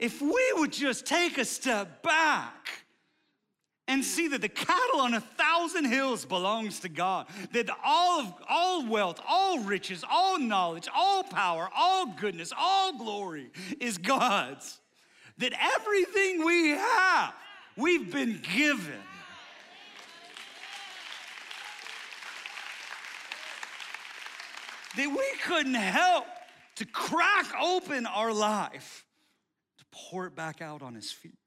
If 0.00 0.20
we 0.20 0.52
would 0.56 0.72
just 0.72 1.06
take 1.06 1.38
a 1.38 1.44
step 1.44 2.02
back 2.02 2.85
and 3.88 4.04
see 4.04 4.28
that 4.28 4.40
the 4.40 4.48
cattle 4.48 5.00
on 5.00 5.14
a 5.14 5.20
thousand 5.20 5.84
hills 5.84 6.24
belongs 6.24 6.80
to 6.80 6.88
God, 6.88 7.26
that 7.52 7.68
all 7.84 8.20
of 8.20 8.34
all 8.48 8.86
wealth, 8.86 9.20
all 9.26 9.60
riches, 9.60 10.04
all 10.08 10.38
knowledge, 10.38 10.88
all 10.94 11.22
power, 11.22 11.68
all 11.74 12.06
goodness, 12.06 12.52
all 12.56 12.98
glory 12.98 13.50
is 13.80 13.98
God's. 13.98 14.80
That 15.38 15.52
everything 15.76 16.44
we 16.44 16.70
have, 16.70 17.34
we've 17.76 18.12
been 18.12 18.40
given. 18.54 19.02
That 24.96 25.10
we 25.10 25.32
couldn't 25.44 25.74
help 25.74 26.24
to 26.76 26.86
crack 26.86 27.46
open 27.60 28.06
our 28.06 28.32
life 28.32 29.04
to 29.78 29.84
pour 29.92 30.26
it 30.26 30.34
back 30.34 30.62
out 30.62 30.82
on 30.82 30.94
his 30.94 31.12
feet. 31.12 31.38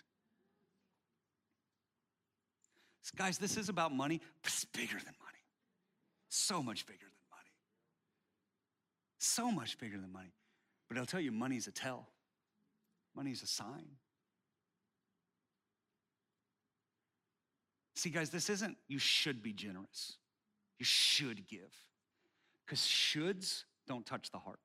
Guys, 3.16 3.38
this 3.38 3.58
is 3.58 3.70
about 3.70 3.94
money, 3.94 4.22
but 4.42 4.52
it's 4.52 4.66
bigger 4.66 4.94
than 4.94 5.14
money. 5.24 5.44
So 6.30 6.62
much 6.62 6.86
bigger 6.86 7.00
than 7.00 7.30
money. 7.32 7.52
So 9.18 9.52
much 9.52 9.78
bigger 9.78 9.98
than 9.98 10.12
money. 10.12 10.34
But 10.88 10.98
I'll 10.98 11.06
tell 11.06 11.20
you, 11.20 11.32
money's 11.32 11.68
a 11.68 11.72
tell, 11.72 12.08
money's 13.16 13.44
a 13.44 13.48
sign. 13.48 13.86
See, 17.96 18.10
guys, 18.10 18.30
this 18.30 18.50
isn't 18.50 18.78
you 18.88 18.98
should 18.98 19.44
be 19.44 19.54
generous, 19.54 20.18
you 20.78 20.86
should 20.86 21.48
give. 21.48 21.74
Because 22.66 22.80
shoulds 22.82 23.64
don't 23.88 24.06
touch 24.06 24.32
the 24.32 24.38
heart, 24.38 24.60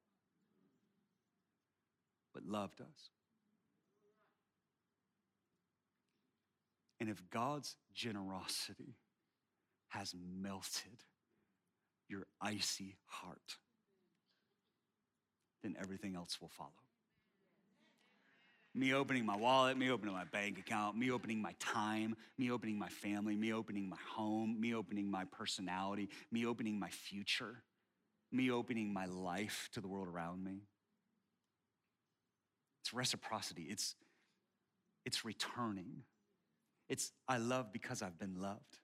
but 2.32 2.44
love 2.44 2.76
does. 2.76 3.10
And 7.00 7.08
if 7.08 7.22
God's 7.30 7.76
generosity 7.94 8.96
has 9.88 10.14
melted 10.14 11.04
your 12.08 12.26
icy 12.40 12.96
heart, 13.06 13.56
then 15.62 15.76
everything 15.80 16.14
else 16.16 16.40
will 16.40 16.48
follow. 16.48 16.70
Me 18.76 18.92
opening 18.92 19.24
my 19.24 19.36
wallet, 19.36 19.76
me 19.76 19.88
opening 19.88 20.12
my 20.12 20.24
bank 20.24 20.58
account, 20.58 20.96
me 20.96 21.12
opening 21.12 21.40
my 21.40 21.54
time, 21.60 22.16
me 22.36 22.50
opening 22.50 22.76
my 22.76 22.88
family, 22.88 23.36
me 23.36 23.52
opening 23.52 23.88
my 23.88 23.96
home, 24.14 24.60
me 24.60 24.74
opening 24.74 25.08
my 25.08 25.24
personality, 25.26 26.08
me 26.32 26.44
opening 26.44 26.78
my 26.78 26.90
future, 26.90 27.62
me 28.32 28.50
opening 28.50 28.92
my 28.92 29.06
life 29.06 29.68
to 29.72 29.80
the 29.80 29.86
world 29.86 30.08
around 30.08 30.42
me. 30.42 30.62
It's 32.82 32.92
reciprocity, 32.92 33.68
it's, 33.70 33.94
it's 35.06 35.24
returning. 35.24 36.02
It's 36.88 37.12
I 37.28 37.38
love 37.38 37.72
because 37.72 38.02
I've 38.02 38.18
been 38.18 38.40
loved. 38.40 38.78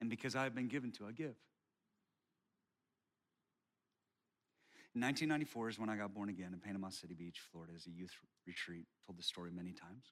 And 0.00 0.08
because 0.08 0.34
I've 0.34 0.54
been 0.54 0.68
given 0.68 0.92
to, 0.92 1.06
I 1.06 1.12
give. 1.12 1.36
In 4.94 5.02
1994 5.02 5.68
is 5.68 5.78
when 5.78 5.88
I 5.88 5.96
got 5.96 6.12
born 6.14 6.28
again 6.28 6.50
in 6.52 6.58
Panama 6.58 6.88
City 6.88 7.14
Beach, 7.14 7.38
Florida, 7.52 7.72
as 7.76 7.86
a 7.86 7.90
youth 7.90 8.12
retreat. 8.46 8.86
Told 9.06 9.18
this 9.18 9.26
story 9.26 9.50
many 9.52 9.72
times. 9.72 10.04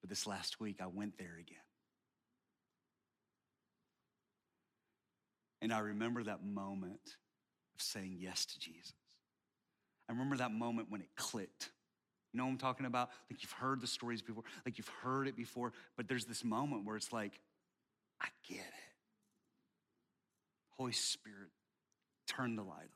But 0.00 0.08
this 0.08 0.26
last 0.26 0.58
week, 0.58 0.78
I 0.80 0.86
went 0.86 1.18
there 1.18 1.36
again. 1.38 1.58
And 5.60 5.72
I 5.72 5.80
remember 5.80 6.22
that 6.22 6.42
moment 6.44 7.16
of 7.74 7.82
saying 7.82 8.16
yes 8.18 8.46
to 8.46 8.58
Jesus. 8.58 8.92
I 10.08 10.12
remember 10.12 10.36
that 10.36 10.52
moment 10.52 10.88
when 10.88 11.02
it 11.02 11.08
clicked. 11.16 11.70
You 12.32 12.38
know 12.38 12.44
what 12.44 12.52
I'm 12.52 12.58
talking 12.58 12.86
about? 12.86 13.10
Like 13.30 13.42
you've 13.42 13.52
heard 13.52 13.80
the 13.80 13.86
stories 13.86 14.22
before, 14.22 14.44
like 14.66 14.78
you've 14.78 14.90
heard 15.02 15.28
it 15.28 15.36
before, 15.36 15.72
but 15.96 16.08
there's 16.08 16.26
this 16.26 16.44
moment 16.44 16.84
where 16.84 16.96
it's 16.96 17.12
like, 17.12 17.40
I 18.20 18.26
get 18.48 18.58
it. 18.58 18.64
Holy 20.76 20.92
Spirit, 20.92 21.50
turn 22.26 22.54
the 22.54 22.62
light 22.62 22.76
on. 22.76 22.88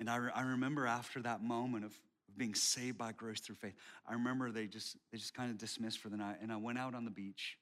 And 0.00 0.10
I, 0.10 0.16
re- 0.16 0.32
I 0.34 0.42
remember 0.42 0.86
after 0.86 1.22
that 1.22 1.42
moment 1.42 1.84
of 1.84 1.92
being 2.36 2.54
saved 2.54 2.98
by 2.98 3.12
grace 3.12 3.40
through 3.40 3.56
faith, 3.56 3.74
I 4.06 4.14
remember 4.14 4.50
they 4.50 4.66
just 4.66 4.96
they 5.10 5.18
just 5.18 5.34
kind 5.34 5.50
of 5.50 5.58
dismissed 5.58 5.98
for 5.98 6.08
the 6.08 6.16
night, 6.16 6.36
and 6.42 6.52
I 6.52 6.56
went 6.56 6.78
out 6.78 6.94
on 6.94 7.04
the 7.04 7.10
beach 7.10 7.56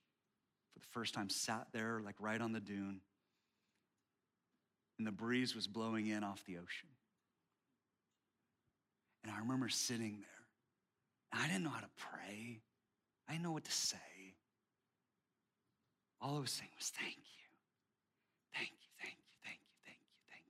for 0.72 0.78
the 0.80 0.86
first 0.86 1.12
time, 1.12 1.28
sat 1.28 1.66
there 1.72 2.00
like 2.04 2.16
right 2.18 2.40
on 2.40 2.52
the 2.52 2.60
dune, 2.60 3.00
and 4.98 5.06
the 5.06 5.12
breeze 5.12 5.54
was 5.54 5.66
blowing 5.66 6.06
in 6.06 6.22
off 6.22 6.44
the 6.44 6.56
ocean. 6.56 6.88
And 9.22 9.32
I 9.32 9.38
remember 9.38 9.68
sitting 9.68 10.18
there. 10.20 10.28
And 11.32 11.42
I 11.42 11.46
didn't 11.46 11.64
know 11.64 11.70
how 11.70 11.80
to 11.80 11.90
pray. 11.96 12.60
I 13.28 13.32
didn't 13.32 13.44
know 13.44 13.52
what 13.52 13.64
to 13.64 13.72
say. 13.72 13.96
All 16.20 16.36
I 16.36 16.40
was 16.40 16.50
saying 16.50 16.70
was, 16.76 16.88
thank 16.88 17.16
you. 17.16 17.22
Thank 18.54 18.70
you, 18.70 18.88
thank 19.00 19.14
you, 19.14 19.24
thank 19.44 19.58
you, 19.58 19.72
thank 19.84 19.98
you, 19.98 20.12
thank 20.30 20.44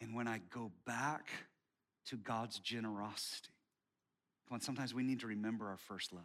you. 0.00 0.06
And 0.06 0.16
when 0.16 0.26
I 0.26 0.40
go 0.50 0.72
back 0.86 1.28
to 2.06 2.16
God's 2.16 2.58
generosity, 2.58 3.52
come 4.48 4.56
on, 4.56 4.60
sometimes 4.60 4.94
we 4.94 5.02
need 5.04 5.20
to 5.20 5.26
remember 5.26 5.68
our 5.68 5.78
first 5.78 6.12
love. 6.12 6.24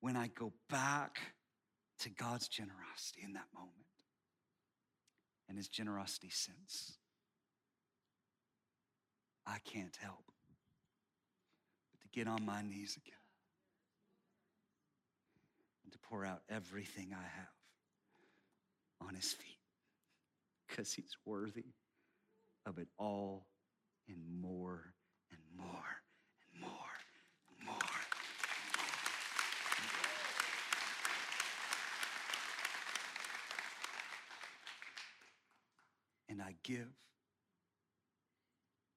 When 0.00 0.16
I 0.16 0.26
go 0.26 0.52
back 0.68 1.20
to 2.00 2.10
God's 2.10 2.48
generosity 2.48 3.22
in 3.24 3.32
that 3.34 3.46
moment, 3.54 3.85
and 5.48 5.56
his 5.56 5.68
generosity 5.68 6.30
since. 6.30 6.98
I 9.46 9.58
can't 9.64 9.96
help 10.00 10.24
but 11.92 12.00
to 12.02 12.08
get 12.08 12.26
on 12.26 12.44
my 12.44 12.62
knees 12.62 12.96
again 12.96 13.14
and 15.84 15.92
to 15.92 15.98
pour 16.00 16.24
out 16.24 16.42
everything 16.48 17.12
I 17.12 17.22
have 17.22 19.08
on 19.08 19.14
his 19.14 19.32
feet 19.32 19.58
because 20.66 20.92
he's 20.92 21.16
worthy 21.24 21.74
of 22.66 22.78
it 22.78 22.88
all 22.98 23.46
and 24.08 24.18
more 24.40 24.94
and 25.30 25.40
more 25.56 25.66
and 26.52 26.60
more 26.60 26.70
and 27.58 27.66
more. 27.66 27.76
And 36.36 36.46
I 36.46 36.54
give 36.62 36.88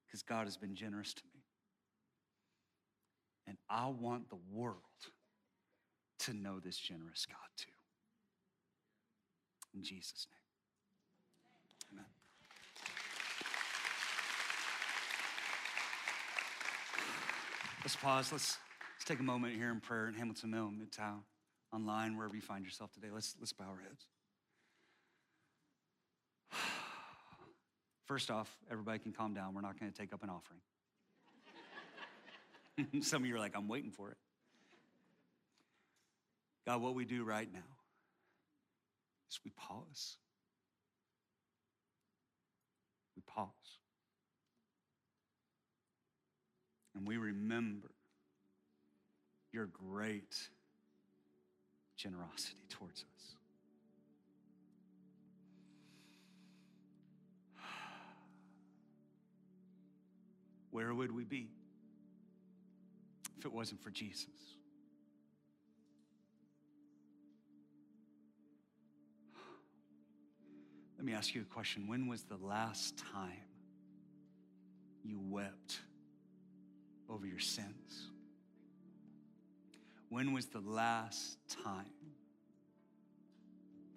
because 0.05 0.23
God 0.23 0.45
has 0.45 0.57
been 0.57 0.75
generous 0.75 1.13
to 1.13 1.21
me. 1.33 1.41
And 3.47 3.57
I 3.69 3.87
want 3.87 4.29
the 4.29 4.37
world 4.51 4.75
to 6.19 6.33
know 6.33 6.59
this 6.59 6.77
generous 6.77 7.25
God 7.25 7.37
too. 7.55 7.71
In 9.73 9.83
Jesus' 9.83 10.27
name. 11.93 11.99
Amen. 11.99 12.05
Let's 17.83 17.95
pause. 17.95 18.33
Let's, 18.33 18.57
let's 18.97 19.05
take 19.05 19.19
a 19.19 19.23
moment 19.23 19.55
here 19.55 19.71
in 19.71 19.79
prayer 19.79 20.09
in 20.09 20.13
Hamilton 20.13 20.51
Mill, 20.51 20.69
Midtown, 20.69 21.19
online, 21.73 22.17
wherever 22.17 22.35
you 22.35 22.41
find 22.41 22.65
yourself 22.65 22.91
today. 22.91 23.07
Let's, 23.13 23.35
let's 23.39 23.53
bow 23.53 23.65
our 23.69 23.79
heads. 23.81 24.07
First 28.09 28.31
off, 28.31 28.49
everybody 28.71 28.97
can 28.97 29.13
calm 29.13 29.35
down. 29.35 29.53
We're 29.53 29.61
not 29.61 29.79
going 29.79 29.91
to 29.91 29.95
take 29.95 30.13
up 30.13 30.23
an 30.23 30.31
offering. 30.31 30.61
Some 33.03 33.21
of 33.21 33.29
you 33.29 33.35
are 33.35 33.39
like, 33.39 33.55
I'm 33.55 33.67
waiting 33.67 33.91
for 33.91 34.09
it. 34.09 34.17
God, 36.65 36.81
what 36.81 36.95
we 36.95 37.05
do 37.05 37.23
right 37.23 37.47
now 37.53 37.59
is 39.29 39.39
we 39.45 39.51
pause. 39.51 40.17
We 43.15 43.21
pause. 43.27 43.47
And 46.95 47.07
we 47.07 47.17
remember 47.17 47.91
your 49.53 49.67
great 49.67 50.35
generosity 51.95 52.65
towards 52.69 53.01
us. 53.01 53.38
where 60.79 60.93
would 60.93 61.11
we 61.13 61.25
be 61.25 61.49
if 63.37 63.43
it 63.43 63.51
wasn't 63.51 63.83
for 63.83 63.89
Jesus? 63.89 64.29
Let 70.95 71.05
me 71.05 71.11
ask 71.11 71.35
you 71.35 71.41
a 71.41 71.53
question. 71.53 71.89
When 71.89 72.07
was 72.07 72.23
the 72.23 72.37
last 72.37 72.97
time 72.97 73.43
you 75.03 75.19
wept 75.21 75.81
over 77.09 77.27
your 77.27 77.39
sins? 77.39 78.07
When 80.07 80.31
was 80.31 80.45
the 80.45 80.61
last 80.61 81.39
time 81.61 81.91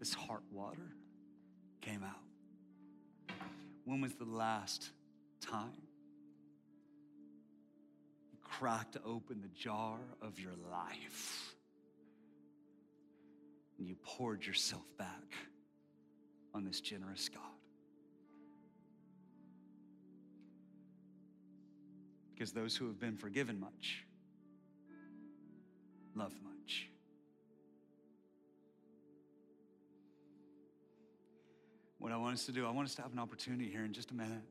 this 0.00 0.14
heart 0.14 0.42
water 0.50 0.96
came 1.80 2.02
out? 2.02 3.36
When 3.84 4.00
was 4.00 4.14
the 4.14 4.24
last 4.24 4.90
time 5.40 5.81
cracked 8.62 8.96
open 9.04 9.40
the 9.42 9.48
jar 9.48 9.96
of 10.20 10.38
your 10.38 10.52
life 10.70 11.52
and 13.76 13.88
you 13.88 13.96
poured 14.04 14.46
yourself 14.46 14.84
back 14.96 15.34
on 16.54 16.64
this 16.64 16.80
generous 16.80 17.28
God? 17.28 17.42
Because 22.32 22.52
those 22.52 22.76
who 22.76 22.86
have 22.86 23.00
been 23.00 23.16
forgiven 23.16 23.58
much 23.58 24.04
love 26.14 26.32
much. 26.44 26.88
What 31.98 32.12
I 32.12 32.16
want 32.16 32.34
us 32.34 32.46
to 32.46 32.52
do, 32.52 32.64
I 32.64 32.70
want 32.70 32.86
us 32.86 32.94
to 32.94 33.02
have 33.02 33.12
an 33.12 33.18
opportunity 33.18 33.68
here 33.68 33.84
in 33.84 33.92
just 33.92 34.12
a 34.12 34.14
minute 34.14 34.44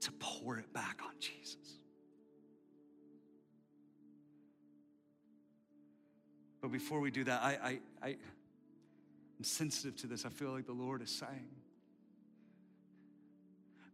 to 0.00 0.12
pour 0.12 0.56
it 0.56 0.72
back 0.72 1.00
on 1.04 1.12
Jesus. 1.20 1.78
But 6.60 6.72
before 6.72 7.00
we 7.00 7.10
do 7.10 7.24
that, 7.24 7.42
I, 7.42 7.50
I, 7.50 7.78
I, 8.02 8.08
I'm 8.08 9.44
sensitive 9.44 9.96
to 9.96 10.06
this. 10.06 10.24
I 10.24 10.30
feel 10.30 10.50
like 10.50 10.66
the 10.66 10.72
Lord 10.72 11.02
is 11.02 11.10
saying 11.10 11.48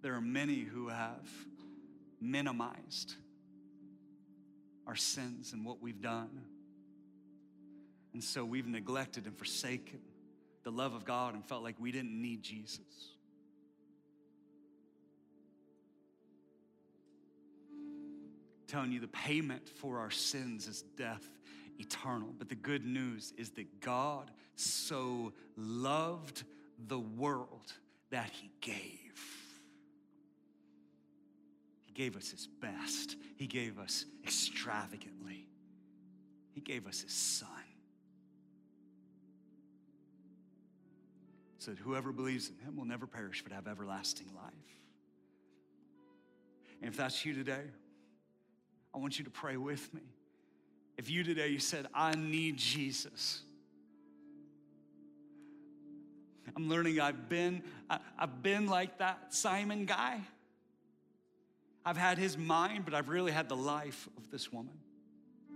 there 0.00 0.14
are 0.14 0.20
many 0.20 0.60
who 0.60 0.88
have 0.88 1.28
minimized 2.20 3.14
our 4.86 4.96
sins 4.96 5.52
and 5.52 5.64
what 5.64 5.80
we've 5.82 6.00
done. 6.00 6.42
And 8.12 8.22
so 8.22 8.44
we've 8.44 8.66
neglected 8.66 9.26
and 9.26 9.36
forsaken 9.36 10.00
the 10.62 10.70
love 10.70 10.94
of 10.94 11.04
God 11.04 11.34
and 11.34 11.44
felt 11.44 11.62
like 11.62 11.76
we 11.78 11.92
didn't 11.92 12.20
need 12.20 12.42
Jesus. 12.42 12.80
Telling 18.66 18.92
you 18.92 19.00
the 19.00 19.08
payment 19.08 19.68
for 19.68 19.98
our 19.98 20.10
sins 20.10 20.66
is 20.66 20.82
death 20.96 21.28
eternal. 21.78 22.28
But 22.38 22.48
the 22.48 22.54
good 22.54 22.84
news 22.84 23.32
is 23.36 23.50
that 23.50 23.80
God 23.80 24.30
so 24.56 25.32
loved 25.56 26.44
the 26.88 26.98
world 26.98 27.72
that 28.10 28.30
he 28.30 28.50
gave. 28.60 29.20
He 31.86 31.92
gave 31.92 32.16
us 32.16 32.30
his 32.30 32.46
best, 32.46 33.16
he 33.36 33.46
gave 33.46 33.78
us 33.78 34.04
extravagantly, 34.24 35.46
he 36.52 36.60
gave 36.60 36.86
us 36.86 37.00
his 37.00 37.12
son. 37.12 37.48
So 41.58 41.72
whoever 41.72 42.12
believes 42.12 42.50
in 42.50 42.58
him 42.66 42.76
will 42.76 42.84
never 42.84 43.06
perish 43.06 43.42
but 43.42 43.52
have 43.52 43.66
everlasting 43.66 44.26
life. 44.34 44.52
And 46.82 46.90
if 46.90 46.96
that's 46.98 47.24
you 47.24 47.32
today, 47.32 47.62
I 48.94 48.98
want 48.98 49.18
you 49.18 49.24
to 49.24 49.30
pray 49.30 49.56
with 49.56 49.92
me. 49.94 50.02
If 50.96 51.10
you 51.10 51.24
today 51.24 51.48
you 51.48 51.58
said, 51.58 51.86
I 51.94 52.14
need 52.14 52.56
Jesus. 52.56 53.42
I'm 56.56 56.68
learning 56.68 57.00
I've 57.00 57.28
been, 57.28 57.62
I, 57.90 57.98
have 58.16 58.42
been 58.42 58.66
like 58.66 58.98
that 58.98 59.34
Simon 59.34 59.86
guy. 59.86 60.20
I've 61.84 61.96
had 61.96 62.16
his 62.16 62.38
mind, 62.38 62.84
but 62.84 62.94
I've 62.94 63.08
really 63.08 63.32
had 63.32 63.48
the 63.48 63.56
life 63.56 64.08
of 64.16 64.30
this 64.30 64.52
woman. 64.52 64.74
I 65.50 65.54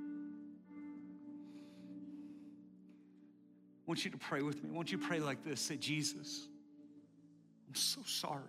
want 3.87 4.05
you 4.05 4.11
to 4.11 4.19
pray 4.19 4.43
with 4.43 4.63
me. 4.63 4.71
I 4.71 4.77
want 4.77 4.93
you 4.93 4.99
to 4.99 5.07
pray 5.07 5.21
like 5.21 5.45
this. 5.45 5.61
Say, 5.61 5.77
Jesus, 5.77 6.49
I'm 7.67 7.75
so 7.75 8.01
sorry. 8.05 8.43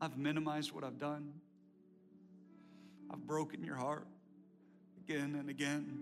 I've 0.00 0.18
minimized 0.18 0.72
what 0.72 0.82
I've 0.82 0.98
done. 0.98 1.32
Broken 3.26 3.64
your 3.64 3.74
heart 3.74 4.06
again 5.04 5.36
and 5.38 5.50
again. 5.50 5.98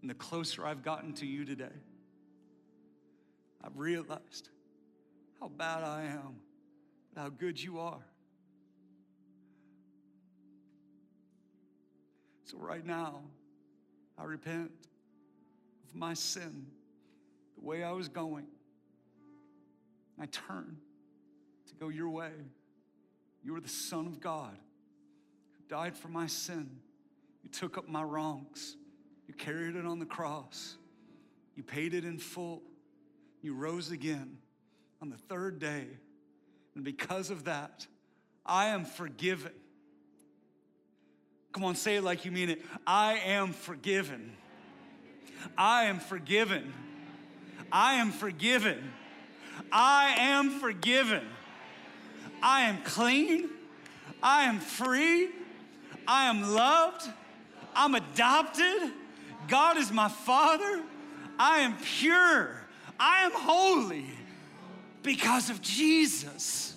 And 0.00 0.08
the 0.08 0.14
closer 0.14 0.64
I've 0.64 0.84
gotten 0.84 1.12
to 1.14 1.26
you 1.26 1.44
today, 1.44 1.74
I've 3.64 3.76
realized 3.76 4.48
how 5.40 5.48
bad 5.48 5.82
I 5.82 6.04
am, 6.04 6.36
but 7.12 7.20
how 7.20 7.28
good 7.30 7.60
you 7.60 7.80
are. 7.80 8.04
So, 12.44 12.58
right 12.58 12.84
now, 12.84 13.22
I 14.16 14.24
repent 14.24 14.70
of 15.88 15.94
my 15.96 16.14
sin, 16.14 16.66
the 17.56 17.64
way 17.64 17.82
I 17.82 17.90
was 17.90 18.08
going. 18.08 18.46
I 20.20 20.26
turn 20.26 20.76
to 21.66 21.74
go 21.74 21.88
your 21.88 22.10
way. 22.10 22.30
You 23.42 23.56
are 23.56 23.60
the 23.60 23.68
Son 23.68 24.06
of 24.06 24.20
God 24.20 24.56
died 25.72 25.96
for 25.96 26.08
my 26.08 26.26
sin. 26.26 26.68
You 27.42 27.48
took 27.48 27.78
up 27.78 27.88
my 27.88 28.02
wrongs. 28.02 28.76
You 29.26 29.32
carried 29.32 29.74
it 29.74 29.86
on 29.86 30.00
the 30.00 30.04
cross. 30.04 30.76
You 31.56 31.62
paid 31.62 31.94
it 31.94 32.04
in 32.04 32.18
full. 32.18 32.62
You 33.40 33.54
rose 33.54 33.90
again 33.90 34.36
on 35.00 35.08
the 35.08 35.16
third 35.16 35.58
day. 35.58 35.86
And 36.74 36.84
because 36.84 37.30
of 37.30 37.44
that, 37.44 37.86
I 38.44 38.66
am 38.66 38.84
forgiven. 38.84 39.52
Come 41.52 41.64
on, 41.64 41.74
say 41.74 41.96
it 41.96 42.04
like 42.04 42.26
you 42.26 42.32
mean 42.32 42.50
it. 42.50 42.60
I 42.86 43.14
am 43.24 43.54
forgiven. 43.54 44.36
I 45.56 45.84
am 45.84 46.00
forgiven. 46.00 46.70
I 47.72 47.94
am 47.94 48.10
forgiven. 48.12 48.92
I 49.72 50.16
am 50.18 50.50
forgiven. 50.50 51.24
I 52.42 52.64
am 52.64 52.82
clean. 52.82 53.48
I 54.22 54.42
am 54.42 54.60
free. 54.60 55.30
I 56.06 56.28
am 56.28 56.54
loved. 56.54 57.08
I'm 57.74 57.94
adopted. 57.94 58.92
God 59.48 59.76
is 59.76 59.90
my 59.90 60.08
father. 60.08 60.82
I 61.38 61.60
am 61.60 61.76
pure. 61.78 62.50
I 62.98 63.24
am 63.24 63.32
holy 63.32 64.06
because 65.02 65.50
of 65.50 65.60
Jesus. 65.60 66.76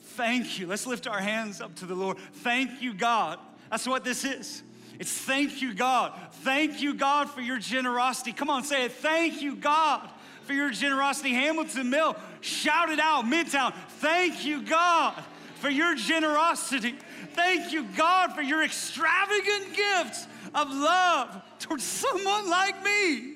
Thank 0.00 0.58
you. 0.58 0.66
Let's 0.66 0.86
lift 0.86 1.06
our 1.06 1.20
hands 1.20 1.60
up 1.60 1.74
to 1.76 1.86
the 1.86 1.94
Lord. 1.94 2.18
Thank 2.18 2.82
you, 2.82 2.92
God. 2.92 3.38
That's 3.70 3.86
what 3.86 4.04
this 4.04 4.24
is. 4.24 4.62
It's 4.98 5.12
thank 5.12 5.62
you, 5.62 5.72
God. 5.72 6.12
Thank 6.42 6.82
you, 6.82 6.92
God, 6.92 7.30
for 7.30 7.40
your 7.40 7.58
generosity. 7.58 8.32
Come 8.32 8.50
on, 8.50 8.64
say 8.64 8.84
it. 8.84 8.92
Thank 8.92 9.40
you, 9.40 9.56
God, 9.56 10.06
for 10.42 10.52
your 10.52 10.70
generosity. 10.70 11.30
Hamilton 11.30 11.88
Mill, 11.88 12.16
shout 12.42 12.90
it 12.90 13.00
out. 13.00 13.24
Midtown, 13.24 13.72
thank 14.00 14.44
you, 14.44 14.62
God 14.62 15.24
for 15.60 15.68
your 15.68 15.94
generosity. 15.94 16.94
Thank 17.34 17.72
you, 17.72 17.86
God, 17.96 18.34
for 18.34 18.42
your 18.42 18.64
extravagant 18.64 19.74
gifts 19.74 20.26
of 20.54 20.70
love 20.70 21.42
towards 21.58 21.84
someone 21.84 22.48
like 22.48 22.82
me. 22.82 23.34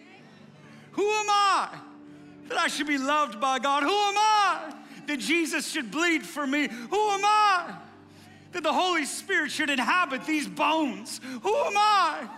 Who 0.93 1.09
am 1.09 1.27
I 1.29 1.69
that 2.49 2.59
I 2.59 2.69
should 2.69 2.87
be 2.87 2.99
loved 2.99 3.41
by 3.41 3.59
God? 3.59 3.83
Who 3.83 3.91
am 3.91 4.15
I 4.17 4.75
that 5.07 5.19
Jesus 5.19 5.71
should 5.71 5.91
bleed 5.91 6.25
for 6.25 6.47
me? 6.47 6.69
Who 6.69 7.09
am 7.11 7.25
I 7.25 7.75
that 8.53 8.63
the 8.63 8.73
Holy 8.73 9.05
Spirit 9.05 9.51
should 9.51 9.71
inhabit 9.71 10.25
these 10.25 10.47
bones? 10.47 11.21
Who 11.43 11.55
am 11.55 11.75
I? 11.77 12.29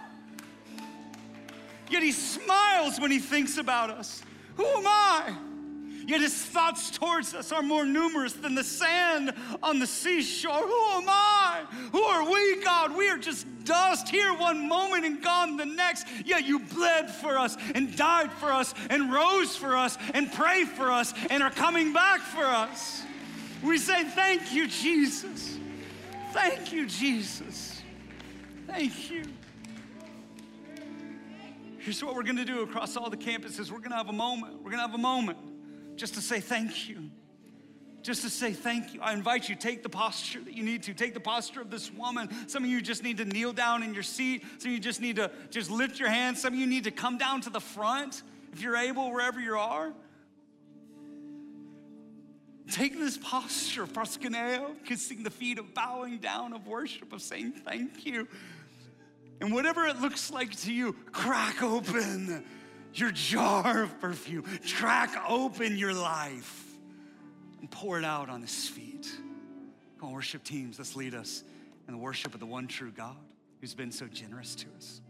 Yet 1.89 2.03
he 2.03 2.12
smiles 2.12 2.99
when 2.99 3.11
he 3.11 3.18
thinks 3.18 3.59
about 3.59 3.91
us. 3.91 4.22
Who 4.57 4.66
am 4.66 4.87
I? 4.87 5.37
Yet 6.07 6.20
his 6.20 6.34
thoughts 6.34 6.90
towards 6.90 7.34
us 7.34 7.50
are 7.50 7.62
more 7.62 7.84
numerous 7.84 8.32
than 8.32 8.54
the 8.54 8.62
sand 8.62 9.32
on 9.61 9.80
the 9.80 9.88
seashore. 9.88 10.52
Who 10.52 10.84
am 10.92 11.04
I? 11.09 11.64
Who 11.90 12.00
are 12.00 12.30
we, 12.30 12.62
God? 12.62 12.96
We 12.96 13.09
are 13.09 13.18
just 13.18 13.44
dust 13.64 14.09
here 14.09 14.32
one 14.32 14.68
moment 14.68 15.04
and 15.04 15.20
gone 15.20 15.57
the 15.57 15.66
next. 15.66 16.07
Yet 16.24 16.44
you 16.44 16.61
bled 16.61 17.11
for 17.11 17.36
us 17.36 17.57
and 17.74 17.96
died 17.96 18.30
for 18.32 18.52
us 18.52 18.72
and 18.88 19.12
rose 19.12 19.57
for 19.57 19.76
us 19.76 19.98
and 20.14 20.32
prayed 20.32 20.68
for 20.68 20.92
us 20.92 21.12
and 21.28 21.42
are 21.42 21.50
coming 21.50 21.92
back 21.92 22.20
for 22.20 22.44
us. 22.44 23.02
We 23.64 23.76
say, 23.76 24.04
Thank 24.04 24.54
you, 24.54 24.68
Jesus. 24.68 25.59
Thank 26.32 26.72
you, 26.72 26.86
Jesus. 26.86 27.82
Thank 28.68 29.11
you. 29.11 29.24
Here's 31.78 32.02
what 32.02 32.14
we're 32.14 32.22
going 32.22 32.36
to 32.36 32.44
do 32.44 32.62
across 32.62 32.96
all 32.96 33.11
the 33.11 33.16
campuses. 33.16 33.72
We're 33.72 33.78
going 33.78 33.90
to 33.90 33.96
have 33.96 34.09
a 34.09 34.12
moment. 34.12 34.54
We're 34.54 34.70
going 34.70 34.78
to 34.78 34.86
have 34.86 34.94
a 34.94 34.98
moment 34.98 35.38
just 35.97 36.14
to 36.14 36.20
say 36.20 36.40
thank 36.40 36.88
you. 36.88 37.11
just 38.07 38.22
to 38.22 38.30
say 38.30 38.53
thank 38.53 38.94
you. 38.94 39.01
I 39.03 39.12
invite 39.12 39.49
you, 39.49 39.57
take 39.57 39.82
the 39.82 39.88
posture 39.88 40.40
that 40.40 40.55
you 40.55 40.62
need 40.62 40.84
to. 40.84 40.94
Take 40.94 41.12
the 41.12 41.18
posture 41.20 41.61
of 41.61 41.70
this 41.70 41.92
woman. 41.92 42.28
Some 42.49 42.62
of 42.62 42.70
you 42.70 42.80
just 42.80 43.03
need 43.03 43.16
to 43.16 43.24
kneel 43.24 43.53
down 43.53 43.82
in 43.82 43.94
your 43.94 44.05
seat. 44.05 44.44
Some 44.59 44.70
of 44.70 44.74
you 44.74 44.78
just 44.78 45.01
need 45.01 45.16
to 45.16 45.28
just 45.51 45.72
lift 45.72 45.99
your 45.99 46.09
hands. 46.09 46.40
Some 46.40 46.55
of 46.55 46.59
you 46.61 46.68
need 46.68 46.84
to 46.84 46.92
come 46.92 47.18
down 47.18 47.40
to 47.42 47.51
the 47.51 47.61
front 47.61 48.22
if 48.53 48.62
you're 48.62 48.76
able, 48.76 49.11
wherever 49.11 49.40
you 49.40 49.57
are. 49.57 49.92
Take 52.70 52.97
this 52.97 53.18
posture 53.18 53.82
of 53.82 53.92
proskuneo, 53.92 54.84
kissing 54.84 55.24
the 55.24 55.30
feet, 55.30 55.59
of 55.59 55.74
bowing 55.74 56.18
down, 56.18 56.53
of 56.53 56.66
worship, 56.66 57.12
of 57.12 57.22
saying 57.22 57.53
thank 57.64 58.07
you. 58.07 58.28
And 59.40 59.53
whatever 59.53 59.84
it 59.84 60.01
looks 60.01 60.30
like 60.30 60.55
to 60.61 60.72
you, 60.72 60.92
crack 61.11 61.62
open 61.62 62.44
your 62.99 63.11
jar 63.11 63.82
of 63.82 64.01
perfume, 64.01 64.44
crack 64.74 65.11
open 65.28 65.76
your 65.76 65.94
life, 65.94 66.64
and 67.61 67.70
pour 67.70 67.99
it 67.99 68.05
out 68.05 68.28
on 68.28 68.42
his 68.42 68.68
feet. 68.68 69.11
Come 69.99 70.09
on, 70.09 70.14
worship 70.14 70.44
teams, 70.44 70.78
let's 70.78 70.97
lead 70.97 71.14
us 71.14 71.44
in 71.88 71.94
the 71.94 71.99
worship 71.99 72.34
of 72.34 72.40
the 72.40 72.47
one 72.47 72.66
true 72.66 72.90
God 72.90 73.16
who's 73.61 73.74
been 73.74 73.92
so 73.92 74.07
generous 74.07 74.55
to 74.57 74.66
us. 74.76 75.01